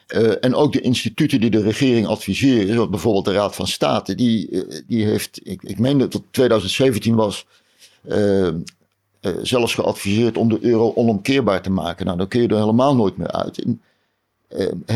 Uh, 0.08 0.34
en 0.40 0.56
ook 0.56 0.74
de 0.74 0.82
instituten 0.82 1.40
die 1.40 1.50
de 1.50 1.62
regering 1.62 2.08
adviseren, 2.08 2.74
zoals 2.74 2.90
bijvoorbeeld 2.90 3.26
de 3.26 3.34
Raad 3.34 3.56
van 3.56 3.68
State, 3.68 4.16
die, 4.16 4.50
uh, 4.50 4.82
die 4.88 5.06
heeft, 5.06 5.40
ik, 5.44 5.64
ik 5.64 5.80
meen 5.80 5.98
dat 5.98 6.14
het 6.14 6.24
2017 6.32 7.16
was, 7.16 7.46
uh, 8.08 8.50
zelfs 9.42 9.74
geadviseerd 9.74 10.38
om 10.38 10.50
de 10.50 10.58
euro 10.62 10.94
onomkeerbaar 10.96 11.62
te 11.62 11.70
maken. 11.70 12.06
Nou, 12.06 12.18
dan 12.18 12.28
kun 12.28 12.42
je 12.42 12.48
er 12.48 12.58
helemaal 12.58 12.96
nooit 12.96 13.18
meer 13.18 13.32
uit. 13.32 13.64
En, 13.64 13.82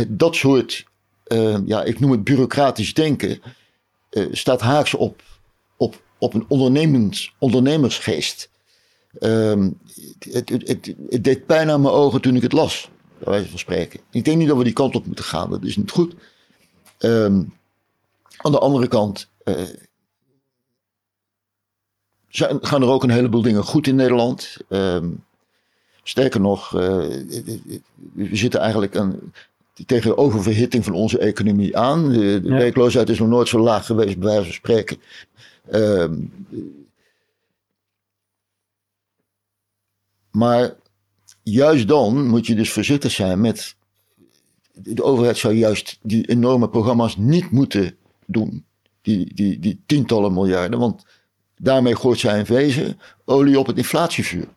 dat 0.07 0.35
soort, 0.35 0.85
ja, 1.65 1.83
ik 1.83 1.99
noem 1.99 2.11
het 2.11 2.23
bureaucratisch 2.23 2.93
denken, 2.93 3.41
staat 4.31 4.61
haaks 4.61 4.93
op, 4.93 5.23
op, 5.77 6.01
op 6.17 6.33
een 6.33 6.45
ondernemers, 6.47 7.35
ondernemersgeest. 7.37 8.49
Ehm, 9.19 9.69
het, 10.31 10.49
het, 10.49 10.95
het 11.09 11.23
deed 11.23 11.45
pijn 11.45 11.69
aan 11.69 11.81
mijn 11.81 11.93
ogen 11.93 12.21
toen 12.21 12.35
ik 12.35 12.41
het 12.41 12.51
las 12.51 12.89
bij 13.23 13.33
wijze 13.33 13.49
van 13.49 13.59
spreken. 13.59 13.99
Ik 14.11 14.25
denk 14.25 14.37
niet 14.37 14.47
dat 14.47 14.57
we 14.57 14.63
die 14.63 14.73
kant 14.73 14.95
op 14.95 15.05
moeten 15.05 15.25
gaan, 15.25 15.49
dat 15.49 15.63
is 15.63 15.77
niet 15.77 15.91
goed. 15.91 16.15
Um, 16.99 17.53
aan 18.37 18.51
de 18.51 18.59
andere 18.59 18.87
kant 18.87 19.29
uh, 19.45 19.55
zijn, 22.27 22.57
gaan 22.65 22.81
er 22.81 22.87
ook 22.87 23.03
een 23.03 23.09
heleboel 23.09 23.41
dingen 23.41 23.63
goed 23.63 23.87
in 23.87 23.95
Nederland. 23.95 24.57
Um, 24.69 25.23
sterker 26.03 26.41
nog, 26.41 26.75
uh, 26.75 26.81
we 28.13 28.35
zitten 28.35 28.59
eigenlijk 28.59 28.97
aan, 28.97 29.33
tegen 29.85 30.09
de 30.09 30.17
oververhitting 30.17 30.83
van 30.83 30.93
onze 30.93 31.17
economie 31.17 31.77
aan. 31.77 32.09
De, 32.09 32.41
de 32.41 32.49
ja. 32.49 32.57
werkloosheid 32.57 33.09
is 33.09 33.19
nog 33.19 33.27
nooit 33.27 33.47
zo 33.47 33.59
laag 33.59 33.85
geweest, 33.85 34.17
bij 34.17 34.27
wijze 34.27 34.43
van 34.43 34.53
spreken. 34.53 35.01
Um, 35.71 36.45
maar 40.31 40.75
juist 41.51 41.87
dan 41.87 42.27
moet 42.27 42.47
je 42.47 42.55
dus 42.55 42.71
voorzichtig 42.71 43.11
zijn 43.11 43.41
met. 43.41 43.75
De 44.73 45.03
overheid 45.03 45.37
zou 45.37 45.53
juist 45.53 45.99
die 46.01 46.27
enorme 46.27 46.69
programma's 46.69 47.17
niet 47.17 47.51
moeten 47.51 47.95
doen. 48.25 48.65
Die, 49.01 49.33
die, 49.33 49.59
die 49.59 49.83
tientallen 49.85 50.33
miljarden. 50.33 50.79
Want 50.79 51.05
daarmee 51.57 51.95
gooit 51.95 52.19
zij 52.19 52.39
in 52.39 52.45
wezen 52.45 52.99
olie 53.25 53.59
op 53.59 53.67
het 53.67 53.77
inflatievuur. 53.77 54.47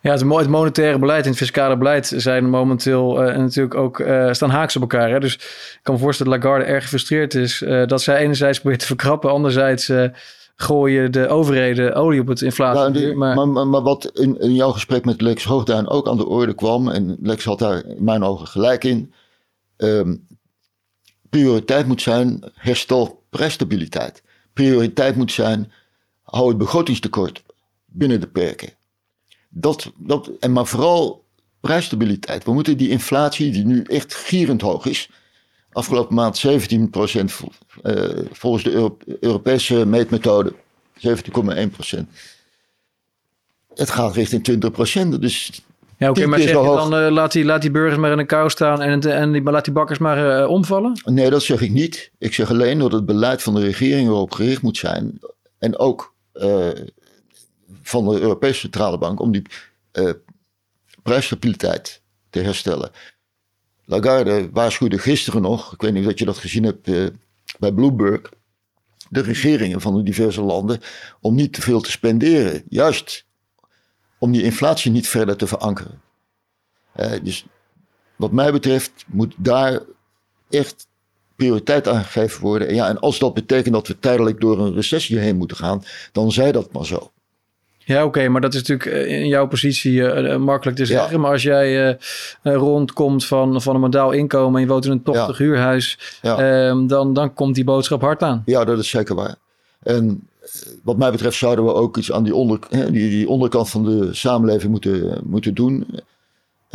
Ja, 0.00 0.12
het, 0.12 0.48
monetaire 0.48 0.98
beleid 0.98 1.22
en 1.24 1.28
het 1.28 1.38
fiscale 1.38 1.76
beleid 1.76 2.12
zijn 2.16 2.50
momenteel 2.50 3.28
uh, 3.28 3.36
natuurlijk 3.36 3.74
ook 3.74 3.98
uh, 3.98 4.32
staan 4.32 4.50
haaks 4.50 4.76
op 4.76 4.82
elkaar. 4.82 5.10
Hè? 5.10 5.20
Dus 5.20 5.34
ik 5.34 5.78
kan 5.82 5.94
me 5.94 6.00
voorstellen 6.00 6.32
dat 6.32 6.42
Lagarde 6.42 6.64
erg 6.64 6.82
gefrustreerd 6.82 7.34
is. 7.34 7.62
Uh, 7.62 7.86
dat 7.86 8.02
zij 8.02 8.16
enerzijds 8.16 8.58
probeert 8.60 8.80
te 8.80 8.86
verkrappen, 8.86 9.30
anderzijds 9.30 9.92
gooien 10.56 11.12
de 11.12 11.28
overheden 11.28 11.94
olie 11.94 12.20
op 12.20 12.26
het 12.26 12.40
inflatie. 12.40 13.06
Ja, 13.06 13.16
maar... 13.16 13.48
Maar, 13.48 13.66
maar, 13.66 13.82
wat 13.82 14.10
in, 14.14 14.40
in, 14.40 14.54
jouw 14.54 14.70
gesprek 14.70 15.04
met 15.04 15.20
Lex 15.20 15.44
Hoogduin 15.44 15.88
ook 15.88 16.08
aan 16.08 16.16
de 16.16 16.26
orde 16.26 16.54
kwam, 16.54 16.88
en 16.88 17.16
Lex 17.20 17.44
had 17.44 17.58
daar 17.58 17.84
in 17.84 18.04
mijn 18.04 18.22
ogen 18.22 18.46
gelijk 18.46 18.84
in, 18.84 19.12
ehm, 19.76 20.16
prioriteit 21.30 21.86
moet 21.86 22.02
zijn 22.02 22.44
herstel 22.54 23.22
prijsstabiliteit. 23.30 24.22
Prioriteit 24.52 25.16
moet 25.16 25.32
zijn 25.32 25.72
hou 26.22 26.48
het 26.48 26.58
begrotingstekort 26.58 27.42
binnen 27.86 28.20
de 28.20 28.26
perken. 28.26 28.72
Dat, 29.48 29.92
dat, 29.96 30.30
en 30.40 30.52
maar 30.52 30.66
vooral 30.66 31.24
prijsstabiliteit. 31.60 32.44
We 32.44 32.52
moeten 32.52 32.76
die 32.76 32.88
inflatie, 32.88 33.52
die 33.52 33.64
nu 33.64 33.82
echt 33.82 34.14
gierend 34.14 34.60
hoog 34.60 34.86
is, 34.86 35.10
afgelopen 35.74 36.14
maand 36.14 36.36
17 36.36 36.90
procent, 36.90 37.40
uh, 37.82 38.18
volgens 38.32 38.64
de 38.64 38.72
Euro 38.72 38.96
Europese 39.20 39.86
meetmethode 39.86 40.54
17,1% 40.96 42.00
Het 43.74 43.90
gaat 43.90 44.14
richting 44.14 44.44
20 44.44 44.70
procent. 44.70 45.20
Dus 45.20 45.62
ja, 45.96 46.10
oké, 46.10 46.26
maar 46.26 46.38
zeg 46.38 46.48
je 46.48 46.54
dan 46.54 46.94
uh, 46.94 47.10
laat, 47.10 47.32
die, 47.32 47.44
laat 47.44 47.62
die 47.62 47.70
burgers 47.70 47.98
maar 47.98 48.12
in 48.12 48.18
een 48.18 48.26
kou 48.26 48.50
staan 48.50 48.82
en, 48.82 49.00
en 49.00 49.32
die, 49.32 49.42
laat 49.42 49.64
die 49.64 49.72
bakkers 49.72 49.98
maar 49.98 50.40
uh, 50.42 50.48
omvallen? 50.48 51.00
Nee, 51.04 51.30
dat 51.30 51.42
zeg 51.42 51.60
ik 51.60 51.70
niet. 51.70 52.10
Ik 52.18 52.34
zeg 52.34 52.50
alleen 52.50 52.78
dat 52.78 52.92
het 52.92 53.06
beleid 53.06 53.42
van 53.42 53.54
de 53.54 53.60
regering 53.60 54.08
erop 54.08 54.32
gericht 54.32 54.62
moet 54.62 54.76
zijn. 54.76 55.18
En 55.58 55.78
ook 55.78 56.14
uh, 56.34 56.68
van 57.82 58.08
de 58.08 58.20
Europese 58.20 58.60
Centrale 58.60 58.98
Bank 58.98 59.20
om 59.20 59.32
die 59.32 59.42
prijsstabiliteit 61.02 62.02
te 62.30 62.40
herstellen. 62.40 62.90
Lagarde 63.86 64.50
waarschuwde 64.52 64.98
gisteren 64.98 65.42
nog, 65.42 65.72
ik 65.72 65.80
weet 65.80 65.92
niet 65.92 66.06
of 66.06 66.18
je 66.18 66.24
dat 66.24 66.38
gezien 66.38 66.64
hebt 66.64 66.90
bij 67.58 67.72
Bloomberg, 67.72 68.32
de 69.08 69.20
regeringen 69.20 69.80
van 69.80 69.96
de 69.96 70.02
diverse 70.02 70.42
landen 70.42 70.80
om 71.20 71.34
niet 71.34 71.52
te 71.52 71.60
veel 71.62 71.80
te 71.80 71.90
spenderen. 71.90 72.62
Juist 72.68 73.24
om 74.18 74.32
die 74.32 74.42
inflatie 74.42 74.90
niet 74.90 75.08
verder 75.08 75.36
te 75.36 75.46
verankeren. 75.46 76.00
Uh, 76.96 77.12
dus 77.22 77.46
wat 78.16 78.32
mij 78.32 78.52
betreft 78.52 79.04
moet 79.06 79.34
daar 79.38 79.80
echt 80.50 80.86
prioriteit 81.36 81.88
aan 81.88 82.04
gegeven 82.04 82.40
worden. 82.40 82.68
En, 82.68 82.74
ja, 82.74 82.88
en 82.88 82.98
als 82.98 83.18
dat 83.18 83.34
betekent 83.34 83.74
dat 83.74 83.86
we 83.86 83.98
tijdelijk 83.98 84.40
door 84.40 84.60
een 84.60 84.74
recessie 84.74 85.18
heen 85.18 85.36
moeten 85.36 85.56
gaan, 85.56 85.82
dan 86.12 86.32
zij 86.32 86.52
dat 86.52 86.72
maar 86.72 86.86
zo. 86.86 87.12
Ja, 87.84 88.04
oké, 88.04 88.28
maar 88.28 88.40
dat 88.40 88.54
is 88.54 88.62
natuurlijk 88.62 89.06
eh, 89.06 89.20
in 89.20 89.28
jouw 89.28 89.46
positie 89.46 89.92
uh, 89.92 90.36
makkelijk 90.36 90.76
te 90.76 90.86
zeggen. 90.86 91.20
Maar 91.20 91.30
als 91.30 91.42
jij 91.42 91.88
uh, 92.42 92.54
rondkomt 92.54 93.26
van, 93.26 93.62
van 93.62 93.74
een 93.74 93.80
modaal 93.80 94.12
inkomen 94.12 94.54
en 94.54 94.66
je 94.66 94.72
woont 94.72 94.84
in 94.84 94.90
een 94.90 95.02
tochtig 95.02 95.38
ja. 95.38 95.44
huurhuis, 95.44 96.18
ehm, 96.22 96.86
dan, 96.86 97.12
dan 97.12 97.34
komt 97.34 97.54
die 97.54 97.64
boodschap 97.64 98.00
hard 98.00 98.22
aan. 98.22 98.42
Ja, 98.44 98.64
dat 98.64 98.78
is 98.78 98.88
zeker 98.88 99.14
waar. 99.14 99.34
En 99.82 100.28
wat 100.82 100.96
mij 100.96 101.10
betreft 101.10 101.36
zouden 101.36 101.64
we 101.64 101.74
ook 101.74 101.96
iets 101.96 102.12
aan 102.12 102.22
die, 102.22 102.34
onder, 102.34 102.58
die, 102.70 102.90
die 102.90 103.28
onderkant 103.28 103.70
van 103.70 103.84
de 103.84 104.14
samenleving 104.14 104.70
moeten, 104.70 105.20
moeten 105.24 105.54
doen. 105.54 105.86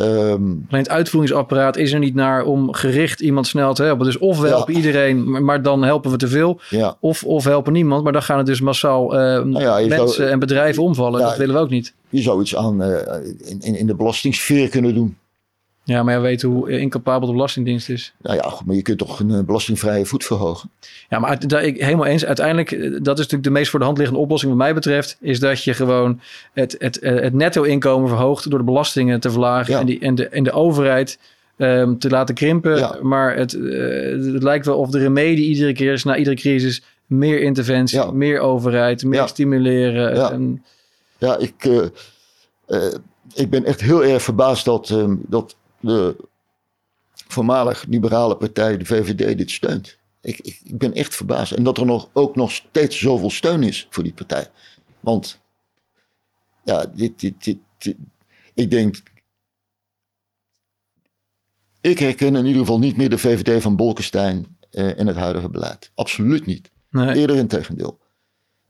Um, 0.02 0.66
Alleen 0.70 0.84
het 0.84 0.90
uitvoeringsapparaat 0.90 1.78
is 1.78 1.94
er 1.94 2.00
niet 2.00 2.16
naar 2.16 2.44
om 2.44 2.74
gericht 2.74 3.20
iemand 3.20 3.48
snel 3.48 3.74
te 3.74 3.84
helpen. 3.84 4.06
Dus 4.06 4.18
of 4.18 4.40
we 4.40 4.48
ja. 4.48 4.54
helpen 4.54 4.74
iedereen, 4.74 5.44
maar 5.46 5.62
dan 5.62 5.84
helpen 5.84 6.12
we 6.12 6.18
te 6.18 6.28
veel. 6.28 6.60
Ja. 6.70 6.98
Of, 7.00 7.24
of 7.24 7.44
helpen 7.44 7.74
niemand, 7.74 8.04
maar 8.04 8.14
dan 8.14 8.24
gaan 8.24 8.38
het 8.38 8.46
dus 8.46 8.62
massaal 8.62 9.14
uh, 9.14 9.20
nou 9.20 9.60
ja, 9.60 9.88
mensen 9.88 10.10
zou, 10.10 10.30
en 10.30 10.40
bedrijven 10.40 10.84
omvallen. 10.84 11.22
dat 11.22 11.38
willen 11.38 11.56
we 11.56 11.62
ook 11.62 11.70
niet. 11.70 11.94
Je 12.10 12.22
zou 12.22 12.42
iets 12.42 12.56
aan 12.56 12.82
uh, 12.82 12.98
in, 13.60 13.76
in 13.76 13.88
de 13.88 13.96
belastingsfeer 13.96 14.70
kunnen 14.70 14.94
doen. 14.94 15.18
Ja, 15.90 16.04
maar 16.04 16.14
je 16.14 16.20
weet 16.20 16.42
hoe 16.42 16.80
incapabel 16.80 17.28
de 17.28 17.34
Belastingdienst 17.34 17.90
is. 17.90 18.14
Nou 18.22 18.36
ja, 18.36 18.50
goed, 18.50 18.66
maar 18.66 18.76
je 18.76 18.82
kunt 18.82 18.98
toch 18.98 19.20
een 19.20 19.46
belastingvrije 19.46 20.06
voet 20.06 20.26
verhogen? 20.26 20.70
Ja, 21.10 21.20
maar 21.20 21.48
daar, 21.48 21.64
ik 21.64 21.82
helemaal 21.82 22.06
eens. 22.06 22.26
Uiteindelijk, 22.26 22.70
dat 22.80 22.92
is 22.92 23.24
natuurlijk 23.24 23.44
de 23.44 23.50
meest 23.50 23.70
voor 23.70 23.80
de 23.80 23.86
hand 23.86 23.98
liggende 23.98 24.22
oplossing 24.22 24.52
wat 24.52 24.62
mij 24.62 24.74
betreft, 24.74 25.18
is 25.20 25.40
dat 25.40 25.64
je 25.64 25.74
gewoon 25.74 26.20
het, 26.54 26.76
het, 26.80 27.00
het 27.02 27.34
netto-inkomen 27.34 28.10
verhoogt 28.10 28.50
door 28.50 28.60
de 28.60 28.66
belastingen 28.66 29.20
te 29.20 29.32
verlagen 29.32 29.80
en, 29.80 29.86
die, 29.86 30.00
en, 30.00 30.16
de, 30.16 30.28
en 30.28 30.44
de 30.44 30.52
overheid 30.52 31.20
um, 31.58 32.00
te 32.00 32.10
laten 32.10 32.36
krimpen. 32.36 32.78
Ja. 32.78 32.98
Maar 33.02 33.36
het, 33.36 33.54
uh, 33.54 34.34
het 34.34 34.44
lijkt 34.44 34.66
wel 34.66 34.78
of 34.78 34.90
de 34.90 35.00
remedie 35.00 35.48
iedere 35.48 35.74
keer 35.74 35.94
is, 35.94 36.04
na 36.04 36.16
iedere 36.16 36.36
crisis, 36.36 36.84
meer 37.06 37.42
interventie, 37.42 38.00
Ja. 38.00 38.12
meer 38.12 38.40
overheid, 38.40 39.04
meer 39.04 39.28
stimuleren. 39.28 40.16
Ja. 40.16 40.32
En, 40.32 40.64
Ja, 41.18 41.38
ik, 41.38 41.54
eh, 41.60 41.86
eh, 42.68 42.94
ik 43.34 43.50
ben 43.50 43.66
echt 43.66 43.82
heel 43.82 44.04
erg 44.04 44.22
verbaasd 44.22 44.66
dat, 44.66 44.90
ehm, 44.90 45.16
dat 45.28 45.56
de 45.80 46.16
voormalig 47.28 47.86
liberale 47.86 48.38
partij, 48.38 48.78
de 48.78 48.86
VVD, 48.86 49.38
dit 49.38 49.52
steunt. 49.52 49.98
Ik, 50.22 50.40
ik, 50.40 50.60
ik 50.64 50.78
ben 50.78 50.94
echt 50.94 51.16
verbaasd. 51.16 51.52
En 51.52 51.64
dat 51.64 51.78
er 51.78 51.86
nog, 51.86 52.10
ook 52.14 52.36
nog 52.36 52.52
steeds 52.52 53.00
zoveel 53.00 53.30
steun 53.30 53.64
is 53.64 53.88
voor 53.90 54.04
die 54.04 54.14
partij. 54.14 54.52
Want, 55.00 55.40
ja, 56.64 56.86
dit, 56.86 57.20
dit, 57.20 57.44
dit, 57.44 57.58
dit- 57.78 57.98
ik 58.54 58.72
denk. 58.72 59.04
Ik 61.82 62.00
herken 62.00 62.36
in 62.36 62.46
ieder 62.46 62.62
geval 62.62 62.80
niet 62.80 62.98
meer 62.98 63.10
de 63.10 63.18
VVD 63.18 63.62
van 63.62 63.76
Bolkestein 63.76 64.58
eh, 64.72 64.98
in 64.98 65.08
het 65.08 65.16
huidige 65.16 65.50
beleid. 65.50 65.92
Absoluut 65.96 66.46
niet. 66.46 66.72
nee. 66.90 67.16
Eerder 67.16 67.36
in 67.36 67.48
tegendeel. 67.48 68.00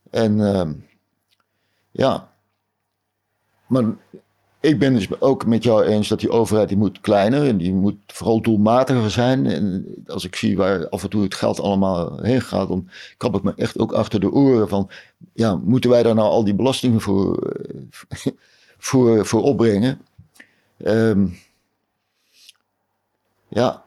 En 0.09 0.41
ehm, 0.55 0.73
ja, 1.91 2.33
maar 3.67 3.83
ik 4.59 4.79
ben 4.79 4.93
dus 4.93 5.21
ook 5.21 5.45
met 5.45 5.63
jou 5.63 5.83
eens 5.83 6.07
dat 6.07 6.19
die 6.19 6.29
overheid 6.29 6.67
die 6.67 6.77
moet 6.77 7.01
kleiner 7.01 7.47
en 7.47 7.57
die 7.57 7.73
moet 7.73 7.97
vooral 8.07 8.41
doelmatiger 8.41 9.11
zijn. 9.11 9.45
En 9.45 9.85
als 10.07 10.25
ik 10.25 10.35
zie 10.35 10.57
waar 10.57 10.89
af 10.89 11.03
en 11.03 11.09
toe 11.09 11.23
het 11.23 11.35
geld 11.35 11.59
allemaal 11.59 12.19
heen 12.21 12.41
gaat, 12.41 12.67
dan 12.67 12.89
krap 13.17 13.35
ik 13.35 13.43
me 13.43 13.53
echt 13.55 13.79
ook 13.79 13.91
achter 13.91 14.19
de 14.19 14.31
oren 14.31 14.69
van, 14.69 14.89
ja, 15.33 15.55
moeten 15.55 15.89
wij 15.89 16.03
daar 16.03 16.15
nou 16.15 16.29
al 16.29 16.43
die 16.43 16.55
belastingen 16.55 17.01
voor, 17.01 17.37
eh, 18.09 18.31
voor, 18.77 19.25
voor 19.25 19.41
opbrengen? 19.41 20.01
Ehm, 20.77 21.27
ja, 23.47 23.83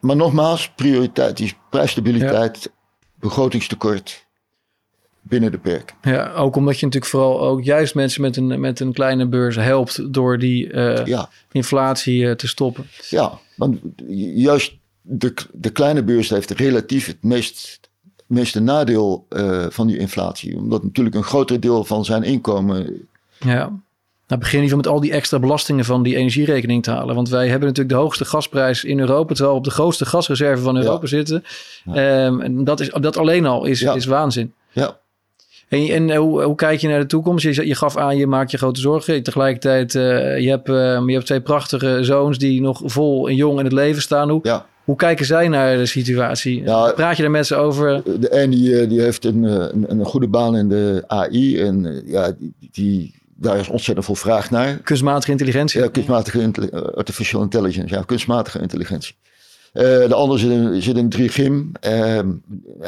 maar 0.00 0.16
nogmaals, 0.16 0.70
prioriteit 0.70 1.40
is 1.40 1.54
prijsstabiliteit, 1.70 2.72
begrotingstekort 3.14 4.26
binnen 5.32 5.50
de 5.50 5.58
perk. 5.58 5.94
Ja, 6.02 6.32
ook 6.32 6.56
omdat 6.56 6.78
je 6.78 6.84
natuurlijk 6.86 7.12
vooral 7.12 7.40
ook 7.40 7.62
juist 7.64 7.94
mensen 7.94 8.22
met 8.22 8.36
een, 8.36 8.60
met 8.60 8.80
een 8.80 8.92
kleine 8.92 9.26
beurs 9.26 9.56
helpt 9.56 10.12
door 10.14 10.38
die 10.38 10.72
eh, 10.72 11.06
Ja, 11.06 11.28
inflatie 11.52 12.28
eh, 12.28 12.34
te 12.34 12.48
stoppen. 12.48 12.86
ja, 13.08 13.38
want 13.56 13.78
juist 14.34 14.72
de, 15.02 15.34
de 15.52 15.70
kleine 15.70 16.02
beurs 16.02 16.30
heeft 16.30 16.50
relatief 16.50 17.06
het 17.06 17.22
meest, 17.22 17.80
meeste 18.26 18.60
nadeel 18.60 19.26
eh, 19.28 19.66
van 19.68 19.86
die 19.86 19.98
inflatie. 19.98 20.56
Omdat 20.56 20.82
natuurlijk 20.82 21.16
een 21.16 21.22
groter 21.22 21.60
deel 21.60 21.84
van 21.84 22.04
zijn 22.04 22.22
inkomen. 22.22 23.06
Ja. 23.38 23.80
Nou, 24.26 24.40
begin 24.40 24.60
niet 24.60 24.76
met 24.76 24.86
al 24.86 25.00
die 25.00 25.12
extra 25.12 25.38
belastingen 25.38 25.84
van 25.84 26.02
die 26.02 26.16
energierekening 26.16 26.82
te 26.82 26.90
halen. 26.90 27.14
Want 27.14 27.28
wij 27.28 27.48
hebben 27.48 27.68
natuurlijk 27.68 27.94
de 27.94 28.00
hoogste 28.00 28.24
gasprijs 28.24 28.84
in 28.84 28.98
Europa, 29.00 29.34
terwijl 29.34 29.50
we 29.52 29.58
op 29.58 29.64
de 29.64 29.70
grootste 29.70 30.04
gasreserve 30.06 30.62
van 30.62 30.76
Europa 30.76 31.06
zitten. 31.06 31.44
Ehm, 31.86 32.40
en 32.40 32.64
dat, 32.64 32.80
is, 32.80 32.90
dat 33.00 33.16
alleen 33.16 33.46
al 33.46 33.64
is, 33.64 33.80
Ja. 33.80 33.94
is 33.94 34.04
waanzin. 34.04 34.52
Ja, 34.72 34.98
En, 35.72 35.88
en 35.88 36.16
hoe, 36.16 36.42
hoe 36.42 36.54
kijk 36.54 36.80
je 36.80 36.88
naar 36.88 37.00
de 37.00 37.06
toekomst? 37.06 37.44
Je, 37.44 37.66
je 37.66 37.74
gaf 37.74 37.96
aan, 37.96 38.16
je 38.16 38.26
maakt 38.26 38.50
je 38.50 38.56
grote 38.56 38.80
zorgen. 38.80 39.22
Tegelijkertijd, 39.22 39.94
eh, 39.94 40.38
je, 40.38 40.48
hebt, 40.48 40.68
eh, 40.68 40.74
je 41.06 41.12
hebt 41.12 41.26
twee 41.26 41.40
prachtige 41.40 41.98
zoons 42.00 42.38
die 42.38 42.60
nog 42.60 42.80
vol 42.84 43.28
en 43.28 43.34
jong 43.34 43.58
in 43.58 43.64
het 43.64 43.72
leven 43.72 44.02
staan. 44.02 44.30
Hoe, 44.30 44.40
ja. 44.42 44.66
hoe 44.84 44.96
kijken 44.96 45.26
zij 45.26 45.48
naar 45.48 45.76
de 45.76 45.86
situatie? 45.86 46.62
Ja. 46.62 46.92
Praat 46.92 47.16
je 47.16 47.22
daar 47.22 47.30
met 47.30 47.46
ze 47.46 47.56
over? 47.56 48.02
De 48.04 48.46
die, 48.48 48.80
eh, 48.80 48.88
die 48.88 49.00
heeft 49.00 49.24
een, 49.24 49.42
een, 49.42 49.90
een 49.90 50.04
goede 50.04 50.28
baan 50.28 50.56
in 50.56 50.68
de 50.68 51.04
AI. 51.06 51.60
En 51.60 52.02
ja, 52.06 52.32
die, 52.38 52.54
die, 52.72 53.14
daar 53.36 53.58
is 53.58 53.68
ontzettend 53.68 54.06
veel 54.06 54.14
vraag 54.14 54.50
naar. 54.50 54.76
Kunstmatige 54.76 55.30
intelligentie? 55.30 55.80
Ja, 55.80 55.88
kunstmatige 55.88 56.40
intelli- 56.40 56.70
artificial 56.70 57.42
intelligence, 57.42 57.94
ja, 57.94 58.02
kunstmatige 58.02 58.60
intelligentie. 58.60 59.14
Eh, 59.72 59.82
de 59.84 60.14
ander 60.14 60.38
zit 60.38 60.50
in, 60.50 60.82
zit 60.82 60.96
in 60.96 61.12
3GIM. 61.16 61.80
Eh, 61.80 61.92
hij 61.92 62.24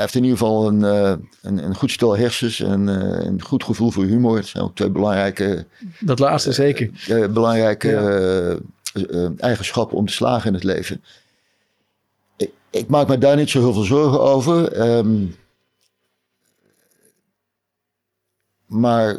heeft 0.01 0.15
in 0.15 0.23
ieder 0.23 0.39
geval 0.39 0.69
een, 0.69 0.85
eh, 0.85 1.15
een, 1.43 1.65
een 1.65 1.75
goed 1.75 1.91
stel 1.91 2.17
hersens 2.17 2.61
en 2.61 2.87
een 3.27 3.43
goed 3.43 3.65
gevoel 3.65 3.91
voor 3.91 4.05
humor. 4.05 4.37
Dat 4.37 4.47
zijn 4.47 4.65
ook 4.65 4.75
twee 4.75 4.91
belangrijke, 4.91 5.67
Dat 6.01 6.19
laatste 6.19 6.53
zeker. 6.53 6.91
belangrijke 7.33 7.89
Ja. 9.09 9.31
eigenschappen 9.37 9.97
om 9.97 10.07
te 10.07 10.13
slagen 10.13 10.47
in 10.49 10.55
het 10.55 10.65
leven. 10.65 11.03
Ik, 12.37 12.51
ik 12.71 12.89
maak 12.89 13.09
me 13.09 13.19
daar 13.19 13.37
niet 13.37 13.51
zo 13.51 13.61
heel 13.61 13.73
veel 13.73 13.83
zorgen 13.83 14.21
over. 14.21 14.73
ehm, 14.73 15.25
maar 18.67 19.19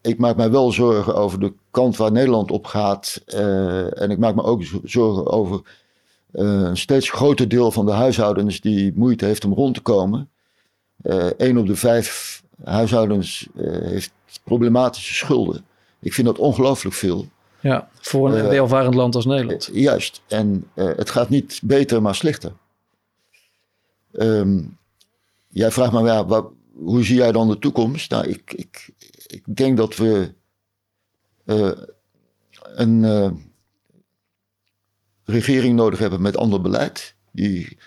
ik 0.00 0.18
maak 0.18 0.36
mij 0.36 0.50
wel 0.50 0.72
zorgen 0.72 1.14
over 1.14 1.40
de 1.40 1.52
kant 1.70 1.96
waar 1.96 2.12
Nederland 2.12 2.50
op 2.50 2.66
gaat. 2.66 3.22
en 3.94 4.10
ik 4.10 4.18
maak 4.18 4.34
me 4.34 4.42
ook 4.42 4.62
zo- 4.64 4.80
zorgen 4.84 5.26
over 5.26 5.62
een 6.34 6.76
steeds 6.76 7.10
groter 7.10 7.48
deel 7.48 7.70
van 7.70 7.86
de 7.86 7.92
huishoudens 7.92 8.60
die 8.60 8.92
moeite 8.94 9.24
heeft 9.24 9.44
om 9.44 9.52
rond 9.52 9.74
te 9.74 9.80
komen. 9.80 10.28
Eén 11.36 11.58
op 11.58 11.66
de 11.66 11.76
vijf 11.76 12.42
huishoudens 12.64 13.46
eh, 13.56 13.64
heeft 13.80 14.12
problematische 14.44 15.14
schulden. 15.14 15.64
Ik 16.00 16.12
vind 16.14 16.26
dat 16.26 16.38
ongelooflijk 16.38 16.94
veel. 16.94 17.26
Ja, 17.60 17.88
voor 18.00 18.28
een 18.32 18.44
Eh, 18.44 18.48
welvarend 18.48 18.94
land 18.94 19.14
als 19.14 19.24
Nederland. 19.26 19.68
Eh, 19.68 19.74
Juist. 19.82 20.22
En 20.28 20.64
eh, 20.74 20.84
het 20.96 21.10
gaat 21.10 21.28
niet 21.28 21.60
beter, 21.62 22.02
maar 22.02 22.14
slechter. 22.14 22.52
Ehm, 24.12 24.60
jij 25.48 25.70
vraagt 25.70 25.92
me, 25.92 26.02
ja, 26.02 26.26
wa- 26.26 26.48
hoe 26.74 27.04
zie 27.04 27.16
jij 27.16 27.32
dan 27.32 27.48
de 27.48 27.58
toekomst? 27.58 28.10
Nou, 28.10 28.28
ik, 28.28 28.52
ik, 28.56 28.90
ik 29.26 29.42
denk 29.56 29.76
dat 29.76 29.96
we 29.96 30.32
eh, 31.44 31.70
een, 32.74 33.04
eh, 33.04 33.30
regering 35.24 35.76
nodig 35.76 35.98
hebben 35.98 36.22
met 36.22 36.36
ander 36.36 36.60
beleid. 36.60 37.14
Die 37.30 37.78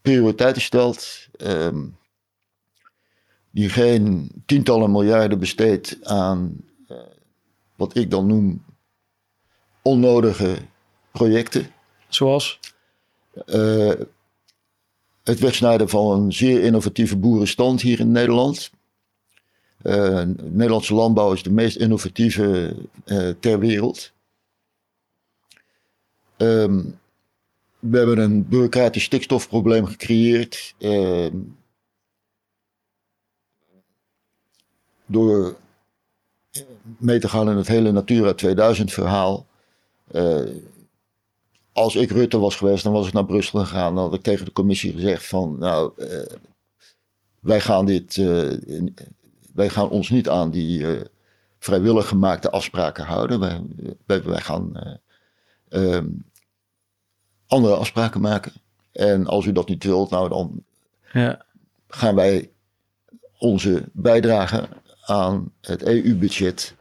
prioriteiten 0.00 0.62
stelt. 0.62 1.28
ehm, 1.36 1.84
die 3.50 3.68
geen 3.68 4.30
tientallen 4.46 4.90
miljarden 4.90 5.38
besteedt 5.38 5.98
aan 6.02 6.56
eh, 6.88 6.96
wat 7.76 7.96
ik 7.96 8.10
dan 8.10 8.26
noem 8.26 8.64
onnodige 9.82 10.56
projecten. 11.10 11.66
Zoals? 12.08 12.60
Eh, 13.46 13.92
het 15.22 15.38
wegsnijden 15.38 15.88
van 15.88 16.10
een 16.10 16.32
zeer 16.32 16.62
innovatieve 16.62 17.16
boerenstand 17.16 17.80
hier 17.80 18.00
in 18.00 18.12
Nederland. 18.12 18.70
Eh, 19.82 20.22
Nederlandse 20.42 20.94
landbouw 20.94 21.32
is 21.32 21.42
de 21.42 21.52
meest 21.52 21.76
innovatieve 21.76 22.76
ter 23.40 23.58
wereld. 23.58 24.12
Ehm, 26.36 26.82
we 27.78 27.98
hebben 27.98 28.18
een 28.18 28.48
bureaucratisch 28.48 29.04
stikstofprobleem 29.04 29.86
gecreëerd. 29.86 30.74
ehm, 30.78 31.36
door 35.06 35.56
mee 36.98 37.18
te 37.18 37.28
gaan 37.28 37.50
in 37.50 37.56
het 37.56 37.68
hele 37.68 37.92
Natura 37.92 38.34
2000 38.34 38.92
verhaal. 38.92 39.46
Eh, 40.06 40.40
als 41.72 41.96
ik 41.96 42.10
Rutte 42.10 42.38
was 42.38 42.56
geweest, 42.56 42.84
dan 42.84 42.92
was 42.92 43.06
ik 43.06 43.12
naar 43.12 43.24
Brussel 43.24 43.58
gegaan. 43.58 43.94
Dan 43.94 44.04
had 44.04 44.14
ik 44.14 44.22
tegen 44.22 44.44
de 44.44 44.52
commissie 44.52 44.92
gezegd 44.92 45.26
van, 45.26 45.58
nou, 45.58 45.92
eh, 45.96 46.36
wij 47.40 47.60
gaan 47.60 47.86
dit, 47.86 48.16
eh, 48.16 48.52
wij 49.54 49.68
gaan 49.68 49.88
ons 49.88 50.10
niet 50.10 50.28
aan 50.28 50.50
die 50.50 50.86
vrijwillig 51.58 52.08
gemaakte 52.08 52.50
afspraken 52.50 53.04
houden. 53.04 53.40
Wij, 53.40 53.62
wij, 54.06 54.22
wij 54.22 54.40
gaan 54.40 54.72
eh, 55.68 55.94
ehm, 55.96 56.06
andere 57.46 57.74
afspraken 57.74 58.20
maken. 58.20 58.52
En 58.92 59.26
als 59.26 59.44
u 59.44 59.52
dat 59.52 59.68
niet 59.68 59.84
wilt, 59.84 60.10
nou 60.10 60.28
dan 60.28 60.62
Ja. 61.12 61.44
gaan 61.88 62.14
wij 62.14 62.50
onze 63.38 63.84
bijdrage 63.92 64.68
aan 65.04 65.52
het 65.60 65.82
EU-budget 65.82 66.74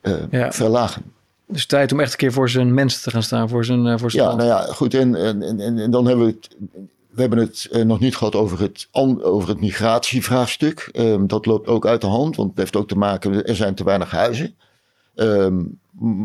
eh, 0.00 0.14
Ja. 0.30 0.52
verlagen. 0.52 1.02
Dus 1.48 1.66
tijd 1.66 1.92
om 1.92 2.00
echt 2.00 2.12
een 2.12 2.18
keer 2.18 2.32
voor 2.32 2.50
zijn 2.50 2.74
mensen 2.74 3.02
te 3.02 3.10
gaan 3.10 3.22
staan, 3.22 3.48
voor 3.48 3.64
zijn, 3.64 3.86
eh, 3.86 3.98
voor 3.98 4.10
zijn 4.10 4.22
Ja, 4.22 4.28
land. 4.28 4.40
nou 4.42 4.52
ja, 4.66 4.72
goed. 4.72 4.94
En, 4.94 5.14
en, 5.14 5.42
en, 5.42 5.78
en 5.78 5.90
dan 5.90 6.06
hebben 6.06 6.26
we 6.26 6.32
het. 6.32 6.56
We 7.10 7.20
hebben 7.22 7.38
het 7.40 7.68
eh, 7.72 7.82
nog 7.84 8.00
niet 8.00 8.16
gehad 8.16 8.34
over 8.34 8.60
het, 8.60 8.88
over 9.22 9.48
het 9.48 9.60
migratievraagstuk. 9.60 10.88
Ehm, 10.92 11.26
dat 11.26 11.46
loopt 11.46 11.68
ook 11.68 11.86
uit 11.86 12.00
de 12.00 12.06
hand, 12.06 12.36
want 12.36 12.48
het 12.50 12.58
heeft 12.58 12.76
ook 12.76 12.88
te 12.88 12.96
maken. 12.98 13.44
Er 13.46 13.56
zijn 13.56 13.74
te 13.74 13.84
weinig 13.84 14.10
huizen. 14.10 14.54
Ehm, 15.16 15.64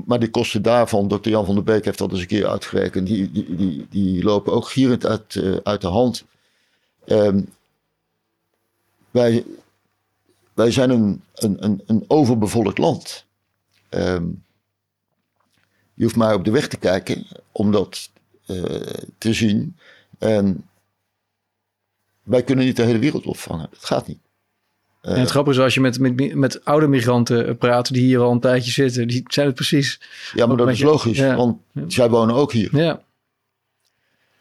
maar 0.05 0.19
die 0.19 0.29
kosten 0.29 0.61
daarvan, 0.61 1.07
Dr. 1.07 1.29
Jan 1.29 1.45
van 1.45 1.55
der 1.55 1.63
Beek 1.63 1.85
heeft 1.85 1.97
dat 1.97 2.11
eens 2.11 2.19
een 2.19 2.27
keer 2.27 2.47
uitgerekend. 2.47 3.07
Die, 3.07 3.31
die, 3.31 3.55
die, 3.55 3.87
die 3.89 4.23
lopen 4.23 4.53
ook 4.53 4.67
gierend 4.67 5.05
uit, 5.05 5.35
eh, 5.35 5.55
uit 5.63 5.81
de 5.81 5.87
hand. 5.87 6.25
Ehm, 7.05 7.41
wij, 9.11 9.45
wij 10.53 10.71
zijn 10.71 10.89
een, 10.89 11.23
een, 11.33 11.63
een, 11.63 11.83
een 11.85 12.03
overbevolkt 12.07 12.77
land. 12.77 13.25
Ehm, 13.89 14.25
je 15.93 16.03
hoeft 16.03 16.15
maar 16.15 16.35
op 16.35 16.45
de 16.45 16.51
weg 16.51 16.67
te 16.67 16.77
kijken 16.77 17.27
om 17.51 17.71
dat 17.71 18.09
eh, 18.45 18.63
te 19.17 19.33
zien. 19.33 19.77
En 20.17 20.69
wij 22.23 22.43
kunnen 22.43 22.65
niet 22.65 22.75
de 22.75 22.83
hele 22.83 22.99
wereld 22.99 23.25
opvangen. 23.25 23.67
Dat 23.71 23.85
gaat 23.85 24.07
niet. 24.07 24.19
En 25.01 25.19
het 25.19 25.29
grappige 25.29 25.57
is, 25.57 25.63
als 25.63 25.73
je 25.73 25.81
met, 25.81 25.99
met, 25.99 26.35
met 26.35 26.65
oude 26.65 26.87
migranten 26.87 27.47
eh, 27.47 27.55
praat, 27.57 27.93
die 27.93 28.03
hier 28.03 28.19
al 28.19 28.31
een 28.31 28.39
tijdje 28.39 28.71
zitten, 28.71 29.07
die 29.07 29.23
zijn 29.27 29.45
het 29.45 29.55
precies. 29.55 29.99
Ja, 30.33 30.45
maar 30.45 30.57
dat 30.57 30.69
is 30.69 30.81
logisch, 30.81 31.17
ja. 31.17 31.35
want 31.35 31.57
zij 31.87 32.09
wonen 32.09 32.35
ook 32.35 32.51
hier. 32.51 32.69
Ja, 32.71 33.01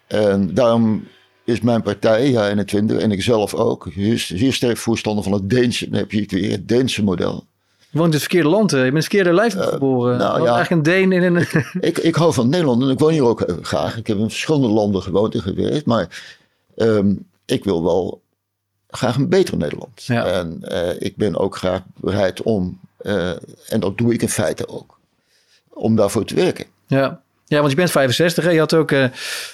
En 0.06 0.54
daarom 0.54 1.04
is 1.44 1.61
mijn 1.61 1.82
partij, 1.82 2.30
ja 2.30 2.48
21, 2.48 2.98
en 2.98 3.11
ik 3.11 3.22
zelf 3.22 3.54
ook, 3.54 3.88
zeer, 4.14 4.52
sterk 4.52 4.76
voorstander 4.76 5.24
van 5.24 5.32
het 5.32 5.50
Deense, 5.50 5.90
dan 5.90 5.98
heb 5.98 6.12
je 6.12 6.20
het 6.20 6.32
weer, 6.32 6.50
het 6.50 6.68
Deense 6.68 7.02
model. 7.02 7.44
je 7.90 7.98
woont 7.98 8.06
in 8.06 8.12
het 8.12 8.20
verkeerde 8.20 8.48
land. 8.48 8.70
hè. 8.70 8.76
Je 8.76 8.92
bent 8.92 8.92
in 8.92 8.98
het 8.98 9.08
verkeerde 9.08 9.32
lijf 9.32 9.68
geboren. 9.68 10.18
nou 10.18 10.42
ja. 10.42 10.54
Eigenlijk 10.54 10.70
een 10.70 10.82
Deen 10.82 11.12
in 11.12 11.22
een... 11.22 11.46
Ik, 11.80 11.98
ik 11.98 12.14
hou 12.14 12.32
van 12.32 12.48
Nederland 12.48 12.82
en 12.82 12.88
ik 12.88 12.98
woon 12.98 13.12
hier 13.12 13.24
ook 13.24 13.40
eh, 13.40 13.54
graag. 13.62 13.96
Ik 13.96 14.06
heb 14.06 14.16
in 14.16 14.30
verschillende 14.30 14.68
landen 14.68 15.02
gewoond 15.02 15.34
en 15.34 15.42
gewerkt, 15.42 15.86
maar 15.86 16.22
ehm, 16.76 17.14
ik 17.46 17.64
wil 17.64 17.82
wel 17.82 18.22
graag 18.91 19.16
een 19.16 19.28
beter 19.28 19.57
Nederland. 19.57 20.03
Ja. 20.05 20.24
En 20.26 20.59
eh, 20.62 20.88
ik 20.99 21.16
ben 21.16 21.38
ook 21.38 21.57
graag 21.57 21.80
bereid 21.97 22.43
om, 22.43 22.80
eh, 22.99 23.30
en 23.68 23.80
dat 23.80 23.99
doe 23.99 24.12
ik 24.12 24.22
in 24.22 24.28
feite 24.28 24.68
ook, 24.68 24.99
om 25.68 25.97
daarvoor 25.97 26.24
te 26.24 26.34
werken. 26.34 26.64
ja. 26.86 27.20
ja, 27.47 27.59
want 27.59 27.70
je 27.70 27.76
bent 27.76 27.91
65. 27.91 28.45
Hè? 28.45 28.51
Je 28.51 28.59
had 28.59 28.74
ook, 28.74 28.91
eh, 28.91 29.05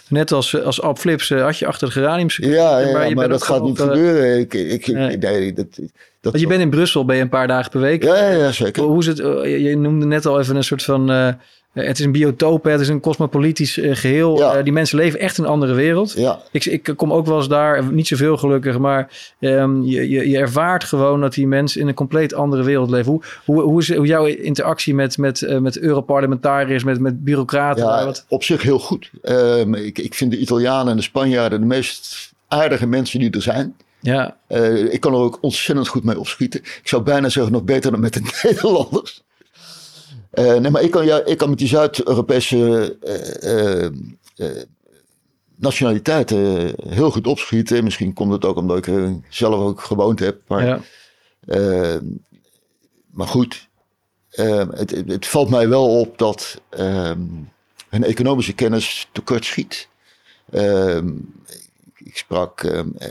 net 0.09 0.33
als, 0.33 0.63
als 0.63 0.83
Ab 0.83 0.99
Flips, 0.99 1.29
had 1.29 1.59
je 1.59 1.67
achter 1.67 1.87
de 1.87 1.93
geraniums. 1.93 2.37
Ja, 2.37 2.79
ja, 2.79 3.11
Maar 3.15 3.29
dat 3.29 3.43
gaat 3.43 3.63
niet 3.63 3.81
gebeuren. 3.81 4.39
Ik, 4.39 4.55
ik, 4.55 4.87
ik- 4.87 4.95
nee. 4.95 5.17
nee, 5.17 5.53
dat, 5.53 5.67
dat, 5.77 5.89
Want 6.21 6.41
je 6.41 6.47
bent 6.47 6.61
in 6.61 6.71
Brussel, 6.71 7.05
ben 7.05 7.17
je 7.17 7.23
een 7.23 7.29
paar 7.29 7.47
dagen 7.47 7.71
per 7.71 7.81
week. 7.81 8.03
ja, 8.03 8.17
ja, 8.17 8.31
ja, 8.31 8.53
zeker. 8.53 8.83
Hoe 8.83 8.99
is 8.99 9.07
het? 9.07 9.17
Je 9.17 9.63
je 9.63 9.77
noemde 9.77 10.07
net 10.07 10.27
al 10.27 10.41
even 10.41 10.57
een 10.57 10.65
soort 10.65 10.83
van. 10.83 11.37
Eh, 11.77 11.87
het 11.87 11.99
is 11.99 12.05
een 12.05 12.13
biotoop, 12.13 12.65
het 12.65 12.81
is 12.81 12.89
een 12.89 13.01
cosmopolitisch 13.01 13.79
eh, 13.79 13.97
geheel. 13.97 14.39
Ja. 14.39 14.55
Eh, 14.55 14.65
die 14.65 14.73
mensen 14.73 14.99
leven 14.99 15.21
echt 15.21 15.39
in 15.39 15.45
een 15.45 15.51
andere 15.51 15.75
wereld. 15.75 16.13
Ja, 16.13 16.41
Ik, 16.51 16.65
ik 16.65 16.93
kom 16.97 17.13
ook 17.13 17.27
wel 17.27 17.37
eens 17.37 17.49
daar, 17.49 17.93
niet 17.93 18.07
zoveel 18.07 18.37
gelukkig, 18.37 18.79
maar 18.79 19.33
ehm, 19.41 19.83
je, 19.83 20.09
je, 20.09 20.29
je 20.29 20.39
ervaart 20.39 20.85
gewoon 20.85 21.21
dat 21.21 21.35
die 21.35 21.47
mensen 21.47 21.81
in 21.81 21.89
een 21.89 21.95
compleet 21.95 22.35
andere 22.35 22.63
wereld 22.63 22.91
leven. 22.91 23.13
Hoe, 23.13 23.23
hoe, 23.45 23.63
hoe 23.63 23.81
is 23.81 23.95
hoe 23.95 24.07
jouw 24.07 24.25
interactie 24.25 24.95
met, 24.95 25.19
met, 25.19 25.61
met 25.61 25.79
Europarlementariërs, 25.79 26.85
met, 26.85 27.01
met 27.01 27.25
bureaucraten? 27.25 27.85
ja 27.85 28.05
Wat, 28.05 28.25
op 28.29 28.45
zich 28.45 28.63
heel 28.63 28.79
goed. 28.79 29.11
Ehm, 29.23 29.75
ik, 29.75 29.99
ik 29.99 30.15
vind 30.15 30.31
de 30.31 30.39
Italianen 30.39 30.91
en 30.91 30.97
de 30.97 31.03
Spanjaarden 31.03 31.61
de 31.61 31.67
meest 31.67 32.33
aardige 32.49 32.87
mensen 32.87 33.21
die 33.21 33.31
er 33.31 33.43
zijn. 33.43 33.77
ja, 34.01 34.37
ik 34.91 35.01
kan 35.01 35.13
er 35.13 35.19
ook 35.19 35.39
ontzettend 35.41 35.89
goed 35.89 36.05
mee 36.05 36.19
opschieten. 36.19 36.61
Ik 36.61 36.89
zou 36.89 37.03
bijna 37.03 37.29
zeggen 37.29 37.53
nog 37.53 37.65
beter 37.65 37.91
dan 37.91 38.01
met 38.01 38.15
de 38.15 38.21
Nederlanders. 38.43 39.25
Eh, 40.37 40.55
nee, 40.55 40.71
maar 40.71 40.83
ik 40.83 40.91
kan, 40.91 41.05
ja, 41.05 41.25
ik 41.25 41.39
kan 41.39 41.49
met 41.49 41.59
die 41.59 41.69
Zuid-Europese 41.69 42.97
eh, 43.01 43.85
eh, 43.85 44.63
nationaliteiten 45.57 46.75
heel 46.89 47.11
goed 47.11 47.27
opschieten. 47.27 47.85
Misschien 47.85 48.13
komt 48.13 48.33
het 48.33 48.45
ook 48.45 48.57
omdat 48.57 48.87
ik 48.87 48.95
zelf 49.29 49.55
ook 49.55 49.81
gewoond 49.81 50.19
heb. 50.19 50.41
Maar, 50.47 50.65
ja, 50.67 50.81
maar 53.11 53.27
goed, 53.27 53.69
het, 54.31 54.91
het, 54.91 55.27
valt 55.27 55.51
mij 55.51 55.69
wel 55.69 56.01
op 56.01 56.19
dat 56.19 56.61
ehm, 56.69 57.21
hun 57.89 58.05
economische 58.05 58.55
kennis 58.55 59.09
tekort 59.13 59.45
schiet. 59.45 59.89
Ehm, 60.51 61.09
ik, 61.97 62.17
sprak 62.17 62.63
ehm, 62.63 62.89
eh, 62.99 63.09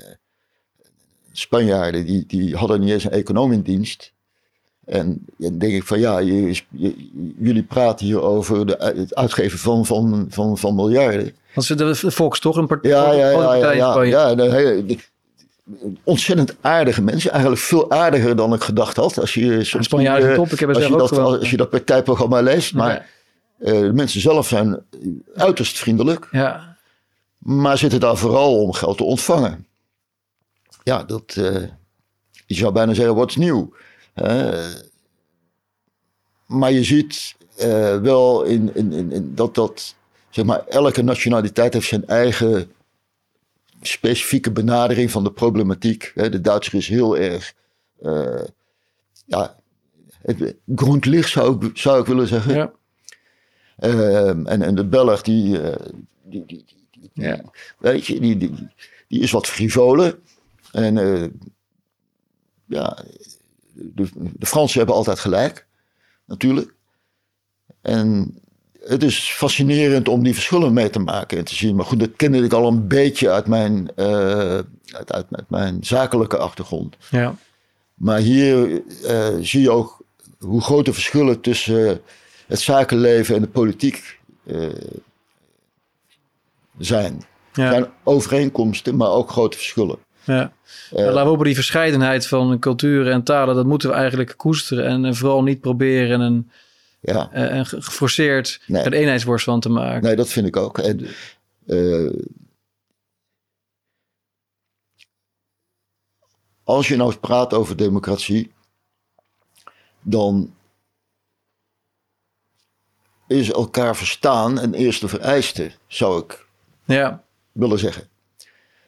Spanjaarden, 1.31 2.05
die, 2.05 2.25
die 2.25 2.55
hadden 2.55 2.79
niet 2.79 2.91
eens 2.91 3.03
een 3.03 3.11
econoom 3.11 3.51
in 3.51 3.61
dienst. 3.61 4.13
En 4.85 5.25
dan 5.37 5.57
denk 5.57 5.73
ik 5.73 5.83
van 5.83 5.99
ja, 5.99 6.17
je- 6.19 6.61
je- 6.69 7.09
jullie 7.39 7.63
praten 7.63 8.05
hier 8.05 8.21
over 8.21 8.65
de, 8.65 8.93
het 8.97 9.15
uitgeven 9.15 9.59
van, 9.59 9.85
van, 9.85 10.25
van, 10.29 10.57
van 10.57 10.75
miljarden. 10.75 11.35
want 11.53 11.67
ze- 11.67 11.75
de, 11.75 11.95
Volks 12.11 12.39
toch 12.39 12.55
een 12.57 12.67
partij? 12.67 12.91
Ja, 12.91 13.11
ja, 13.11 13.29
ja, 13.29 13.53
ja, 13.53 13.71
ja, 13.71 14.01
ja 14.01 14.35
de 14.35 14.51
hele- 14.51 14.85
de- 14.85 14.97
ontzettend 16.03 16.55
aardige 16.61 17.01
mensen. 17.01 17.31
Eigenlijk 17.31 17.61
veel 17.61 17.91
aardiger 17.91 18.35
dan 18.35 18.53
ik 18.53 18.61
gedacht 18.61 18.95
had. 18.95 19.19
Als 19.19 19.33
je 19.33 19.63
soms 19.63 19.87
top, 20.35 20.51
ik 20.51 20.59
heb 20.59 20.69
als 20.69 20.77
je 20.77 20.93
ook 20.93 20.99
dat, 20.99 21.17
als 21.39 21.49
je 21.49 21.57
dat 21.57 21.69
partijprogramma 21.69 22.41
leest. 22.41 22.73
Maar 22.73 23.09
eh, 23.59 23.79
de 23.79 23.93
mensen 23.93 24.21
zelf 24.21 24.47
zijn 24.47 24.79
uiterst 25.35 25.77
vriendelijk. 25.79 26.27
Ja, 26.31 26.77
Maar 27.37 27.77
zitten 27.77 27.99
daar 27.99 28.17
vooral 28.17 28.61
om 28.61 28.73
geld 28.73 28.97
te 28.97 29.03
ontvangen. 29.03 29.65
Ja, 30.83 31.03
dat. 31.03 31.35
eh, 31.37 31.61
je 32.45 32.55
zou 32.55 32.73
bijna 32.73 32.93
zeggen, 32.93 33.15
wat 33.15 33.29
is 33.29 33.35
nieuw? 33.35 33.73
Maar 36.45 36.71
je 36.71 36.83
ziet 36.83 37.35
eh, 37.57 38.01
wel 38.01 38.43
in, 38.43 38.75
in, 38.75 38.91
in, 38.93 39.11
in 39.11 39.35
dat, 39.35 39.55
dat 39.55 39.95
zeg 40.29 40.45
maar, 40.45 40.65
elke 40.67 41.01
nationaliteit 41.01 41.73
heeft 41.73 41.87
zijn 41.87 42.07
eigen 42.07 42.71
specifieke 43.81 44.51
benadering 44.51 45.11
van 45.11 45.23
de 45.23 45.31
problematiek. 45.31 46.11
De 46.15 46.41
Duitser 46.41 46.73
is 46.73 46.87
heel 46.87 47.17
erg. 47.17 47.53
eh 48.01 48.41
ja, 49.25 49.55
het, 50.21 50.55
grondlicht 50.75 51.29
zou 51.29 51.65
ik, 51.65 51.77
zou 51.77 51.99
ik 51.99 52.05
willen 52.07 52.27
zeggen. 52.27 52.53
ja, 52.55 52.71
Ehm, 53.77 54.45
en, 54.45 54.61
en 54.61 54.75
de 54.75 54.85
Belg, 54.85 55.21
die, 55.21 55.61
eh, 55.61 55.85
die, 56.23 56.45
die, 56.45 56.65
die- 56.65 56.87
die- 56.91 57.09
Ja. 57.23 57.41
weet 57.77 58.05
je, 58.05 58.19
die, 58.19 58.37
die, 58.37 58.67
die 59.07 59.19
is 59.21 59.31
wat 59.31 59.47
frivoler. 59.47 60.19
En 60.71 60.95
ja, 62.65 63.03
de, 63.75 64.09
de 64.13 64.45
Fransen 64.45 64.77
hebben 64.77 64.95
altijd 64.95 65.19
gelijk, 65.19 65.67
natuurlijk. 66.25 66.73
En 67.81 68.37
het 68.79 69.03
is 69.03 69.31
fascinerend 69.31 70.07
om 70.07 70.23
die 70.23 70.33
verschillen 70.33 70.73
mee 70.73 70.89
te 70.89 70.99
maken 70.99 71.37
en 71.37 71.43
te 71.45 71.55
zien. 71.55 71.75
Maar 71.75 71.85
goed, 71.85 71.99
dat 71.99 72.15
kende 72.15 72.43
ik 72.43 72.53
al 72.53 72.67
een 72.67 72.87
beetje 72.87 73.31
uit 73.31 73.47
mijn, 73.47 73.91
eh, 73.95 74.05
uit, 74.91 75.11
uit, 75.11 75.25
uit 75.31 75.49
mijn 75.49 75.83
zakelijke 75.83 76.37
achtergrond. 76.37 76.95
ja. 77.09 77.35
Maar 77.95 78.19
hier 78.19 78.81
eh, 79.03 79.35
zie 79.41 79.61
je 79.61 79.71
ook 79.71 80.03
hoe 80.39 80.61
grote 80.61 80.93
verschillen 80.93 81.41
tussen 81.41 82.01
het 82.47 82.59
zakenleven 82.59 83.35
en 83.35 83.41
de 83.41 83.47
politiek 83.47 84.19
eh, 84.43 84.67
zijn. 86.77 87.23
Er 87.53 87.69
zijn 87.69 87.87
overeenkomsten, 88.03 88.95
maar 88.95 89.09
ook 89.09 89.29
grote 89.29 89.57
verschillen. 89.57 89.97
Ja. 90.25 90.53
Maar 90.91 91.03
laten 91.03 91.13
we 91.23 91.29
hopen 91.29 91.45
die 91.45 91.55
verscheidenheid 91.55 92.27
van 92.27 92.59
culturen 92.59 93.13
en 93.13 93.23
talen, 93.23 93.55
dat 93.55 93.65
moeten 93.65 93.89
we 93.89 93.95
eigenlijk 93.95 94.33
koesteren. 94.37 94.85
En, 94.85 95.05
eh, 95.05 95.13
vooral 95.13 95.43
niet 95.43 95.61
proberen 95.61 96.19
een, 96.19 96.51
ja, 96.99 97.29
eh, 97.31 97.55
een 97.55 97.65
ge- 97.65 97.81
geforceerd 97.81 98.61
Nee. 98.67 98.85
een 98.85 98.93
eenheidsworst 98.93 99.45
van 99.45 99.59
te 99.59 99.69
maken. 99.69 100.03
nee, 100.03 100.15
dat 100.15 100.29
vind 100.29 100.47
ik 100.47 100.57
ook. 100.57 100.77
En, 100.77 101.07
eh, 101.67 102.13
als 106.63 106.87
je 106.87 106.95
nou 106.95 107.15
praat 107.15 107.53
over 107.53 107.75
democratie, 107.77 108.51
dan 110.01 110.53
is 113.27 113.51
elkaar 113.51 113.95
verstaan 113.95 114.59
een 114.59 114.73
eerste 114.73 115.07
vereiste, 115.07 115.71
zou 115.87 116.23
ik 116.23 116.45
Ja, 116.85 117.23
willen 117.51 117.79
zeggen. 117.79 118.07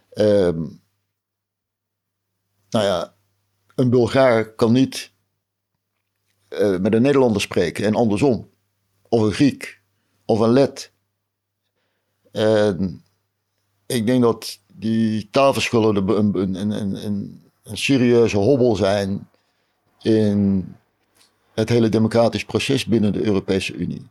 Ehm, 0.09 0.63
nou 2.69 2.85
ja, 2.85 3.13
een 3.75 3.89
Bulgaar 3.89 4.53
kan 4.53 4.71
niet 4.71 5.11
eh, 6.47 6.77
met 6.77 6.93
een 6.93 7.01
Nederlander 7.01 7.41
spreken 7.41 7.85
en 7.85 7.95
andersom. 7.95 8.49
Of 9.09 9.21
een 9.21 9.31
Griek, 9.31 9.81
of 10.25 10.39
een 10.39 10.49
Let. 10.49 10.91
En 12.31 13.03
ik 13.85 14.05
denk 14.05 14.21
dat 14.21 14.59
die 14.73 15.29
taalverschillen 15.29 15.95
een, 16.07 16.35
een, 16.55 16.71
een, 16.71 17.05
een, 17.05 17.77
serieuze 17.77 18.37
hobbel 18.37 18.75
zijn 18.75 19.29
in 20.01 20.65
het 21.53 21.69
hele 21.69 21.89
democratisch 21.89 22.45
proces 22.45 22.85
binnen 22.85 23.13
de 23.13 23.23
Europese 23.23 23.73
Unie. 23.73 24.09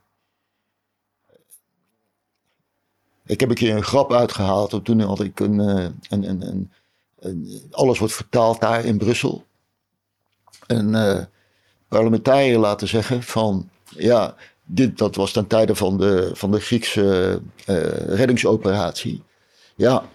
Ik 3.26 3.40
heb 3.40 3.48
een 3.48 3.54
keer 3.54 3.76
een 3.76 3.82
grap 3.82 4.12
uitgehaald. 4.12 4.84
Toen 4.84 5.00
had 5.00 5.20
ik 5.20 5.40
een, 5.40 5.60
eh, 5.60 5.88
een, 6.08 6.30
een- 6.30 6.72
alles 7.70 7.98
wordt 7.98 8.14
vertaald 8.14 8.60
daar 8.60 8.84
in 8.84 8.98
Brussel. 8.98 9.44
Een 10.66 10.94
eh, 10.94 11.24
parlementariër 11.88 12.58
laten 12.58 12.88
zeggen 12.88 13.22
van 13.22 13.68
ja, 13.88 14.34
dit, 14.64 14.98
dat 14.98 15.16
was 15.16 15.32
ten 15.32 15.46
tijde 15.46 15.74
van 15.74 15.98
de, 15.98 16.30
van 16.32 16.50
de 16.50 16.60
Griekse 16.60 17.40
eh, 17.64 17.76
reddingsoperatie. 18.06 19.22
Ja, 19.74 20.08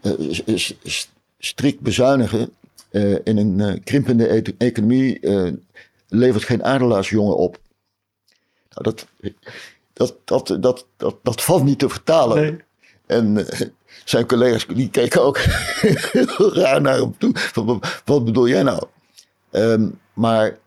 eh, 0.00 0.56
s- 0.56 1.08
strikt 1.38 1.80
bezuinigen 1.80 2.50
eh, 2.90 3.12
in 3.12 3.36
een 3.36 3.60
eh, 3.60 3.80
krimpende 3.84 4.34
e- 4.36 4.54
economie 4.58 5.20
eh, 5.20 5.52
levert 6.08 6.44
geen 6.44 6.64
adelaarsjongen 6.64 7.36
op. 7.36 7.58
Nou, 8.70 8.82
dat, 8.82 9.06
dat, 9.92 10.16
dat, 10.24 10.56
dat, 10.62 10.86
dat, 10.96 11.16
dat 11.22 11.42
valt 11.42 11.64
niet 11.64 11.78
te 11.78 11.88
vertalen. 11.88 12.36
Nee. 12.42 12.58
En 13.06 13.48
eh, 13.48 13.68
zijn 14.10 14.26
collega's 14.26 14.66
die 14.66 14.90
keken 14.90 15.22
ook 15.22 15.38
heel 16.12 16.54
raar 16.62 16.80
naar 16.80 16.96
hem 16.98 17.14
toe. 17.18 17.30
Van, 17.34 17.80
wat- 18.04 18.24
bedoel 18.24 18.48
jij 18.48 18.62
nou? 18.62 18.82
Ehm, 19.50 19.88
maar 20.14 20.58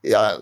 ja, 0.00 0.40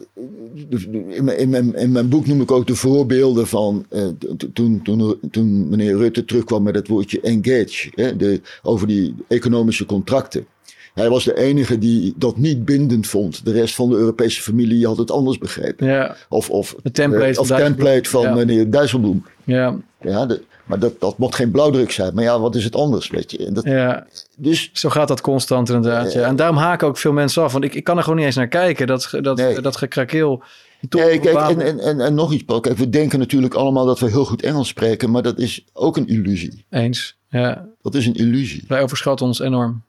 in 1.08 1.24
mijn, 1.24 1.38
in, 1.38 1.48
mijn, 1.48 1.74
in 1.74 1.92
mijn 1.92 2.08
boek 2.08 2.26
noem 2.26 2.40
ik 2.40 2.50
ook 2.50 2.66
de 2.66 2.74
voorbeelden 2.74 3.46
van 3.46 3.86
eh, 3.88 4.06
to- 4.36 4.50
toen, 4.52 4.82
toen, 4.82 5.18
toen 5.30 5.68
meneer 5.68 5.96
Rutte 5.96 6.24
terugkwam 6.24 6.62
met 6.62 6.74
het 6.74 6.88
woordje 6.88 7.20
engage, 7.20 7.90
hè, 7.94 8.16
de, 8.16 8.40
over 8.62 8.86
die 8.86 9.14
economische 9.28 9.86
contracten. 9.86 10.46
Hij 10.94 11.08
was 11.10 11.24
de 11.24 11.36
enige 11.38 11.78
die 11.78 12.14
dat 12.16 12.36
niet 12.36 12.64
bindend 12.64 13.06
vond. 13.06 13.44
De 13.44 13.52
rest 13.52 13.74
van 13.74 13.88
de 13.90 13.96
Europese 13.96 14.42
familie 14.42 14.86
had 14.86 14.96
het 14.98 15.10
anders 15.10 15.38
begrepen. 15.38 15.86
ja, 15.86 16.16
Of, 16.28 16.50
of, 16.50 16.74
De 16.82 16.90
template 16.90 17.24
eh, 17.26 17.34
van 17.34 17.42
of 17.42 17.48
template 17.62 18.08
van 18.10 18.22
Ja. 18.22 18.34
meneer 18.34 18.70
Dijsselbloem. 18.70 19.24
ja, 19.44 19.76
Ja, 20.00 20.26
de- 20.26 20.42
maar 20.64 20.78
dat, 20.78 21.00
dat 21.00 21.18
mocht 21.18 21.34
geen 21.34 21.50
blauwdruk 21.50 21.90
zijn. 21.90 22.14
Maar 22.14 22.24
ja, 22.24 22.40
wat 22.40 22.54
is 22.54 22.64
het 22.64 22.76
anders, 22.76 23.08
weet 23.08 23.30
je? 23.30 23.52
Dat, 23.52 23.64
ja. 23.64 24.06
Dus 24.36 24.70
Zo 24.72 24.88
gaat 24.88 25.08
dat 25.08 25.20
constant 25.20 25.68
inderdaad. 25.68 26.12
Ja. 26.12 26.26
En 26.26 26.36
daarom 26.36 26.56
haken 26.56 26.88
ook 26.88 26.98
veel 26.98 27.12
mensen 27.12 27.42
af. 27.42 27.52
Want 27.52 27.64
ik, 27.64 27.74
ik 27.74 27.84
kan 27.84 27.96
er 27.96 28.02
gewoon 28.02 28.18
niet 28.18 28.26
eens 28.26 28.36
naar 28.36 28.48
kijken. 28.48 28.86
Dat, 28.86 29.08
dat, 29.20 29.36
Nee. 29.36 29.60
dat 29.60 29.76
gekrakeel. 29.76 30.42
Nee, 30.88 31.18
kijk, 31.20 31.36
en, 31.50 31.60
en, 31.60 31.78
en, 31.80 32.00
en 32.00 32.14
nog 32.14 32.32
iets, 32.32 32.44
Paul. 32.44 32.60
Kijk, 32.60 32.76
we 32.76 32.90
denken 32.90 33.18
natuurlijk 33.18 33.54
allemaal 33.54 33.86
dat 33.86 33.98
we 33.98 34.10
heel 34.10 34.24
goed 34.24 34.42
Engels 34.42 34.68
spreken, 34.68 35.10
maar 35.10 35.22
dat 35.22 35.38
is 35.38 35.64
ook 35.72 35.96
een 35.96 36.06
illusie. 36.08 36.64
Eens. 36.70 37.16
Ja, 37.28 37.66
Dat 37.82 37.94
is 37.94 38.06
een 38.06 38.14
illusie. 38.14 38.64
wij 38.68 38.82
overschatten 38.82 39.26
ons 39.26 39.40
enorm. 39.40 39.82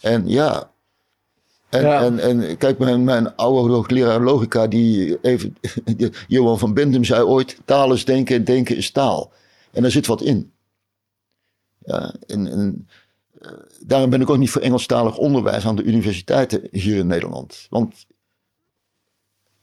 En 0.00 0.28
ja. 0.28 0.70
En, 1.68 1.82
Ja. 1.82 2.02
en, 2.02 2.18
en 2.18 2.56
kijk, 2.56 2.78
mijn, 2.78 3.04
mijn 3.04 3.36
oude 3.36 3.72
hoogleraar 3.72 4.20
logica, 4.20 4.66
die 4.66 5.18
even, 5.22 5.56
die- 5.96 6.10
Johan 6.28 6.58
van 6.58 6.74
Bendem 6.74 7.04
zei 7.04 7.22
ooit: 7.22 7.56
taal 7.64 7.92
is 7.92 8.04
denken 8.04 8.36
en 8.36 8.44
denken 8.44 8.76
is 8.76 8.90
taal. 8.90 9.32
En 9.72 9.82
daar 9.82 9.90
zit 9.90 10.06
wat 10.06 10.22
in. 10.22 10.52
Ja, 11.78 12.14
en, 12.26 12.46
en 12.46 12.88
eh, 13.40 13.50
daarom 13.80 14.10
ben 14.10 14.20
ik 14.20 14.30
ook 14.30 14.38
niet 14.38 14.50
voor 14.50 14.62
Engelstalig 14.62 15.16
onderwijs 15.16 15.66
aan 15.66 15.76
de 15.76 15.82
universiteiten 15.82 16.68
hier 16.70 16.96
in 16.96 17.06
Nederland. 17.06 17.66
Want 17.70 18.06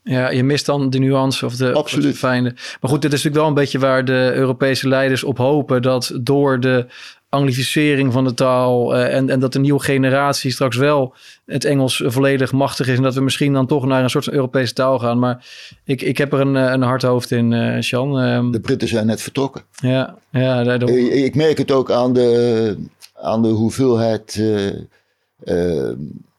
Ja, 0.04 0.30
je 0.30 0.44
mist 0.44 0.66
dan 0.66 0.90
de 0.90 1.00
nuance 1.00 1.46
of 1.46 1.56
de, 1.56 1.76
of 1.76 1.92
het 1.92 2.18
fijne. 2.18 2.52
Maar 2.82 2.92
goed, 2.92 3.02
dit 3.02 3.14
is 3.14 3.24
natuurlijk 3.24 3.36
wel 3.36 3.48
een 3.48 3.54
beetje 3.54 3.80
waar 3.80 4.06
de 4.06 4.32
Europese 4.34 4.88
leiders 4.88 5.24
op 5.24 5.38
hopen. 5.38 5.82
Dat 5.82 6.12
door 6.22 6.60
de 6.60 6.88
anglificering 7.30 8.14
van 8.14 8.24
de 8.24 8.34
taal 8.34 8.96
eh, 8.96 9.16
en, 9.16 9.30
en 9.30 9.40
dat 9.40 9.54
de 9.54 9.60
nieuwe 9.60 9.80
generatie 9.80 10.52
straks 10.52 10.78
wel 10.78 11.14
het 11.46 11.66
Engels 11.66 12.04
volledig 12.06 12.52
machtig 12.52 12.88
is. 12.88 12.98
En 12.98 13.04
dat 13.04 13.14
we 13.14 13.22
misschien 13.22 13.54
dan 13.54 13.68
toch 13.68 13.86
naar 13.86 14.04
een 14.04 14.10
soort 14.10 14.24
van 14.24 14.34
Europese 14.34 14.74
taal 14.74 15.00
gaan. 15.00 15.20
Maar 15.20 15.46
ik, 15.84 16.02
ik 16.02 16.18
heb 16.18 16.34
er 16.34 16.40
een, 16.40 16.56
eh, 16.56 16.72
een 16.72 16.82
hard 16.82 17.02
hoofd 17.02 17.32
in, 17.32 17.54
eh 17.54 17.82
Sjan. 17.82 18.20
Ehm, 18.20 18.52
de 18.52 18.60
Britten 18.60 18.88
zijn 18.88 19.06
net 19.06 19.22
vertrokken. 19.22 19.62
ja, 19.72 20.18
ja, 20.32 20.80
Ik, 20.80 21.14
ik 21.14 21.36
merk 21.36 21.58
het 21.58 21.72
ook 21.72 21.92
aan 21.92 22.14
de, 22.14 22.78
aan 23.14 23.42
de 23.42 23.50
hoeveelheid 23.50 24.44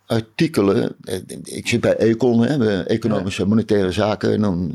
artikelen. 0.06 0.96
Ik 1.42 1.68
zit 1.68 1.80
bij 1.80 1.96
Econ, 1.96 2.42
hè, 2.42 2.82
Economische 2.82 3.42
en 3.42 3.48
Monetaire 3.48 3.92
Zaken. 3.92 4.32
En 4.32 4.40
dan 4.40 4.74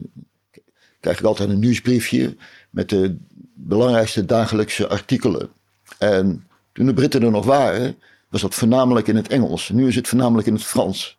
krijg 0.99 1.19
ik 1.19 1.25
altijd 1.25 1.49
een 1.49 1.59
nieuwsbriefje 1.59 2.35
met 2.69 2.89
de 2.89 3.17
belangrijkste 3.53 4.25
dagelijkse 4.25 4.87
artikelen. 4.87 5.49
En 5.97 6.47
toen 6.71 6.85
de 6.85 6.93
Britten 6.93 7.23
er 7.23 7.31
nog 7.31 7.45
waren, 7.45 7.95
was 8.29 8.41
dat 8.41 8.55
voornamelijk 8.55 9.07
in 9.07 9.15
het 9.15 9.27
Engels. 9.27 9.69
Nu 9.69 9.87
is 9.87 9.95
het 9.95 10.07
voornamelijk 10.07 10.47
in 10.47 10.53
het 10.53 10.63
Frans. 10.63 11.17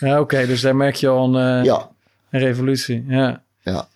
ja 0.00 0.20
oké. 0.20 0.46
dus 0.46 0.60
daar 0.60 0.76
merk 0.76 0.94
je 0.94 1.08
al 1.08 1.34
een, 1.34 1.58
eh, 1.58 1.64
Ja, 1.64 1.90
een 2.30 2.40
revolutie. 2.40 3.04
Ja. 3.08 3.42
ja. 3.62 3.88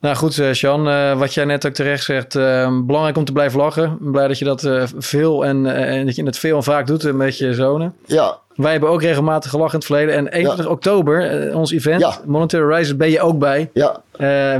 Nou 0.00 0.16
goed, 0.16 0.38
eh, 0.38 0.52
Sjan, 0.52 0.88
eh, 0.88 1.18
wat 1.18 1.34
jij 1.34 1.44
net 1.44 1.66
ook 1.66 1.72
terecht 1.72 2.04
zegt, 2.04 2.34
eh, 2.34 2.78
belangrijk 2.82 3.16
om 3.16 3.24
te 3.24 3.32
blijven 3.32 3.58
lachen. 3.58 3.98
Blij 4.00 4.28
dat 4.28 4.38
je 4.38 4.44
dat 4.44 4.68
veel 4.98 5.44
en, 5.44 5.66
en 5.66 6.06
dat 6.06 6.16
je 6.16 6.22
het 6.24 6.38
veel 6.38 6.56
en 6.56 6.62
vaak 6.62 6.86
doet 6.86 7.12
met 7.12 7.38
je 7.38 7.54
zonen. 7.54 7.94
ja, 8.06 8.38
Wij 8.54 8.70
hebben 8.72 8.88
ook 8.90 9.02
regelmatig 9.02 9.50
gelachen 9.50 9.72
in 9.72 9.78
het 9.78 9.86
verleden. 9.86 10.14
En 10.14 10.26
21 10.28 10.66
oktober, 10.66 11.50
ons 11.54 11.72
event, 11.72 12.00
Ja. 12.00 12.18
Monetary 12.24 12.96
ben 12.96 13.10
je 13.10 13.20
ook 13.20 13.38
bij. 13.38 13.70
ja, 13.72 14.00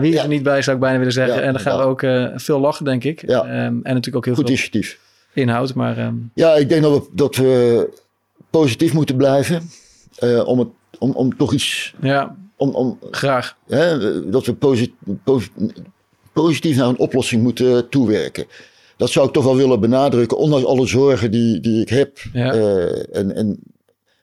wie 0.00 0.14
is 0.14 0.22
er 0.22 0.28
niet 0.28 0.42
bij, 0.42 0.62
zou 0.62 0.76
ik 0.76 0.82
bijna 0.82 0.98
willen 0.98 1.12
zeggen. 1.12 1.42
En 1.42 1.52
dan 1.52 1.60
gaan 1.62 1.78
we 1.78 1.84
ook 1.84 2.00
veel 2.40 2.60
lachen, 2.60 2.84
denk 2.84 3.04
ik. 3.04 3.22
Ja. 3.26 3.40
Ehm, 3.44 3.54
en 3.54 3.80
natuurlijk 3.82 4.16
ook 4.16 4.24
heel 4.24 4.34
goed 4.34 4.44
veel 4.44 4.52
initiatief. 4.54 4.98
inhoud. 5.32 5.74
Maar 5.74 5.98
ehm, 5.98 6.14
Ja, 6.34 6.54
ik 6.54 6.68
denk 6.68 6.82
dat 6.82 6.92
we, 6.92 7.08
dat 7.12 7.36
we 7.36 7.88
positief 8.50 8.92
moeten 8.92 9.16
blijven. 9.16 9.70
om, 10.44 10.58
het, 10.58 10.68
om, 10.98 11.10
om 11.10 11.36
toch 11.36 11.52
iets. 11.52 11.94
ja, 12.00 12.36
Om, 12.56 12.74
om, 12.74 12.98
graag. 13.10 13.56
hè, 13.66 13.98
dat 14.30 14.46
we 14.46 14.54
posi- 14.54 14.94
posi- 15.24 15.50
positief 16.32 16.76
naar 16.76 16.88
een 16.88 16.98
oplossing 16.98 17.42
moeten 17.42 17.88
toewerken. 17.88 18.46
Dat 18.96 19.10
zou 19.10 19.26
ik 19.26 19.32
toch 19.32 19.44
wel 19.44 19.56
willen 19.56 19.80
benadrukken, 19.80 20.38
ondanks 20.38 20.66
alle 20.66 20.86
zorgen 20.86 21.30
die, 21.30 21.60
die 21.60 21.80
ik 21.80 21.88
heb. 21.88 22.18
Ja. 22.32 22.52
eh, 22.52 23.16
en 23.16 23.34
en 23.34 23.58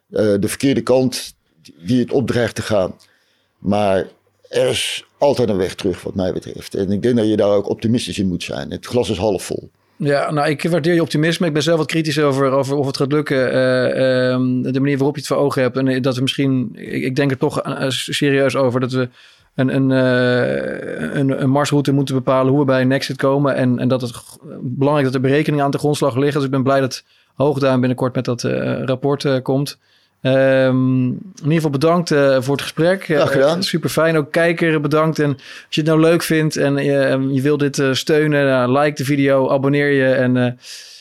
eh, 0.09 0.33
de 0.39 0.47
verkeerde 0.47 0.81
kant 0.81 1.35
die 1.85 1.99
het 1.99 2.11
opdreigt 2.11 2.55
te 2.55 2.61
gaan. 2.61 2.95
Maar 3.57 4.07
er 4.49 4.67
is 4.69 5.05
altijd 5.17 5.49
een 5.49 5.57
weg 5.57 5.75
terug, 5.75 6.01
wat 6.03 6.15
mij 6.15 6.33
betreft. 6.33 6.75
En 6.75 6.91
ik 6.91 7.01
denk 7.01 7.15
dat 7.17 7.27
je 7.27 7.35
daar 7.37 7.49
ook 7.55 7.69
optimistisch 7.69 8.19
in 8.19 8.27
moet 8.27 8.43
zijn. 8.43 8.71
Het 8.71 8.85
glas 8.85 9.09
is 9.09 9.17
half 9.17 9.43
vol. 9.43 9.69
Ja, 9.97 10.31
nou, 10.31 10.49
ik 10.49 10.69
waardeer 10.69 10.93
je 10.93 11.01
optimisme. 11.01 11.47
Ik 11.47 11.53
ben 11.53 11.63
zelf 11.63 11.77
wat 11.77 11.87
kritisch 11.87 12.19
over, 12.19 12.51
over 12.51 12.75
of 12.75 12.85
het 12.85 12.97
gaat 12.97 13.11
lukken. 13.11 13.51
eh, 13.51 14.31
ehm, 14.31 14.61
de 14.61 14.79
manier 14.79 14.97
waarop 14.97 15.15
je 15.15 15.21
het 15.21 15.29
voor 15.29 15.37
ogen 15.37 15.61
hebt. 15.61 15.77
En 15.77 15.87
eh, 15.87 16.01
dat 16.01 16.15
we 16.15 16.21
misschien, 16.21 16.69
ik, 16.75 17.15
denk 17.15 17.31
er 17.31 17.37
toch 17.37 17.61
eh, 17.61 17.89
serieus 17.89 18.55
over 18.55 18.79
dat 18.79 18.91
we 18.91 19.09
een, 19.55 19.75
een, 19.75 21.41
een, 21.41 21.49
marsroute 21.49 21.91
moeten 21.91 22.15
bepalen 22.15 22.51
hoe 22.51 22.59
we 22.59 22.65
bij 22.65 22.81
een 22.81 22.91
exit 22.91 23.17
komen. 23.17 23.55
En, 23.55 23.79
en 23.79 23.87
dat 23.87 24.01
het 24.01 24.13
belangrijk 24.61 25.05
dat 25.05 25.15
er 25.15 25.29
berekeningen 25.29 25.65
aan 25.65 25.71
de 25.71 25.77
grondslag 25.77 26.15
liggen. 26.15 26.35
Dus 26.35 26.45
ik 26.45 26.51
ben 26.51 26.63
blij 26.63 26.79
dat 26.79 27.03
Hoogduin 27.35 27.79
binnenkort 27.79 28.15
met 28.15 28.25
dat 28.25 28.41
rapport 28.85 29.41
komt. 29.41 29.77
Ehm, 30.23 31.05
in 31.05 31.33
ieder 31.35 31.53
geval 31.53 31.69
bedankt 31.69 32.11
eh, 32.11 32.37
voor 32.39 32.53
het 32.53 32.61
gesprek. 32.61 33.03
Graag 33.03 33.31
gedaan. 33.31 33.63
super 33.63 33.89
fijn. 33.89 34.17
Ook 34.17 34.31
kijker 34.31 34.81
bedankt. 34.81 35.19
En 35.19 35.29
als 35.29 35.65
je 35.69 35.81
het 35.81 35.89
nou 35.89 35.99
leuk 35.99 36.21
vindt 36.21 36.55
en 36.55 36.75
je, 36.75 37.29
je 37.31 37.41
wil 37.41 37.57
dit 37.57 37.79
eh, 37.79 37.93
steunen, 37.93 38.71
like 38.71 38.95
de 38.95 39.05
video, 39.05 39.49
abonneer 39.49 39.91
je. 39.91 40.13
En 40.13 40.37
eh, 40.37 40.51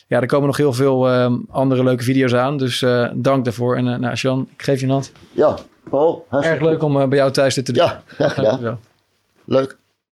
ja, 0.07 0.20
er 0.20 0.27
komen 0.27 0.47
nog 0.47 0.57
heel 0.57 0.73
veel 0.73 1.09
ehm, 1.09 1.35
andere 1.51 1.85
leuke 1.85 2.03
video's 2.03 2.35
aan. 2.35 2.57
Dus 2.57 2.83
eh, 2.83 3.09
dank 3.14 3.45
daarvoor. 3.45 3.77
En 3.77 4.01
nou, 4.01 4.14
Jean, 4.14 4.49
ik 4.57 4.62
geef 4.62 4.81
je 4.81 4.87
een 4.87 4.93
hand. 4.93 5.12
Ja, 5.33 5.57
Paul. 5.91 6.27
Erg 6.31 6.61
leuk 6.61 6.83
om 6.83 7.09
bij 7.09 7.18
jou 7.18 7.31
thuis 7.31 7.55
dit 7.55 7.64
te 7.64 7.73
doen. 7.73 7.85
Ja, 7.85 8.03
graag 8.07 8.35
gedaan. 8.35 8.81
Leuk. 9.45 9.77